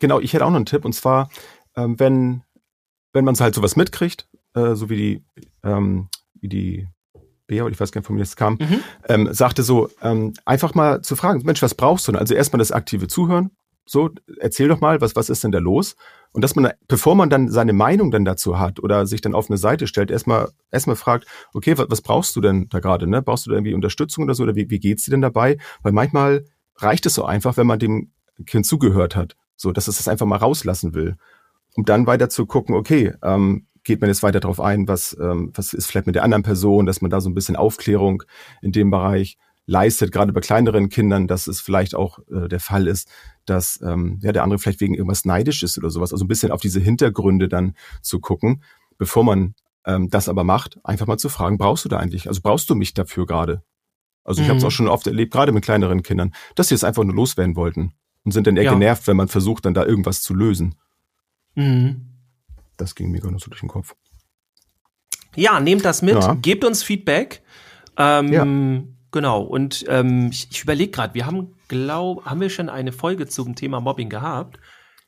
Genau, 0.00 0.20
ich 0.20 0.32
hätte 0.32 0.44
auch 0.44 0.50
noch 0.50 0.56
einen 0.56 0.66
Tipp 0.66 0.84
und 0.84 0.92
zwar, 0.94 1.30
ähm, 1.76 1.98
wenn 1.98 2.42
wenn 3.14 3.24
man 3.24 3.34
halt 3.36 3.54
sowas 3.54 3.76
mitkriegt, 3.76 4.26
äh, 4.54 4.74
so 4.74 4.88
wie 4.90 4.96
die 4.96 5.24
ähm, 5.62 6.08
wie 6.40 6.48
die 6.48 6.88
Bea, 7.46 7.62
oder 7.64 7.72
ich 7.72 7.78
weiß 7.80 7.92
gar 7.92 8.00
nicht, 8.00 8.06
von 8.06 8.16
mir 8.16 8.22
das 8.22 8.36
kam, 8.36 8.54
Mhm. 8.54 8.80
ähm, 9.08 9.28
sagte 9.32 9.62
so, 9.62 9.88
ähm, 10.00 10.32
einfach 10.44 10.74
mal 10.74 11.02
zu 11.02 11.14
fragen, 11.16 11.42
Mensch, 11.44 11.60
was 11.62 11.74
brauchst 11.74 12.06
du 12.08 12.12
denn? 12.12 12.18
Also 12.20 12.34
erstmal 12.34 12.58
das 12.58 12.72
aktive 12.72 13.08
Zuhören, 13.08 13.50
so, 13.84 14.10
erzähl 14.40 14.68
doch 14.68 14.80
mal, 14.80 15.00
was, 15.00 15.14
was 15.16 15.28
ist 15.28 15.44
denn 15.44 15.52
da 15.52 15.58
los? 15.58 15.96
Und 16.32 16.42
dass 16.42 16.54
man, 16.56 16.70
bevor 16.88 17.14
man 17.14 17.28
dann 17.30 17.48
seine 17.50 17.72
Meinung 17.74 18.10
dann 18.10 18.24
dazu 18.24 18.58
hat 18.58 18.80
oder 18.80 19.06
sich 19.06 19.20
dann 19.20 19.34
auf 19.34 19.50
eine 19.50 19.58
Seite 19.58 19.86
stellt, 19.86 20.10
erstmal, 20.10 20.50
erstmal 20.70 20.96
fragt, 20.96 21.26
okay, 21.52 21.76
was, 21.76 21.86
was 21.90 22.00
brauchst 22.00 22.34
du 22.36 22.40
denn 22.40 22.68
da 22.70 22.78
gerade, 22.80 23.06
ne? 23.06 23.20
Brauchst 23.22 23.44
du 23.46 23.50
da 23.50 23.56
irgendwie 23.56 23.74
Unterstützung 23.74 24.24
oder 24.24 24.34
so, 24.34 24.44
oder 24.44 24.54
wie, 24.54 24.70
wie 24.70 24.78
geht's 24.80 25.04
dir 25.04 25.10
denn 25.10 25.20
dabei? 25.20 25.58
Weil 25.82 25.92
manchmal 25.92 26.46
reicht 26.76 27.04
es 27.06 27.14
so 27.14 27.24
einfach, 27.24 27.56
wenn 27.58 27.66
man 27.66 27.78
dem 27.80 28.12
Kind 28.44 28.66
zugehört 28.66 29.16
hat, 29.16 29.36
so, 29.56 29.72
dass 29.72 29.88
es 29.88 29.96
das 29.96 30.08
einfach 30.08 30.26
mal 30.26 30.36
rauslassen 30.36 30.94
will. 30.94 31.16
Um 31.74 31.84
dann 31.84 32.06
weiter 32.06 32.28
zu 32.28 32.46
gucken, 32.46 32.74
okay, 32.74 33.14
ähm, 33.22 33.66
geht 33.84 34.00
man 34.00 34.08
jetzt 34.08 34.22
weiter 34.22 34.40
darauf 34.40 34.60
ein, 34.60 34.88
was, 34.88 35.16
ähm, 35.20 35.52
was 35.54 35.72
ist 35.72 35.86
vielleicht 35.86 36.06
mit 36.06 36.14
der 36.14 36.22
anderen 36.22 36.42
Person, 36.42 36.86
dass 36.86 37.00
man 37.00 37.10
da 37.10 37.20
so 37.20 37.30
ein 37.30 37.34
bisschen 37.34 37.56
Aufklärung 37.56 38.22
in 38.60 38.72
dem 38.72 38.90
Bereich 38.90 39.38
leistet, 39.66 40.12
gerade 40.12 40.32
bei 40.32 40.40
kleineren 40.40 40.88
Kindern, 40.88 41.28
dass 41.28 41.46
es 41.46 41.60
vielleicht 41.60 41.94
auch 41.94 42.18
äh, 42.30 42.48
der 42.48 42.60
Fall 42.60 42.86
ist, 42.86 43.08
dass 43.46 43.80
ähm, 43.82 44.18
ja 44.22 44.32
der 44.32 44.42
andere 44.42 44.58
vielleicht 44.58 44.80
wegen 44.80 44.94
irgendwas 44.94 45.24
neidisch 45.24 45.62
ist 45.62 45.78
oder 45.78 45.90
sowas. 45.90 46.12
Also 46.12 46.24
ein 46.24 46.28
bisschen 46.28 46.50
auf 46.50 46.60
diese 46.60 46.80
Hintergründe 46.80 47.48
dann 47.48 47.74
zu 48.02 48.20
gucken, 48.20 48.62
bevor 48.98 49.24
man 49.24 49.54
ähm, 49.86 50.08
das 50.10 50.28
aber 50.28 50.44
macht, 50.44 50.78
einfach 50.84 51.06
mal 51.06 51.18
zu 51.18 51.28
fragen, 51.28 51.58
brauchst 51.58 51.84
du 51.84 51.88
da 51.88 51.98
eigentlich, 51.98 52.28
also 52.28 52.40
brauchst 52.42 52.68
du 52.70 52.74
mich 52.74 52.94
dafür 52.94 53.26
gerade? 53.26 53.62
Also 54.24 54.40
ich 54.40 54.46
mhm. 54.46 54.50
habe 54.50 54.58
es 54.58 54.64
auch 54.64 54.70
schon 54.70 54.88
oft 54.88 55.06
erlebt, 55.06 55.32
gerade 55.32 55.52
mit 55.52 55.64
kleineren 55.64 56.02
Kindern, 56.02 56.32
dass 56.54 56.68
sie 56.68 56.74
es 56.74 56.84
einfach 56.84 57.04
nur 57.04 57.14
loswerden 57.14 57.56
wollten 57.56 57.94
und 58.24 58.32
sind 58.32 58.46
dann 58.46 58.56
eher 58.56 58.64
ja. 58.64 58.72
genervt, 58.72 59.06
wenn 59.06 59.16
man 59.16 59.28
versucht, 59.28 59.64
dann 59.64 59.74
da 59.74 59.84
irgendwas 59.84 60.22
zu 60.22 60.34
lösen. 60.34 60.74
Mhm. 61.54 62.08
Das 62.76 62.94
ging 62.94 63.10
mir 63.10 63.20
gar 63.20 63.30
nicht 63.30 63.44
so 63.44 63.50
durch 63.50 63.60
den 63.60 63.68
Kopf. 63.68 63.94
Ja, 65.34 65.60
nehmt 65.60 65.84
das 65.84 66.02
mit, 66.02 66.14
ja. 66.14 66.34
gebt 66.34 66.64
uns 66.64 66.82
Feedback. 66.82 67.42
Ähm, 67.96 68.32
ja. 68.32 68.44
Genau, 69.12 69.42
und 69.42 69.84
ähm, 69.88 70.30
ich, 70.30 70.48
ich 70.50 70.62
überlege 70.62 70.90
gerade, 70.90 71.14
wir 71.14 71.26
haben, 71.26 71.54
glaub, 71.68 72.24
haben 72.24 72.40
wir 72.40 72.48
schon 72.48 72.70
eine 72.70 72.92
Folge 72.92 73.26
zum 73.26 73.54
Thema 73.54 73.80
Mobbing 73.80 74.08
gehabt? 74.08 74.58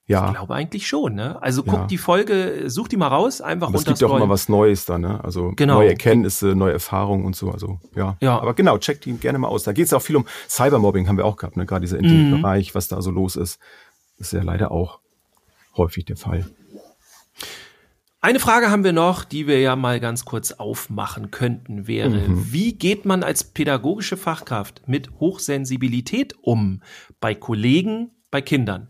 Ja. 0.06 0.26
Ich 0.26 0.34
glaube 0.34 0.54
eigentlich 0.54 0.86
schon, 0.86 1.14
ne? 1.14 1.40
Also 1.42 1.62
guck 1.62 1.74
ja. 1.74 1.86
die 1.86 1.96
Folge, 1.96 2.64
such 2.66 2.88
die 2.88 2.98
mal 2.98 3.08
raus, 3.08 3.40
einfach 3.40 3.68
runter. 3.68 3.78
Es 3.78 3.84
gibt 3.86 4.00
ja 4.00 4.08
auch 4.08 4.16
immer 4.16 4.28
was 4.28 4.50
Neues 4.50 4.84
da, 4.84 4.98
ne? 4.98 5.24
Also 5.24 5.52
genau. 5.56 5.76
neue 5.76 5.88
Erkenntnisse, 5.88 6.54
neue 6.54 6.74
Erfahrungen 6.74 7.24
und 7.24 7.34
so. 7.34 7.50
Also 7.50 7.78
ja. 7.96 8.18
ja. 8.20 8.38
Aber 8.38 8.52
genau, 8.52 8.76
check 8.76 9.00
die 9.00 9.14
gerne 9.14 9.38
mal 9.38 9.48
aus. 9.48 9.64
Da 9.64 9.72
geht 9.72 9.86
es 9.86 9.94
auch 9.94 10.02
viel 10.02 10.16
um 10.16 10.26
Cybermobbing, 10.48 11.08
haben 11.08 11.16
wir 11.16 11.24
auch 11.24 11.36
gehabt, 11.36 11.56
ne? 11.56 11.64
Gerade 11.64 11.80
dieser 11.80 11.98
Internetbereich, 11.98 12.70
mhm. 12.70 12.74
was 12.74 12.88
da 12.88 13.00
so 13.00 13.10
los 13.10 13.36
ist. 13.36 13.58
Das 14.18 14.28
ist 14.28 14.32
ja 14.32 14.42
leider 14.42 14.70
auch 14.70 15.00
häufig 15.76 16.04
der 16.04 16.16
Fall. 16.16 16.46
Eine 18.20 18.40
Frage 18.40 18.70
haben 18.70 18.84
wir 18.84 18.92
noch, 18.92 19.24
die 19.24 19.46
wir 19.46 19.60
ja 19.60 19.76
mal 19.76 20.00
ganz 20.00 20.24
kurz 20.24 20.52
aufmachen 20.52 21.30
könnten, 21.30 21.86
wäre, 21.86 22.28
mhm. 22.28 22.52
wie 22.52 22.74
geht 22.74 23.04
man 23.04 23.22
als 23.22 23.44
pädagogische 23.44 24.16
Fachkraft 24.16 24.82
mit 24.86 25.10
Hochsensibilität 25.20 26.34
um 26.40 26.82
bei 27.20 27.34
Kollegen, 27.34 28.12
bei 28.30 28.40
Kindern? 28.40 28.88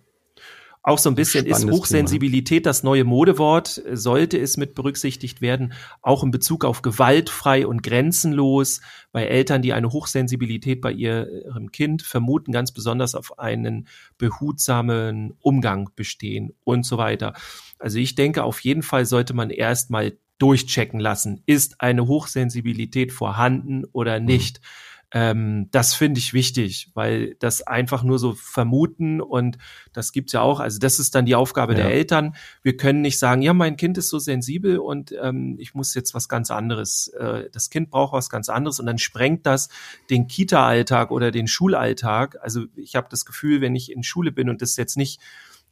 Auch 0.86 0.98
so 0.98 1.08
ein 1.08 1.14
bisschen 1.14 1.46
ist 1.46 1.64
Hochsensibilität 1.64 2.64
Thema. 2.64 2.70
das 2.70 2.82
neue 2.82 3.04
Modewort, 3.04 3.82
sollte 3.90 4.38
es 4.38 4.58
mit 4.58 4.74
berücksichtigt 4.74 5.40
werden, 5.40 5.72
auch 6.02 6.22
in 6.22 6.30
Bezug 6.30 6.66
auf 6.66 6.82
gewaltfrei 6.82 7.66
und 7.66 7.82
grenzenlos, 7.82 8.82
bei 9.10 9.24
Eltern, 9.24 9.62
die 9.62 9.72
eine 9.72 9.90
Hochsensibilität 9.90 10.82
bei 10.82 10.92
ihrem 10.92 11.72
Kind 11.72 12.02
vermuten, 12.02 12.52
ganz 12.52 12.70
besonders 12.70 13.14
auf 13.14 13.38
einen 13.38 13.88
behutsamen 14.18 15.32
Umgang 15.40 15.88
bestehen 15.96 16.52
und 16.64 16.84
so 16.84 16.98
weiter. 16.98 17.32
Also 17.78 17.98
ich 17.98 18.14
denke, 18.14 18.44
auf 18.44 18.60
jeden 18.60 18.82
Fall 18.82 19.06
sollte 19.06 19.32
man 19.32 19.48
erstmal 19.48 20.18
durchchecken 20.36 21.00
lassen, 21.00 21.40
ist 21.46 21.80
eine 21.80 22.06
Hochsensibilität 22.06 23.10
vorhanden 23.10 23.86
oder 23.86 24.20
nicht. 24.20 24.60
Mhm 24.60 24.93
ähm, 25.16 25.68
das 25.70 25.94
finde 25.94 26.18
ich 26.18 26.34
wichtig, 26.34 26.90
weil 26.94 27.36
das 27.36 27.62
einfach 27.62 28.02
nur 28.02 28.18
so 28.18 28.34
vermuten 28.34 29.20
und 29.20 29.58
das 29.92 30.10
gibt's 30.10 30.32
ja 30.32 30.40
auch. 30.40 30.58
Also 30.58 30.80
das 30.80 30.98
ist 30.98 31.14
dann 31.14 31.24
die 31.24 31.36
Aufgabe 31.36 31.74
ja. 31.74 31.84
der 31.84 31.92
Eltern. 31.92 32.34
Wir 32.64 32.76
können 32.76 33.00
nicht 33.00 33.20
sagen, 33.20 33.40
ja, 33.40 33.54
mein 33.54 33.76
Kind 33.76 33.96
ist 33.96 34.08
so 34.08 34.18
sensibel 34.18 34.78
und 34.78 35.14
ähm, 35.22 35.54
ich 35.60 35.72
muss 35.72 35.94
jetzt 35.94 36.14
was 36.14 36.28
ganz 36.28 36.50
anderes. 36.50 37.06
Äh, 37.16 37.48
das 37.52 37.70
Kind 37.70 37.90
braucht 37.90 38.12
was 38.12 38.28
ganz 38.28 38.48
anderes 38.48 38.80
und 38.80 38.86
dann 38.86 38.98
sprengt 38.98 39.46
das 39.46 39.68
den 40.10 40.26
Kita-Alltag 40.26 41.12
oder 41.12 41.30
den 41.30 41.46
Schulalltag. 41.46 42.36
Also 42.42 42.64
ich 42.74 42.96
habe 42.96 43.06
das 43.08 43.24
Gefühl, 43.24 43.60
wenn 43.60 43.76
ich 43.76 43.92
in 43.92 44.02
Schule 44.02 44.32
bin 44.32 44.48
und 44.48 44.62
das 44.62 44.76
jetzt 44.76 44.96
nicht 44.96 45.20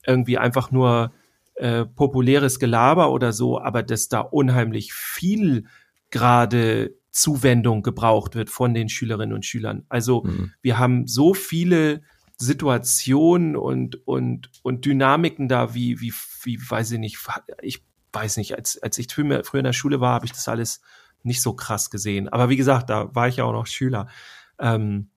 irgendwie 0.07 0.39
einfach 0.39 0.71
nur 0.71 1.13
äh, 1.57 1.85
populäres 1.85 2.61
Gelaber 2.61 3.11
oder 3.11 3.33
so, 3.33 3.61
aber 3.61 3.83
dass 3.83 4.09
da 4.09 4.21
unheimlich 4.21 4.93
viel 4.93 5.67
gerade 6.11 6.95
Zuwendung 7.13 7.83
gebraucht 7.83 8.35
wird 8.35 8.51
von 8.51 8.75
den 8.75 8.89
Schülerinnen 8.89 9.35
und 9.35 9.47
Schülern. 9.47 9.85
Also 9.89 10.25
mhm. 10.25 10.53
wir 10.63 10.79
haben 10.79 11.07
so 11.07 11.35
viele 11.35 12.03
Situationen 12.39 13.55
und, 13.55 14.07
und, 14.07 14.51
und 14.63 14.85
Dynamiken 14.85 15.49
da, 15.49 15.75
wie, 15.75 16.01
wie, 16.01 16.13
wie, 16.43 16.59
weiß 16.59 16.93
ich 16.93 16.99
nicht, 16.99 17.19
ich 17.61 17.85
weiß 18.13 18.39
nicht, 18.39 18.57
als, 18.57 18.83
als 18.83 18.99
ich 18.99 19.13
früher, 19.13 19.45
früher 19.45 19.61
in 19.61 19.65
der 19.65 19.73
Schule 19.73 20.01
war, 20.01 20.15
habe 20.15 20.27
ich 20.27 20.33
das 20.33 20.49
alles 20.49 20.81
nicht 21.23 21.43
so 21.43 21.53
krass 21.53 21.91
gesehen. 21.91 22.29
Aber 22.29 22.49
wie 22.49 22.57
gesagt, 22.57 22.91
da 22.91 23.15
war 23.15 23.29
ich 23.29 23.37
ja 23.37 23.45
auch 23.45 23.53
noch 23.53 23.67
Schüler. 23.67 24.09
Ähm, 24.59 25.09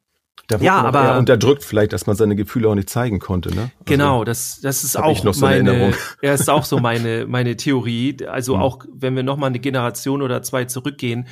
da 0.47 0.57
ja, 0.57 0.81
aber 0.81 1.17
unterdrückt 1.17 1.63
vielleicht, 1.63 1.93
dass 1.93 2.05
man 2.05 2.15
seine 2.15 2.35
Gefühle 2.35 2.69
auch 2.69 2.75
nicht 2.75 2.89
zeigen 2.89 3.19
konnte, 3.19 3.49
ne? 3.49 3.61
Also, 3.61 3.71
genau, 3.85 4.23
das 4.23 4.59
das 4.61 4.83
ist 4.83 4.95
auch 4.95 5.23
noch 5.23 5.33
so 5.33 5.45
meine 5.45 5.93
ja, 6.21 6.33
ist 6.33 6.49
auch 6.49 6.65
so 6.65 6.77
meine 6.77 7.25
meine 7.25 7.55
Theorie, 7.55 8.17
also 8.27 8.57
mhm. 8.57 8.61
auch 8.61 8.85
wenn 8.93 9.15
wir 9.15 9.23
noch 9.23 9.37
mal 9.37 9.47
eine 9.47 9.59
Generation 9.59 10.21
oder 10.21 10.43
zwei 10.43 10.65
zurückgehen, 10.65 11.27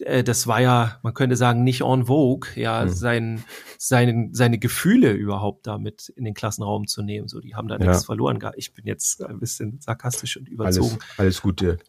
äh, 0.00 0.24
das 0.24 0.46
war 0.46 0.60
ja, 0.60 0.98
man 1.02 1.14
könnte 1.14 1.36
sagen, 1.36 1.64
nicht 1.64 1.82
en 1.82 2.06
vogue, 2.06 2.50
ja, 2.54 2.84
mhm. 2.84 2.88
sein, 2.90 3.44
seine, 3.78 4.28
seine 4.32 4.58
Gefühle 4.58 5.12
überhaupt 5.12 5.66
damit 5.66 6.08
in 6.10 6.24
den 6.24 6.34
Klassenraum 6.34 6.86
zu 6.86 7.02
nehmen. 7.02 7.28
So, 7.28 7.40
die 7.40 7.54
haben 7.54 7.68
da 7.68 7.78
ja. 7.78 7.86
nichts 7.86 8.04
verloren. 8.04 8.38
Ich 8.56 8.74
bin 8.74 8.86
jetzt 8.86 9.22
ein 9.24 9.38
bisschen 9.38 9.80
sarkastisch 9.80 10.36
und 10.36 10.48
überzogen. 10.48 10.98
Alles, 11.00 11.18
alles 11.18 11.42
gut, 11.42 11.60
Dirk. 11.60 11.84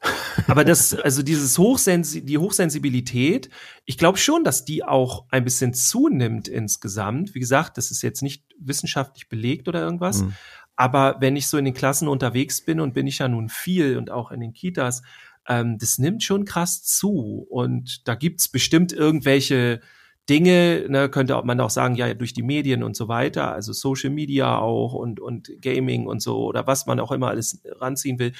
Aber 0.47 0.63
das, 0.63 0.93
also 0.95 1.23
dieses 1.23 1.57
Hochsensi 1.57 2.25
die 2.25 2.37
Hochsensibilität, 2.37 3.49
ich 3.85 3.97
glaube 3.97 4.17
schon, 4.17 4.43
dass 4.43 4.65
die 4.65 4.83
auch 4.83 5.25
ein 5.29 5.43
bisschen 5.43 5.73
zunimmt 5.73 6.47
insgesamt. 6.47 7.35
Wie 7.35 7.39
gesagt, 7.39 7.77
das 7.77 7.91
ist 7.91 8.01
jetzt 8.01 8.21
nicht 8.21 8.43
wissenschaftlich 8.59 9.29
belegt 9.29 9.67
oder 9.67 9.81
irgendwas. 9.81 10.23
Mhm. 10.23 10.33
Aber 10.75 11.17
wenn 11.19 11.35
ich 11.35 11.47
so 11.47 11.57
in 11.57 11.65
den 11.65 11.73
Klassen 11.73 12.07
unterwegs 12.07 12.63
bin 12.63 12.79
und 12.79 12.93
bin 12.93 13.05
ich 13.05 13.17
ja 13.17 13.27
nun 13.27 13.49
viel 13.49 13.97
und 13.97 14.11
auch 14.11 14.31
in 14.31 14.39
den 14.39 14.53
Kitas, 14.53 15.01
ähm, 15.49 15.77
das 15.79 15.97
nimmt 15.97 16.23
schon 16.23 16.45
krass 16.45 16.83
zu. 16.83 17.45
Und 17.49 18.07
da 18.07 18.15
gibt's 18.15 18.47
bestimmt 18.47 18.93
irgendwelche 18.93 19.81
Dinge, 20.29 20.85
ne, 20.87 21.09
könnte 21.09 21.41
man 21.43 21.59
auch 21.59 21.71
sagen, 21.71 21.95
ja, 21.95 22.13
durch 22.13 22.33
die 22.33 22.43
Medien 22.43 22.83
und 22.83 22.95
so 22.95 23.07
weiter, 23.07 23.51
also 23.51 23.73
Social 23.73 24.11
Media 24.11 24.59
auch 24.59 24.93
und, 24.93 25.19
und 25.19 25.51
Gaming 25.59 26.05
und 26.05 26.21
so 26.21 26.45
oder 26.45 26.67
was 26.67 26.85
man 26.85 26.99
auch 26.99 27.11
immer 27.11 27.29
alles 27.29 27.61
ranziehen 27.65 28.19
will, 28.19 28.33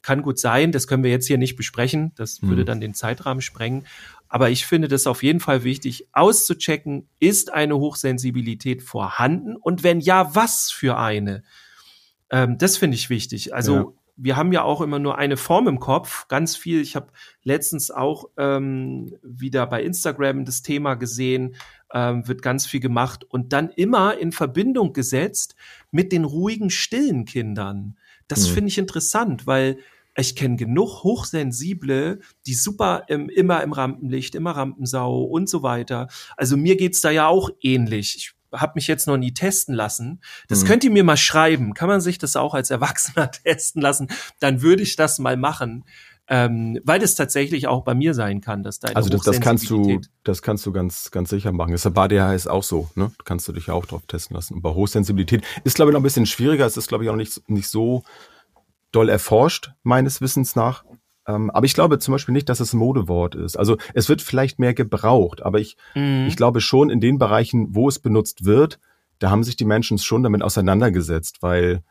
kann 0.00 0.22
gut 0.22 0.38
sein. 0.38 0.72
Das 0.72 0.86
können 0.86 1.04
wir 1.04 1.10
jetzt 1.10 1.26
hier 1.26 1.36
nicht 1.36 1.56
besprechen. 1.56 2.12
Das 2.16 2.40
mhm. 2.40 2.48
würde 2.48 2.64
dann 2.64 2.80
den 2.80 2.94
Zeitrahmen 2.94 3.42
sprengen. 3.42 3.86
Aber 4.28 4.48
ich 4.48 4.64
finde 4.64 4.88
das 4.88 5.06
auf 5.06 5.22
jeden 5.22 5.40
Fall 5.40 5.64
wichtig, 5.64 6.08
auszuchecken, 6.12 7.08
ist 7.20 7.52
eine 7.52 7.76
Hochsensibilität 7.76 8.82
vorhanden? 8.82 9.54
Und 9.56 9.82
wenn 9.82 10.00
ja, 10.00 10.34
was 10.34 10.70
für 10.70 10.96
eine? 10.96 11.42
Ähm, 12.30 12.56
das 12.56 12.78
finde 12.78 12.96
ich 12.96 13.10
wichtig. 13.10 13.54
Also 13.54 13.74
ja 13.76 13.84
wir 14.16 14.36
haben 14.36 14.52
ja 14.52 14.62
auch 14.62 14.80
immer 14.80 14.98
nur 14.98 15.18
eine 15.18 15.36
Form 15.36 15.66
im 15.66 15.80
Kopf, 15.80 16.28
ganz 16.28 16.56
viel. 16.56 16.80
Ich 16.80 16.94
habe 16.94 17.08
letztens 17.42 17.90
auch 17.90 18.26
ähm, 18.36 19.16
wieder 19.22 19.66
bei 19.66 19.82
Instagram 19.82 20.44
das 20.44 20.62
Thema 20.62 20.94
gesehen, 20.94 21.56
ähm, 21.92 22.26
wird 22.28 22.42
ganz 22.42 22.66
viel 22.66 22.80
gemacht 22.80 23.24
und 23.24 23.52
dann 23.52 23.70
immer 23.70 24.16
in 24.16 24.32
Verbindung 24.32 24.92
gesetzt 24.92 25.56
mit 25.90 26.12
den 26.12 26.24
ruhigen, 26.24 26.70
stillen 26.70 27.24
Kindern. 27.24 27.96
Das 28.28 28.48
mhm. 28.48 28.54
finde 28.54 28.68
ich 28.68 28.78
interessant, 28.78 29.46
weil 29.46 29.78
ich 30.16 30.36
kenne 30.36 30.56
genug 30.56 31.02
Hochsensible, 31.02 32.20
die 32.46 32.54
super 32.54 33.04
im, 33.08 33.28
immer 33.28 33.62
im 33.62 33.72
Rampenlicht, 33.72 34.36
immer 34.36 34.52
Rampensau 34.52 35.24
und 35.24 35.48
so 35.48 35.62
weiter. 35.62 36.06
Also 36.36 36.56
mir 36.56 36.76
geht's 36.76 37.00
da 37.00 37.10
ja 37.10 37.26
auch 37.26 37.50
ähnlich. 37.60 38.14
Ich 38.16 38.34
habe 38.54 38.72
mich 38.76 38.86
jetzt 38.86 39.06
noch 39.06 39.16
nie 39.16 39.32
testen 39.32 39.74
lassen. 39.74 40.20
Das 40.48 40.62
mhm. 40.62 40.66
könnt 40.68 40.84
ihr 40.84 40.90
mir 40.90 41.04
mal 41.04 41.16
schreiben. 41.16 41.74
Kann 41.74 41.88
man 41.88 42.00
sich 42.00 42.18
das 42.18 42.36
auch 42.36 42.54
als 42.54 42.70
Erwachsener 42.70 43.30
testen 43.44 43.82
lassen? 43.82 44.08
Dann 44.40 44.62
würde 44.62 44.82
ich 44.82 44.96
das 44.96 45.18
mal 45.18 45.36
machen. 45.36 45.84
Ähm, 46.26 46.80
weil 46.84 47.00
das 47.00 47.16
tatsächlich 47.16 47.66
auch 47.66 47.84
bei 47.84 47.94
mir 47.94 48.14
sein 48.14 48.40
kann, 48.40 48.62
dass 48.62 48.80
deine 48.80 48.96
Also 48.96 49.10
das, 49.10 49.22
das 49.22 49.40
kannst 49.40 49.68
du, 49.68 50.00
das 50.22 50.40
kannst 50.40 50.64
du 50.64 50.72
ganz, 50.72 51.10
ganz 51.10 51.28
sicher 51.28 51.52
machen. 51.52 51.72
Das 51.72 51.84
ist 51.84 51.92
bei 51.92 52.04
ADHS 52.04 52.46
auch 52.46 52.62
so, 52.62 52.88
ne? 52.94 53.12
Kannst 53.26 53.46
du 53.46 53.52
dich 53.52 53.66
ja 53.66 53.74
auch 53.74 53.84
drauf 53.84 54.02
testen 54.08 54.34
lassen. 54.34 54.54
Und 54.54 54.62
bei 54.62 54.70
Hochsensibilität 54.70 55.44
ist, 55.64 55.76
glaube 55.76 55.90
ich, 55.90 55.92
noch 55.92 56.00
ein 56.00 56.04
bisschen 56.04 56.24
schwieriger. 56.24 56.64
Es 56.64 56.78
ist, 56.78 56.88
glaube 56.88 57.04
ich, 57.04 57.10
auch 57.10 57.16
nicht, 57.16 57.46
nicht 57.50 57.68
so 57.68 58.04
doll 58.90 59.10
erforscht, 59.10 59.72
meines 59.82 60.22
Wissens 60.22 60.56
nach. 60.56 60.84
Ähm, 61.26 61.50
aber 61.50 61.66
ich 61.66 61.74
glaube 61.74 61.98
zum 61.98 62.12
Beispiel 62.12 62.32
nicht, 62.32 62.48
dass 62.48 62.60
es 62.60 62.72
ein 62.72 62.78
Modewort 62.78 63.34
ist. 63.34 63.56
Also 63.56 63.76
es 63.94 64.08
wird 64.08 64.22
vielleicht 64.22 64.58
mehr 64.58 64.74
gebraucht, 64.74 65.42
aber 65.42 65.58
ich, 65.60 65.76
mhm. 65.94 66.26
ich 66.28 66.36
glaube 66.36 66.60
schon 66.60 66.90
in 66.90 67.00
den 67.00 67.18
Bereichen, 67.18 67.74
wo 67.74 67.88
es 67.88 67.98
benutzt 67.98 68.44
wird, 68.44 68.78
da 69.18 69.30
haben 69.30 69.44
sich 69.44 69.56
die 69.56 69.64
Menschen 69.64 69.98
schon 69.98 70.22
damit 70.22 70.42
auseinandergesetzt, 70.42 71.38
weil 71.40 71.82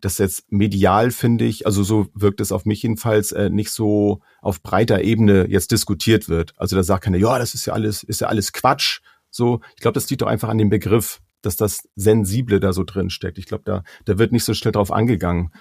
das 0.00 0.18
jetzt 0.18 0.50
medial 0.50 1.10
finde 1.10 1.44
ich, 1.44 1.66
also 1.66 1.82
so 1.82 2.08
wirkt 2.14 2.40
es 2.40 2.52
auf 2.52 2.64
mich 2.64 2.82
jedenfalls 2.82 3.32
äh, 3.32 3.50
nicht 3.50 3.70
so 3.70 4.20
auf 4.40 4.62
breiter 4.62 5.02
Ebene 5.02 5.46
jetzt 5.48 5.72
diskutiert 5.72 6.28
wird. 6.28 6.54
Also 6.56 6.74
da 6.76 6.82
sagt 6.82 7.04
keiner, 7.04 7.18
ja, 7.18 7.38
das 7.38 7.54
ist 7.54 7.66
ja 7.66 7.74
alles, 7.74 8.02
ist 8.02 8.22
ja 8.22 8.28
alles 8.28 8.52
Quatsch. 8.52 9.00
So, 9.30 9.60
ich 9.74 9.82
glaube, 9.82 9.94
das 9.94 10.08
liegt 10.08 10.22
doch 10.22 10.26
einfach 10.26 10.48
an 10.48 10.58
dem 10.58 10.70
Begriff, 10.70 11.20
dass 11.42 11.56
das 11.56 11.88
Sensible 11.96 12.60
da 12.60 12.72
so 12.72 12.84
drin 12.84 13.10
steckt. 13.10 13.38
Ich 13.38 13.46
glaube, 13.46 13.64
da, 13.64 13.82
da 14.04 14.18
wird 14.18 14.32
nicht 14.32 14.44
so 14.44 14.54
schnell 14.54 14.72
drauf 14.72 14.90
angegangen. 14.90 15.52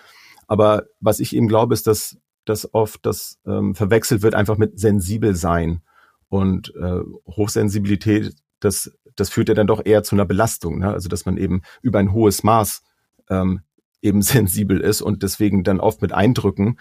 Aber 0.47 0.85
was 0.99 1.19
ich 1.19 1.35
eben 1.35 1.47
glaube, 1.47 1.73
ist, 1.73 1.85
dass 1.85 2.17
dass 2.49 2.73
oft 2.73 3.05
das 3.05 3.39
ähm, 3.45 3.75
verwechselt 3.75 4.21
wird 4.21 4.35
einfach 4.35 4.57
mit 4.57 4.79
sensibel 4.79 5.35
sein. 5.35 5.81
Und 6.27 6.73
äh, 6.75 6.99
Hochsensibilität, 7.27 8.35
das, 8.59 8.91
das 9.15 9.29
führt 9.29 9.49
ja 9.49 9.55
dann 9.55 9.67
doch 9.67 9.85
eher 9.85 10.03
zu 10.03 10.15
einer 10.15 10.25
Belastung. 10.25 10.79
Ne? 10.79 10.91
Also 10.91 11.09
dass 11.09 11.25
man 11.25 11.37
eben 11.37 11.61
über 11.81 11.99
ein 11.99 12.11
hohes 12.11 12.43
Maß 12.43 12.83
ähm, 13.29 13.61
eben 14.01 14.21
sensibel 14.23 14.79
ist 14.79 15.01
und 15.01 15.23
deswegen 15.23 15.63
dann 15.63 15.79
oft 15.79 16.01
mit 16.01 16.11
Eindrücken 16.11 16.79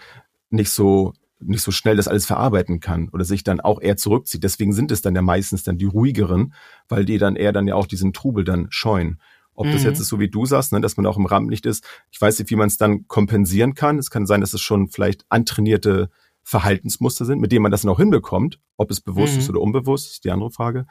nicht 0.49 0.71
so 0.71 1.13
nicht 1.41 1.61
so 1.61 1.71
schnell 1.71 1.95
das 1.95 2.09
alles 2.09 2.25
verarbeiten 2.25 2.81
kann 2.81 3.07
oder 3.09 3.23
sich 3.23 3.45
dann 3.45 3.61
auch 3.61 3.81
eher 3.81 3.95
zurückzieht. 3.95 4.43
Deswegen 4.43 4.73
sind 4.73 4.91
es 4.91 5.01
dann 5.01 5.15
ja 5.15 5.21
meistens 5.21 5.63
dann 5.63 5.77
die 5.77 5.85
ruhigeren, 5.85 6.53
weil 6.89 7.05
die 7.05 7.17
dann 7.17 7.37
eher 7.37 7.53
dann 7.53 7.65
ja 7.65 7.75
auch 7.75 7.87
diesen 7.87 8.11
Trubel 8.11 8.43
dann 8.43 8.67
scheuen. 8.71 9.21
Ob 9.59 9.65
mhm. 9.65 9.73
das 9.73 9.83
jetzt 9.83 9.97
mhm. 9.97 10.03
ist 10.03 10.07
so 10.07 10.19
wie 10.21 10.29
du 10.29 10.45
sagst, 10.45 10.71
ne, 10.71 10.79
dass 10.79 10.95
man 10.95 11.05
auch 11.05 11.17
im 11.17 11.25
Rampenlicht 11.25 11.65
ist. 11.65 11.85
Ich 12.11 12.21
weiß 12.21 12.39
nicht, 12.39 12.49
wie 12.49 12.55
man 12.55 12.67
es 12.67 12.77
dann 12.77 13.09
kompensieren 13.09 13.73
kann. 13.73 13.99
Es 13.99 14.09
kann 14.09 14.25
sein, 14.25 14.39
dass 14.39 14.53
es 14.53 14.61
schon 14.61 14.87
vielleicht 14.87 15.25
antrainierte 15.27 16.09
Verhaltensmuster 16.43 17.25
sind, 17.25 17.41
mit 17.41 17.51
denen 17.51 17.63
man 17.63 17.71
das 17.71 17.81
dann 17.81 17.91
auch 17.91 17.99
hinbekommt. 17.99 18.57
Ob 18.77 18.89
es 18.89 19.01
bewusst 19.01 19.33
mhm. 19.33 19.39
ist 19.39 19.49
oder 19.49 19.59
unbewusst, 19.59 20.11
ist 20.11 20.23
die 20.23 20.31
andere 20.31 20.49
Frage. 20.49 20.85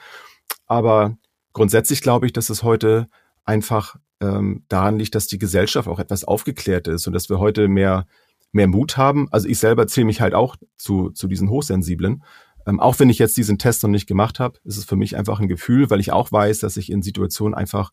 Aber 0.67 1.17
grundsätzlich 1.55 2.03
glaube 2.03 2.27
ich, 2.27 2.35
dass 2.35 2.51
es 2.51 2.63
heute 2.63 3.09
einfach 3.47 3.97
ähm, 4.21 4.65
daran 4.69 4.99
liegt, 4.99 5.15
dass 5.15 5.29
die 5.29 5.39
Gesellschaft 5.39 5.89
auch 5.89 5.99
etwas 5.99 6.25
aufgeklärt 6.25 6.89
ist 6.89 7.07
und 7.07 7.15
dass 7.15 7.31
wir 7.31 7.39
heute 7.39 7.69
mehr, 7.69 8.07
mehr 8.53 8.67
Mut 8.67 8.99
haben. 8.99 9.29
Also 9.31 9.49
ich 9.49 9.59
selber 9.61 9.87
zähle 9.87 10.05
mich 10.05 10.21
halt 10.21 10.35
auch 10.35 10.57
zu, 10.77 11.09
zu 11.09 11.27
diesen 11.27 11.49
Hochsensiblen. 11.49 12.23
Ähm, 12.67 12.81
auch 12.81 12.99
wenn 12.99 13.09
ich 13.09 13.19
jetzt 13.19 13.39
diesen 13.39 13.57
Test 13.57 13.83
noch 13.83 13.89
nicht 13.89 14.07
gemacht 14.07 14.39
habe, 14.39 14.59
ist 14.65 14.77
es 14.77 14.85
für 14.85 14.97
mich 14.97 15.17
einfach 15.17 15.41
ein 15.41 15.49
Gefühl, 15.49 15.89
weil 15.89 16.01
ich 16.01 16.13
auch 16.13 16.31
weiß, 16.31 16.59
dass 16.59 16.77
ich 16.77 16.93
in 16.93 17.01
Situationen 17.01 17.55
einfach 17.55 17.93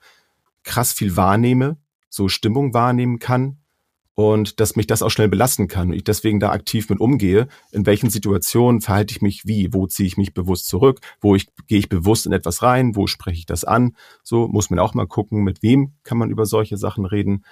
krass 0.65 0.91
viel 0.91 1.15
wahrnehme, 1.15 1.77
so 2.09 2.27
Stimmung 2.27 2.73
wahrnehmen 2.73 3.19
kann 3.19 3.59
und 4.15 4.61
dass 4.61 4.77
mich 4.77 4.87
das 4.87 5.01
auch 5.01 5.09
schnell 5.09 5.27
belasten 5.27 5.67
kann 5.67 5.89
und 5.89 5.93
ich 5.93 6.05
deswegen 6.05 6.39
da 6.39 6.51
aktiv 6.51 6.89
mit 6.89 6.99
umgehe. 6.99 7.47
In 7.71 7.85
welchen 7.85 8.09
Situationen 8.09 8.81
verhalte 8.81 9.11
ich 9.11 9.21
mich 9.21 9.45
wie? 9.45 9.73
Wo 9.73 9.87
ziehe 9.87 10.07
ich 10.07 10.17
mich 10.17 10.33
bewusst 10.33 10.67
zurück? 10.67 11.01
Wo 11.19 11.35
ich, 11.35 11.47
gehe 11.67 11.79
ich 11.79 11.89
bewusst 11.89 12.25
in 12.25 12.31
etwas 12.31 12.63
rein? 12.63 12.95
Wo 12.95 13.07
spreche 13.07 13.39
ich 13.39 13.45
das 13.45 13.65
an? 13.65 13.95
So 14.23 14.47
muss 14.47 14.69
man 14.69 14.79
auch 14.79 14.93
mal 14.93 15.05
gucken, 15.05 15.43
mit 15.43 15.61
wem 15.61 15.93
kann 16.03 16.17
man 16.17 16.29
über 16.29 16.45
solche 16.45 16.77
Sachen 16.77 17.05
reden. 17.05 17.43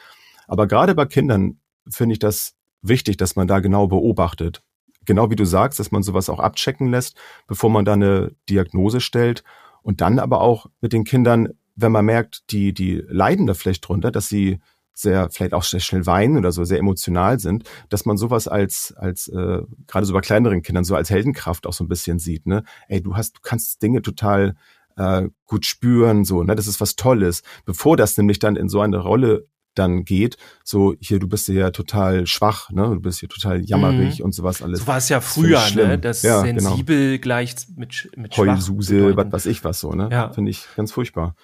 Aber 0.47 0.66
gerade 0.66 0.95
bei 0.95 1.05
Kindern 1.05 1.59
finde 1.88 2.14
ich 2.14 2.20
das 2.20 2.55
wichtig, 2.82 3.18
dass 3.18 3.36
man 3.36 3.47
da 3.47 3.59
genau 3.59 3.88
beobachtet. 3.88 4.64
Genau 5.05 5.30
wie 5.30 5.36
du 5.36 5.45
sagst, 5.45 5.80
dass 5.80 5.91
man 5.91 6.01
sowas 6.01 6.30
auch 6.30 6.39
abchecken 6.39 6.89
lässt, 6.89 7.18
bevor 7.45 7.70
man 7.70 7.84
da 7.84 7.93
eine 7.93 8.32
Diagnose 8.49 9.01
stellt. 9.01 9.43
Und 9.82 9.99
dann 9.99 10.18
aber 10.18 10.39
auch 10.39 10.68
mit 10.80 10.93
den 10.93 11.03
Kindern, 11.03 11.49
wenn 11.76 11.91
man 11.91 12.05
merkt, 12.05 12.51
die, 12.51 12.74
die 12.74 13.03
leiden 13.07 13.47
da 13.47 13.53
vielleicht 13.53 13.88
drunter, 13.88 14.11
dass 14.11 14.28
sie 14.28 14.59
sehr 14.93 15.30
vielleicht 15.32 15.53
auch 15.53 15.63
sehr 15.63 15.80
schnell 15.80 16.05
weinen 16.05 16.38
oder 16.38 16.51
so 16.51 16.63
sehr 16.63 16.78
emotional 16.78 17.39
sind, 17.39 17.63
dass 17.89 18.05
man 18.05 18.17
sowas 18.17 18.47
als 18.47 18.93
als 18.95 19.28
äh, 19.28 19.61
gerade 19.88 20.05
so 20.05 20.13
bei 20.13 20.21
kleineren 20.21 20.61
Kindern 20.61 20.84
so 20.84 20.95
als 20.95 21.09
Heldenkraft 21.09 21.65
auch 21.65 21.74
so 21.74 21.84
ein 21.84 21.88
bisschen 21.88 22.19
sieht, 22.19 22.45
ne? 22.45 22.63
Ey, 22.88 23.01
du 23.01 23.15
hast 23.15 23.38
du 23.38 23.41
kannst 23.41 23.82
Dinge 23.82 24.01
total 24.01 24.55
äh, 24.95 25.24
gut 25.45 25.65
spüren, 25.65 26.26
so, 26.26 26.43
ne? 26.43 26.55
Das 26.55 26.67
ist 26.67 26.80
was 26.80 26.95
Tolles. 26.95 27.41
Bevor 27.65 27.97
das 27.97 28.17
nämlich 28.17 28.39
dann 28.39 28.55
in 28.55 28.69
so 28.69 28.82
eine 28.82 28.97
Rolle 28.97 29.47
dann 29.76 30.05
geht, 30.05 30.38
so 30.63 30.93
hier, 30.99 31.17
du 31.17 31.28
bist 31.28 31.47
ja 31.47 31.71
total 31.71 32.28
schwach, 32.28 32.69
ne? 32.69 32.84
Du 32.84 32.99
bist 32.99 33.19
hier 33.19 33.30
total 33.30 33.65
jammerig 33.65 34.19
mhm. 34.19 34.26
und 34.26 34.36
sowas 34.36 34.61
alles. 34.61 34.82
So 34.82 34.88
war 34.88 34.97
es 34.97 35.09
ja 35.09 35.19
früher, 35.21 35.57
das 35.57 35.76
ne? 35.76 35.97
Das 35.97 36.21
ja, 36.21 36.43
genau. 36.43 36.69
sensibel 36.69 37.13
genau. 37.13 37.21
gleich 37.21 37.55
mit 37.76 38.11
mit 38.15 38.38
Heulsuse, 38.38 39.17
was 39.17 39.32
weiß 39.32 39.45
ich 39.47 39.63
was 39.63 39.80
so, 39.80 39.93
ne? 39.93 40.09
Ja. 40.11 40.30
Finde 40.32 40.51
ich 40.51 40.67
ganz 40.76 40.91
furchtbar. 40.91 41.36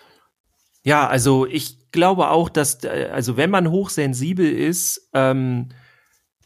Ja, 0.89 1.07
also 1.07 1.45
ich 1.45 1.91
glaube 1.91 2.31
auch, 2.31 2.49
dass, 2.49 2.83
äh, 2.83 3.09
also 3.13 3.37
wenn 3.37 3.51
man 3.51 3.69
hochsensibel 3.69 4.51
ist, 4.51 5.07
ähm, 5.13 5.69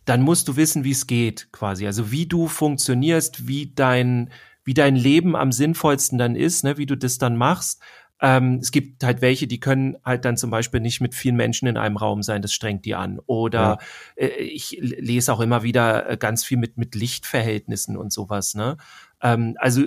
dann 0.04 0.22
musst 0.22 0.50
du 0.50 0.58
wissen, 0.58 0.84
wie 0.84 0.92
es 0.92 1.08
geht, 1.08 1.48
quasi. 1.54 1.86
Also 1.86 2.12
wie 2.12 2.26
du 2.26 2.50
funktionierst, 2.50 3.48
wie 3.48 3.74
dein, 3.74 4.32
wie 4.66 4.74
dein 4.74 4.98
Leben 4.98 5.38
am 5.38 5.54
sinnvollsten 5.54 6.18
dann 6.18 6.36
ist, 6.36 6.66
ne, 6.66 6.78
wie 6.78 6.86
du 6.86 6.98
das 6.98 7.20
dann 7.20 7.38
machst. 7.38 7.82
Ähm, 8.20 8.60
es 8.62 8.72
gibt 8.72 9.06
halt 9.06 9.22
welche, 9.22 9.48
die 9.48 9.62
können 9.62 9.96
halt 10.04 10.26
dann 10.26 10.36
zum 10.36 10.50
Beispiel 10.50 10.82
nicht 10.82 11.00
mit 11.00 11.16
vielen 11.16 11.38
Menschen 11.38 11.70
in 11.70 11.78
einem 11.78 11.96
Raum 11.96 12.22
sein, 12.22 12.42
das 12.42 12.52
strengt 12.52 12.84
die 12.84 12.96
an. 12.96 13.20
Oder 13.26 13.80
ja. 14.18 14.28
äh, 14.28 14.28
ich 14.42 14.78
lese 14.82 15.32
auch 15.32 15.40
immer 15.40 15.64
wieder 15.64 16.10
äh, 16.10 16.18
ganz 16.18 16.44
viel 16.44 16.58
mit, 16.58 16.78
mit 16.78 16.96
Lichtverhältnissen 16.96 17.96
und 17.96 18.12
sowas, 18.12 18.56
ne? 18.56 18.76
Ähm, 19.22 19.56
also 19.58 19.84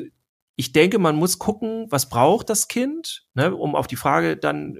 ich 0.56 0.72
denke, 0.72 0.98
man 0.98 1.16
muss 1.16 1.38
gucken, 1.38 1.86
was 1.90 2.08
braucht 2.08 2.50
das 2.50 2.68
Kind, 2.68 3.26
ne, 3.34 3.54
um 3.54 3.76
auf 3.76 3.86
die 3.86 3.96
Frage 3.96 4.36
dann, 4.36 4.78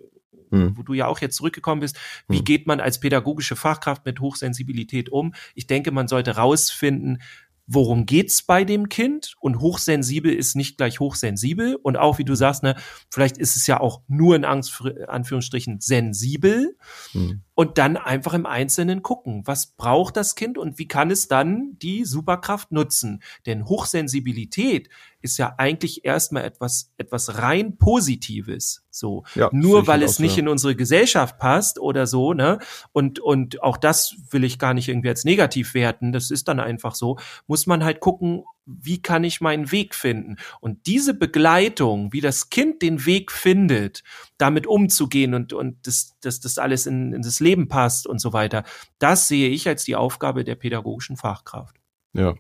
mhm. 0.51 0.77
wo 0.77 0.83
du 0.83 0.95
ja 0.95 1.07
auch 1.07 1.21
jetzt 1.21 1.37
zurückgekommen 1.37 1.81
bist, 1.81 1.97
wie 2.29 2.41
mhm. 2.41 2.45
geht 2.45 2.67
man 2.67 2.81
als 2.81 2.99
pädagogische 2.99 3.57
Fachkraft 3.57 4.05
mit 4.07 4.21
Hochsensibilität 4.21 5.11
um? 5.11 5.35
Ich 5.55 5.67
denke, 5.67 5.91
man 5.93 6.09
sollte 6.09 6.37
rausfinden, 6.37 7.23
worum 7.67 8.07
geht's 8.07 8.43
bei 8.43 8.65
dem 8.65 8.89
Kind 8.89 9.35
und 9.41 9.61
hochsensibel 9.61 10.33
ist 10.33 10.55
nicht 10.55 10.77
gleich 10.77 11.01
hochsensibel 11.01 11.75
und 11.75 11.97
auch 11.97 12.19
wie 12.19 12.25
du 12.25 12.35
sagst, 12.35 12.63
ne, 12.63 12.77
vielleicht 13.11 13.39
ist 13.39 13.57
es 13.57 13.67
ja 13.67 13.81
auch 13.81 14.03
nur 14.07 14.37
in 14.37 14.45
Angst, 14.45 14.83
Anführungsstrichen 15.09 15.81
sensibel 15.81 16.77
mhm. 17.13 17.43
und 17.55 17.79
dann 17.79 17.97
einfach 17.97 18.35
im 18.35 18.47
Einzelnen 18.47 19.03
gucken, 19.03 19.43
was 19.47 19.75
braucht 19.75 20.17
das 20.17 20.37
Kind 20.37 20.59
und 20.59 20.79
wie 20.79 20.87
kann 20.87 21.11
es 21.11 21.27
dann 21.27 21.77
die 21.83 22.05
Superkraft 22.05 22.71
nutzen? 22.71 23.21
Denn 23.47 23.65
Hochsensibilität 23.67 24.89
ist 25.21 25.39
ja 25.39 25.55
eigentlich 25.59 26.05
erstmal 26.05 26.45
etwas, 26.45 26.93
etwas 26.97 27.39
rein 27.39 27.79
Positives. 27.79 28.85
So. 28.91 29.25
Ja, 29.35 29.51
Nur 29.53 29.87
weil 29.87 30.03
es 30.03 30.19
nicht 30.19 30.37
ja. 30.37 30.43
in 30.43 30.49
unsere 30.49 30.77
Gesellschaft 30.77 31.39
passt 31.39 31.79
oder 31.79 32.07
so, 32.07 32.33
ne? 32.33 32.59
Und, 32.93 33.19
und 33.19 33.63
auch 33.63 33.77
das 33.77 34.17
will 34.31 34.45
ich 34.45 34.59
gar 34.59 34.75
nicht 34.75 34.89
irgendwie 34.89 35.09
als 35.09 35.25
negativ 35.25 35.75
werten. 35.75 36.13
Das 36.13 36.31
ist 36.31 36.49
dann 36.49 36.61
einfach 36.61 36.95
so. 36.95 37.19
Muss 37.47 37.67
man 37.67 37.85
halt 37.85 38.01
gucken, 38.01 38.45
wie 38.67 39.01
kann 39.01 39.25
ich 39.25 39.41
meinen 39.41 39.71
Weg 39.71 39.95
finden? 39.95 40.37
Und 40.61 40.87
diese 40.87 41.15
Begleitung, 41.15 42.13
wie 42.13 42.21
das 42.21 42.51
Kind 42.51 42.83
den 42.83 43.07
Weg 43.07 43.31
findet, 43.31 44.03
damit 44.39 44.67
umzugehen 44.67 45.35
und, 45.35 45.53
und 45.53 45.87
dass 45.87 46.17
das, 46.21 46.41
das 46.41 46.59
alles 46.59 46.87
in, 46.87 47.13
in 47.13 47.23
das 47.23 47.41
Leben 47.41 47.69
passt 47.69 48.07
und 48.07 48.21
so 48.21 48.33
weiter, 48.33 48.65
das 48.99 49.29
sehe 49.29 49.49
ich 49.49 49.69
als 49.69 49.85
die 49.85 49.97
Aufgabe 49.97 50.45
der 50.45 50.57
pädagogischen 50.57 51.17
Fachkraft. 51.17 51.77
Ja, 52.13 52.35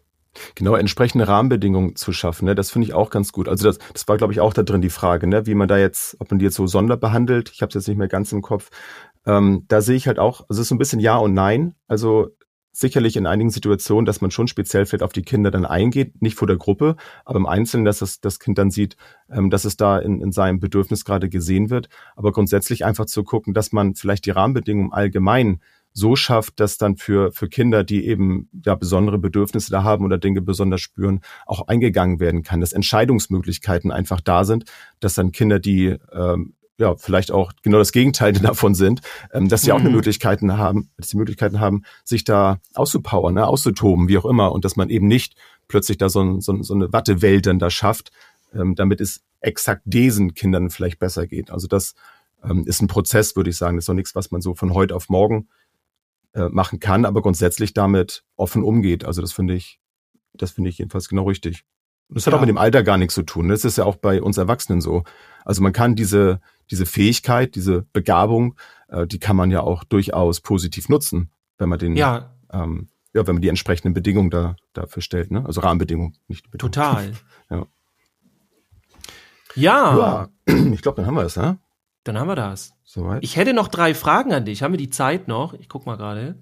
Genau, 0.54 0.74
entsprechende 0.74 1.28
Rahmenbedingungen 1.28 1.96
zu 1.96 2.12
schaffen, 2.12 2.46
ne? 2.46 2.54
das 2.54 2.70
finde 2.70 2.86
ich 2.88 2.94
auch 2.94 3.10
ganz 3.10 3.32
gut. 3.32 3.48
Also 3.48 3.66
das, 3.66 3.78
das 3.92 4.06
war, 4.08 4.16
glaube 4.16 4.32
ich, 4.32 4.40
auch 4.40 4.54
da 4.54 4.62
drin 4.62 4.80
die 4.80 4.90
Frage, 4.90 5.26
ne? 5.26 5.46
wie 5.46 5.54
man 5.54 5.68
da 5.68 5.78
jetzt, 5.78 6.16
ob 6.20 6.30
man 6.30 6.38
die 6.38 6.44
jetzt 6.44 6.56
so 6.56 6.66
sonderbehandelt. 6.66 7.50
Ich 7.52 7.62
habe 7.62 7.68
es 7.68 7.74
jetzt 7.74 7.88
nicht 7.88 7.98
mehr 7.98 8.08
ganz 8.08 8.32
im 8.32 8.42
Kopf. 8.42 8.70
Ähm, 9.26 9.64
da 9.68 9.80
sehe 9.80 9.96
ich 9.96 10.06
halt 10.06 10.18
auch, 10.18 10.42
also 10.48 10.60
es 10.60 10.66
ist 10.66 10.68
so 10.68 10.74
ein 10.74 10.78
bisschen 10.78 11.00
Ja 11.00 11.16
und 11.16 11.34
Nein. 11.34 11.74
Also 11.88 12.30
sicherlich 12.76 13.16
in 13.16 13.26
einigen 13.26 13.48
Situationen, 13.48 14.04
dass 14.04 14.20
man 14.20 14.30
schon 14.30 14.48
speziell 14.48 14.84
vielleicht 14.84 15.02
auf 15.02 15.12
die 15.12 15.22
Kinder 15.22 15.50
dann 15.50 15.64
eingeht, 15.64 16.20
nicht 16.20 16.36
vor 16.36 16.46
der 16.46 16.58
Gruppe, 16.58 16.96
aber 17.24 17.38
im 17.38 17.46
Einzelnen, 17.46 17.86
dass 17.86 18.00
das, 18.00 18.20
das 18.20 18.38
Kind 18.38 18.58
dann 18.58 18.70
sieht, 18.70 18.98
ähm, 19.30 19.48
dass 19.48 19.64
es 19.64 19.78
da 19.78 19.98
in, 19.98 20.20
in 20.20 20.30
seinem 20.30 20.60
Bedürfnis 20.60 21.06
gerade 21.06 21.30
gesehen 21.30 21.70
wird. 21.70 21.88
Aber 22.16 22.32
grundsätzlich 22.32 22.84
einfach 22.84 23.06
zu 23.06 23.24
gucken, 23.24 23.54
dass 23.54 23.72
man 23.72 23.94
vielleicht 23.94 24.26
die 24.26 24.30
Rahmenbedingungen 24.30 24.92
allgemein 24.92 25.62
so 25.96 26.14
schafft, 26.14 26.60
dass 26.60 26.76
dann 26.76 26.96
für, 26.96 27.32
für 27.32 27.48
Kinder, 27.48 27.82
die 27.82 28.06
eben 28.06 28.50
ja 28.64 28.74
besondere 28.74 29.18
Bedürfnisse 29.18 29.70
da 29.70 29.82
haben 29.82 30.04
oder 30.04 30.18
Dinge 30.18 30.42
besonders 30.42 30.82
spüren, 30.82 31.20
auch 31.46 31.68
eingegangen 31.68 32.20
werden 32.20 32.42
kann, 32.42 32.60
dass 32.60 32.74
Entscheidungsmöglichkeiten 32.74 33.90
einfach 33.90 34.20
da 34.20 34.44
sind, 34.44 34.64
dass 35.00 35.14
dann 35.14 35.32
Kinder, 35.32 35.58
die 35.58 35.96
ähm, 36.12 36.52
ja, 36.76 36.94
vielleicht 36.96 37.30
auch 37.30 37.52
genau 37.62 37.78
das 37.78 37.92
Gegenteil 37.92 38.32
davon 38.34 38.74
sind, 38.74 39.00
ähm, 39.32 39.48
dass 39.48 39.62
sie 39.62 39.72
auch 39.72 39.80
eine 39.80 39.88
mhm. 39.88 39.94
Möglichkeiten 39.94 40.58
haben, 40.58 40.90
dass 40.98 41.08
sie 41.08 41.16
Möglichkeiten 41.16 41.60
haben, 41.60 41.84
sich 42.04 42.24
da 42.24 42.60
auszupowern, 42.74 43.32
ne, 43.32 43.46
auszutoben, 43.46 44.08
wie 44.08 44.18
auch 44.18 44.26
immer, 44.26 44.52
und 44.52 44.66
dass 44.66 44.76
man 44.76 44.90
eben 44.90 45.06
nicht 45.06 45.34
plötzlich 45.66 45.96
da 45.96 46.10
so, 46.10 46.40
so, 46.40 46.62
so 46.62 46.74
eine 46.74 46.92
Wattewelt 46.92 47.46
dann 47.46 47.58
da 47.58 47.70
schafft, 47.70 48.12
ähm, 48.54 48.74
damit 48.74 49.00
es 49.00 49.22
exakt 49.40 49.82
diesen 49.86 50.34
Kindern 50.34 50.68
vielleicht 50.68 50.98
besser 50.98 51.26
geht. 51.26 51.50
Also 51.50 51.68
das 51.68 51.94
ähm, 52.44 52.64
ist 52.66 52.82
ein 52.82 52.86
Prozess, 52.86 53.34
würde 53.34 53.48
ich 53.48 53.56
sagen. 53.56 53.78
Das 53.78 53.84
ist 53.84 53.88
doch 53.88 53.94
nichts, 53.94 54.14
was 54.14 54.30
man 54.30 54.42
so 54.42 54.54
von 54.54 54.74
heute 54.74 54.94
auf 54.94 55.08
morgen 55.08 55.48
äh, 56.36 56.50
machen 56.50 56.80
kann, 56.80 57.06
aber 57.06 57.22
grundsätzlich 57.22 57.72
damit 57.72 58.22
offen 58.36 58.62
umgeht. 58.62 59.06
Also 59.06 59.22
das 59.22 59.32
finde 59.32 59.54
ich, 59.54 59.80
das 60.34 60.50
finde 60.50 60.68
ich 60.68 60.76
jedenfalls 60.76 61.08
genau 61.08 61.24
richtig. 61.24 61.64
Und 62.08 62.16
das 62.16 62.26
hat 62.26 62.34
ja. 62.34 62.36
auch 62.36 62.42
mit 62.42 62.50
dem 62.50 62.58
Alter 62.58 62.82
gar 62.82 62.98
nichts 62.98 63.14
zu 63.14 63.22
tun. 63.22 63.48
Das 63.48 63.64
ist 63.64 63.78
ja 63.78 63.84
auch 63.84 63.96
bei 63.96 64.20
uns 64.20 64.36
Erwachsenen 64.36 64.82
so. 64.82 65.04
Also 65.46 65.62
man 65.62 65.72
kann 65.72 65.96
diese, 65.96 66.40
diese 66.70 66.84
Fähigkeit, 66.84 67.54
diese 67.54 67.86
Begabung, 67.94 68.54
äh, 68.88 69.06
die 69.06 69.18
kann 69.18 69.34
man 69.34 69.50
ja 69.50 69.62
auch 69.62 69.82
durchaus 69.82 70.42
positiv 70.42 70.90
nutzen, 70.90 71.30
wenn 71.56 71.70
man 71.70 71.78
den, 71.78 71.96
ja, 71.96 72.36
ähm, 72.52 72.90
ja 73.14 73.26
wenn 73.26 73.36
man 73.36 73.42
die 73.42 73.48
entsprechenden 73.48 73.94
Bedingungen 73.94 74.28
da, 74.28 74.56
dafür 74.74 75.00
stellt, 75.00 75.30
ne? 75.30 75.42
Also 75.46 75.62
Rahmenbedingungen, 75.62 76.18
nicht 76.28 76.50
Bedingungen. 76.50 76.72
Total. 76.72 77.12
ja. 77.50 77.66
Ja. 79.54 79.98
ja. 79.98 80.28
Ich 80.74 80.82
glaube, 80.82 80.96
dann 80.96 81.06
haben 81.06 81.14
wir 81.14 81.22
es, 81.22 81.36
ne? 81.36 81.58
Dann 82.04 82.18
haben 82.18 82.28
wir 82.28 82.36
das. 82.36 82.75
Soweit. 82.96 83.22
Ich 83.22 83.36
hätte 83.36 83.52
noch 83.52 83.68
drei 83.68 83.94
Fragen 83.94 84.32
an 84.32 84.46
dich. 84.46 84.62
Haben 84.62 84.72
wir 84.72 84.78
die 84.78 84.88
Zeit 84.88 85.28
noch? 85.28 85.52
Ich 85.52 85.68
guck 85.68 85.84
mal 85.84 85.96
gerade. 85.96 86.36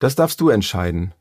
Das 0.00 0.16
darfst 0.16 0.40
du 0.40 0.48
entscheiden. 0.48 1.14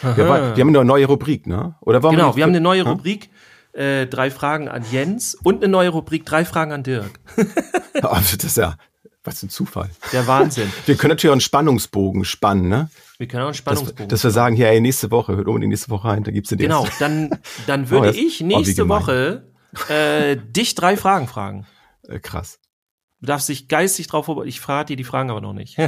Wir, 0.00 0.16
wir, 0.16 0.26
haben 0.28 0.68
eine 0.68 0.84
neue 0.84 1.06
Rubrik, 1.06 1.48
ne? 1.48 1.74
Oder 1.80 2.04
warum 2.04 2.14
genau, 2.14 2.36
wir 2.36 2.44
haben 2.44 2.50
eine 2.50 2.60
neue 2.60 2.84
ha? 2.84 2.90
Rubrik. 2.90 3.30
Äh, 3.72 4.06
drei 4.06 4.30
Fragen 4.30 4.68
an 4.68 4.84
Jens 4.92 5.34
und 5.34 5.56
eine 5.56 5.68
neue 5.68 5.88
Rubrik, 5.88 6.24
drei 6.24 6.44
Fragen 6.44 6.70
an 6.70 6.84
Dirk. 6.84 7.18
oh, 7.36 8.14
das 8.14 8.32
ist 8.32 8.56
ja, 8.56 8.76
was 9.24 9.42
ein 9.42 9.50
Zufall. 9.50 9.90
Der 10.12 10.26
Wahnsinn. 10.28 10.72
Wir 10.86 10.94
können 10.94 11.10
natürlich 11.10 11.30
auch 11.30 11.34
einen 11.34 11.40
Spannungsbogen 11.40 12.24
spannen, 12.24 12.68
ne? 12.68 12.90
Wir 13.18 13.26
können 13.26 13.42
auch 13.42 13.48
einen 13.48 13.54
Spannungsbogen. 13.54 14.08
Dass, 14.08 14.20
dass 14.20 14.24
wir 14.24 14.30
sagen, 14.30 14.54
hier, 14.54 14.68
ey, 14.68 14.80
nächste 14.80 15.10
Woche, 15.10 15.34
hört 15.34 15.48
unbedingt 15.48 15.70
nächste 15.70 15.90
Woche 15.90 16.08
rein, 16.08 16.22
da 16.22 16.30
gibt's 16.30 16.50
den 16.50 16.58
Genau, 16.58 16.86
dann, 17.00 17.38
dann 17.66 17.90
würde 17.90 18.10
oh, 18.10 18.12
ich 18.14 18.40
nächste 18.40 18.88
Woche 18.88 19.52
äh, 19.88 20.36
dich 20.36 20.76
drei 20.76 20.96
Fragen 20.96 21.26
fragen. 21.26 21.66
Äh, 22.08 22.20
krass. 22.20 22.60
Du 23.20 23.26
darfst 23.26 23.48
dich 23.48 23.68
geistig 23.68 24.08
drauf 24.08 24.26
vorbereiten. 24.26 24.48
Ich 24.48 24.60
frage 24.60 24.86
dir 24.86 24.96
die 24.96 25.04
Fragen 25.04 25.30
aber 25.30 25.40
noch 25.40 25.54
nicht. 25.54 25.78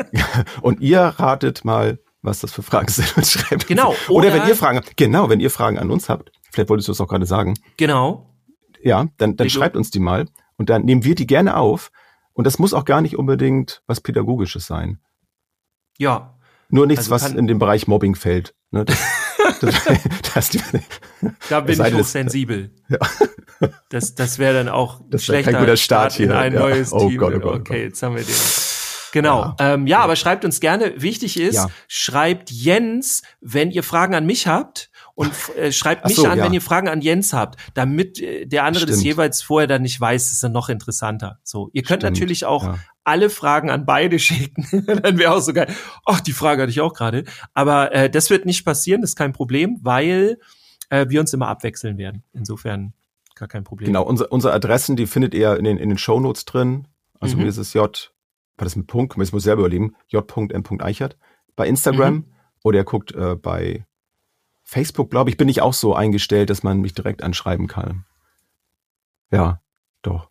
und 0.62 0.80
ihr 0.80 1.00
ratet 1.00 1.64
mal, 1.64 1.98
was 2.22 2.40
das 2.40 2.52
für 2.52 2.62
Fragen 2.62 2.88
sind 2.88 3.16
und 3.16 3.26
schreibt. 3.26 3.66
Genau. 3.66 3.94
Oder, 4.08 4.28
oder, 4.28 4.34
wenn 4.34 4.48
ihr 4.48 4.56
Fragen, 4.56 4.80
genau, 4.96 5.28
wenn 5.28 5.40
ihr 5.40 5.50
Fragen 5.50 5.78
an 5.78 5.90
uns 5.90 6.08
habt, 6.08 6.32
vielleicht 6.50 6.70
wolltest 6.70 6.88
du 6.88 6.92
es 6.92 7.00
auch 7.00 7.08
gerade 7.08 7.26
sagen. 7.26 7.54
Genau. 7.76 8.34
Ja, 8.82 9.08
dann, 9.18 9.36
dann 9.36 9.50
schreibt 9.50 9.76
uns 9.76 9.90
die 9.90 10.00
mal 10.00 10.26
und 10.56 10.70
dann 10.70 10.84
nehmen 10.84 11.04
wir 11.04 11.14
die 11.14 11.26
gerne 11.26 11.56
auf. 11.56 11.90
Und 12.32 12.44
das 12.46 12.58
muss 12.58 12.72
auch 12.72 12.84
gar 12.84 13.02
nicht 13.02 13.16
unbedingt 13.16 13.82
was 13.86 14.00
Pädagogisches 14.00 14.66
sein. 14.66 14.98
Ja. 15.98 16.38
Nur 16.70 16.86
nichts, 16.86 17.10
also 17.10 17.26
was 17.26 17.32
in 17.32 17.46
den 17.46 17.58
Bereich 17.58 17.86
Mobbing 17.88 18.14
fällt. 18.14 18.54
Ne? 18.70 18.84
Das, 19.60 19.84
das, 19.84 20.50
das, 20.50 20.72
da 21.50 21.60
bin 21.60 21.78
ich 21.78 21.94
hochsensibel. 21.94 22.74
Ja. 22.88 22.98
Das, 23.90 24.14
das 24.14 24.38
wäre 24.38 24.54
dann 24.54 24.68
auch 24.68 25.00
Das 25.10 25.28
ein 25.28 25.34
wär 25.34 25.42
kein 25.42 25.56
guter 25.58 25.76
Start 25.76 26.12
hier, 26.12 26.26
in 26.26 26.32
ein 26.32 26.54
ja. 26.54 26.60
neues 26.60 26.92
Oh 26.92 27.08
Team. 27.08 27.18
Gott, 27.18 27.34
oh 27.34 27.38
Gott, 27.40 27.52
oh 27.52 27.56
okay, 27.56 27.74
Gott. 27.74 27.76
jetzt 27.90 28.02
haben 28.02 28.16
wir 28.16 28.22
den. 28.24 28.34
Genau. 29.12 29.54
Ja. 29.58 29.74
Ähm, 29.74 29.86
ja, 29.86 29.98
aber 30.00 30.16
schreibt 30.16 30.44
uns 30.44 30.60
gerne. 30.60 30.94
Wichtig 30.96 31.38
ist, 31.38 31.56
Ja. 31.56 31.68
schreibt 31.88 32.50
Jens, 32.50 33.22
wenn 33.40 33.70
ihr 33.70 33.82
Fragen 33.82 34.14
an 34.14 34.24
mich 34.26 34.46
habt. 34.46 34.88
Und 35.16 35.32
äh, 35.58 35.70
schreibt 35.72 36.06
mich 36.06 36.16
so, 36.16 36.24
an, 36.26 36.38
ja. 36.38 36.44
wenn 36.44 36.54
ihr 36.54 36.62
Fragen 36.62 36.88
an 36.88 37.02
Jens 37.02 37.34
habt, 37.34 37.60
damit 37.74 38.18
äh, 38.20 38.46
der 38.46 38.64
andere 38.64 38.86
das 38.86 38.96
Stimmt. 39.00 39.04
jeweils 39.06 39.42
vorher 39.42 39.66
dann 39.66 39.82
nicht 39.82 40.00
weiß, 40.00 40.32
ist 40.32 40.42
dann 40.42 40.52
noch 40.52 40.70
interessanter. 40.70 41.40
So, 41.42 41.68
ihr 41.74 41.82
könnt 41.82 42.00
Stimmt, 42.02 42.14
natürlich 42.14 42.46
auch 42.46 42.64
ja. 42.64 42.78
alle 43.04 43.28
Fragen 43.28 43.68
an 43.68 43.84
beide 43.84 44.18
schicken. 44.20 44.66
dann 44.86 45.18
wäre 45.18 45.34
auch 45.34 45.40
so 45.40 45.52
geil. 45.52 45.66
Ach, 46.06 46.20
die 46.20 46.32
Frage 46.32 46.62
hatte 46.62 46.70
ich 46.70 46.80
auch 46.80 46.94
gerade. 46.94 47.24
Aber 47.52 47.92
äh, 47.92 48.08
das 48.08 48.30
wird 48.30 48.46
nicht 48.46 48.64
passieren, 48.64 49.02
das 49.02 49.10
ist 49.10 49.16
kein 49.16 49.34
Problem, 49.34 49.78
weil 49.82 50.38
äh, 50.88 51.04
wir 51.10 51.20
uns 51.20 51.34
immer 51.34 51.48
abwechseln 51.48 51.98
werden. 51.98 52.22
Insofern 52.32 52.94
gar 53.40 53.48
kein 53.48 53.64
Problem. 53.64 53.86
Genau, 53.86 54.04
unsere, 54.04 54.28
unsere 54.28 54.52
Adressen, 54.52 54.94
die 54.94 55.06
findet 55.08 55.34
ihr 55.34 55.56
in 55.56 55.64
den, 55.64 55.76
in 55.78 55.88
den 55.88 55.98
Shownotes 55.98 56.44
drin. 56.44 56.86
Also 57.18 57.36
Mhm. 57.36 57.42
mir 57.42 57.48
ist 57.48 57.56
es 57.56 57.72
J, 57.74 58.12
war 58.56 58.64
das 58.64 58.76
mit 58.76 58.86
Punkt? 58.86 59.16
Ich 59.20 59.32
muss 59.32 59.42
selber 59.42 59.60
überlegen. 59.62 59.96
J.M.Eichert 60.08 61.16
bei 61.56 61.66
Instagram. 61.66 62.14
Mhm. 62.14 62.24
Oder 62.62 62.78
ihr 62.78 62.84
guckt 62.84 63.12
äh, 63.12 63.34
bei 63.36 63.86
Facebook, 64.62 65.10
glaube 65.10 65.30
ich, 65.30 65.36
bin 65.36 65.48
ich 65.48 65.62
auch 65.62 65.72
so 65.74 65.94
eingestellt, 65.94 66.48
dass 66.50 66.62
man 66.62 66.80
mich 66.80 66.94
direkt 66.94 67.22
anschreiben 67.22 67.66
kann. 67.66 68.04
Ja, 69.32 69.60
doch. 70.02 70.29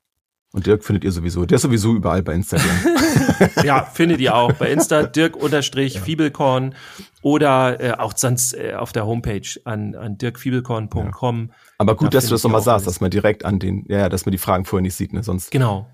Und 0.52 0.66
Dirk 0.66 0.84
findet 0.84 1.04
ihr 1.04 1.12
sowieso. 1.12 1.46
Der 1.46 1.58
ist 1.58 1.62
sowieso 1.62 1.94
überall 1.94 2.24
bei 2.24 2.34
Instagram. 2.34 2.70
Ja, 3.64 3.84
findet 3.84 4.20
ihr 4.20 4.36
auch 4.36 4.52
bei 4.54 4.70
Insta 4.72 5.04
Dirk 5.04 5.38
unterstrich 5.38 6.00
Fiebelkorn 6.02 6.76
oder 7.22 7.80
äh, 7.80 7.92
auch 7.94 8.14
sonst 8.16 8.54
äh, 8.54 8.74
auf 8.74 8.92
der 8.92 9.06
Homepage 9.06 9.48
an, 9.64 9.96
an 9.96 10.18
dirkfiebelkorn.com. 10.18 11.52
Aber 11.78 11.96
gut, 11.96 12.08
Da 12.08 12.18
dass 12.18 12.26
du 12.26 12.32
das 12.32 12.44
nochmal 12.44 12.62
sagst, 12.62 12.88
dass 12.88 13.00
man 13.00 13.12
direkt 13.12 13.46
an 13.46 13.60
den, 13.60 13.86
ja, 13.88 14.00
ja, 14.00 14.10
dass 14.10 14.26
man 14.26 14.32
die 14.32 14.38
Fragen 14.38 14.66
vorher 14.66 14.82
nicht 14.82 14.96
sieht, 14.96 15.14
ne? 15.14 15.24
Sonst, 15.24 15.52
Genau. 15.52 15.88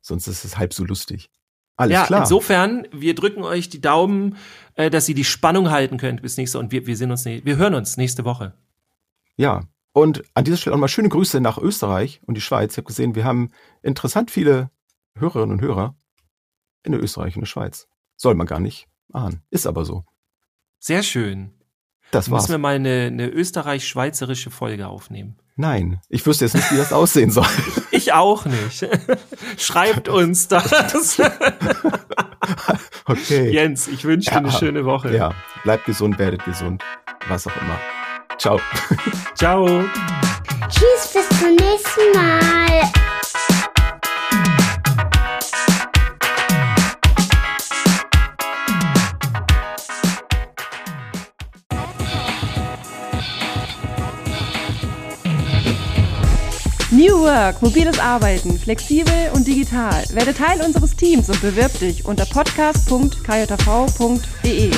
sonst 0.00 0.28
ist 0.28 0.44
es 0.44 0.56
halb 0.58 0.72
so 0.72 0.84
lustig. 0.84 1.30
Alles 1.76 1.94
ja, 1.94 2.06
klar. 2.06 2.20
insofern, 2.20 2.86
wir 2.92 3.16
drücken 3.16 3.42
euch 3.42 3.68
die 3.68 3.80
Daumen, 3.80 4.36
äh, 4.76 4.90
dass 4.90 5.08
ihr 5.08 5.16
die 5.16 5.24
Spannung 5.24 5.70
halten 5.70 5.96
könnt 5.96 6.22
bis 6.22 6.36
nächste 6.36 6.60
und 6.60 6.70
wir, 6.70 6.86
wir 6.86 6.96
sehen 6.96 7.10
uns, 7.10 7.24
wir 7.24 7.56
hören 7.56 7.74
uns 7.74 7.96
nächste 7.96 8.24
Woche. 8.24 8.54
Ja. 9.36 9.62
Und 9.94 10.24
an 10.34 10.42
dieser 10.44 10.56
Stelle 10.56 10.74
auch 10.74 10.80
mal 10.80 10.88
schöne 10.88 11.08
Grüße 11.08 11.40
nach 11.40 11.56
Österreich 11.56 12.20
und 12.26 12.34
die 12.34 12.40
Schweiz. 12.40 12.72
Ich 12.72 12.78
habe 12.78 12.86
gesehen, 12.88 13.14
wir 13.14 13.24
haben 13.24 13.52
interessant 13.80 14.32
viele 14.32 14.70
Hörerinnen 15.16 15.52
und 15.52 15.60
Hörer 15.62 15.96
in 16.82 16.90
der 16.92 17.00
Österreich 17.00 17.36
und 17.36 17.42
der 17.42 17.46
Schweiz. 17.46 17.86
Soll 18.16 18.34
man 18.34 18.48
gar 18.48 18.58
nicht 18.58 18.88
ahnen. 19.12 19.42
Ist 19.50 19.68
aber 19.68 19.84
so. 19.84 20.04
Sehr 20.80 21.04
schön. 21.04 21.52
Das 22.10 22.28
war's. 22.28 22.42
Müssen 22.42 22.54
wir 22.54 22.58
mal 22.58 22.74
eine, 22.74 23.04
eine 23.06 23.28
österreich-schweizerische 23.28 24.50
Folge 24.50 24.88
aufnehmen. 24.88 25.36
Nein, 25.54 26.00
ich 26.08 26.26
wüsste 26.26 26.44
jetzt 26.46 26.54
nicht, 26.54 26.72
wie 26.72 26.76
das 26.76 26.92
aussehen 26.92 27.30
soll. 27.30 27.46
Ich 27.92 28.12
auch 28.12 28.44
nicht. 28.44 28.84
Schreibt 29.56 30.08
uns 30.08 30.48
das. 30.48 31.20
Okay. 33.06 33.50
Jens, 33.52 33.86
ich 33.86 34.04
wünsche 34.04 34.30
dir 34.30 34.38
eine 34.38 34.48
Ja. 34.48 34.58
schöne 34.58 34.84
Woche. 34.84 35.14
Ja, 35.16 35.32
bleibt 35.62 35.84
gesund, 35.84 36.18
werdet 36.18 36.44
gesund. 36.44 36.82
Was 37.28 37.46
auch 37.46 37.56
immer. 37.62 37.78
Ciao. 38.38 38.60
Ciao. 39.34 39.66
Tschüss, 40.68 41.12
bis 41.12 41.28
zum 41.38 41.54
nächsten 41.54 42.12
Mal. 42.14 42.90
New 56.90 57.22
Work, 57.22 57.60
mobiles 57.60 57.98
Arbeiten, 57.98 58.58
flexibel 58.58 59.30
und 59.34 59.46
digital. 59.46 60.04
Werde 60.12 60.32
Teil 60.32 60.60
unseres 60.60 60.94
Teams 60.94 61.28
und 61.28 61.40
bewirb 61.40 61.76
dich 61.80 62.04
unter 62.04 62.24
podcast.kjv.de. 62.24 64.70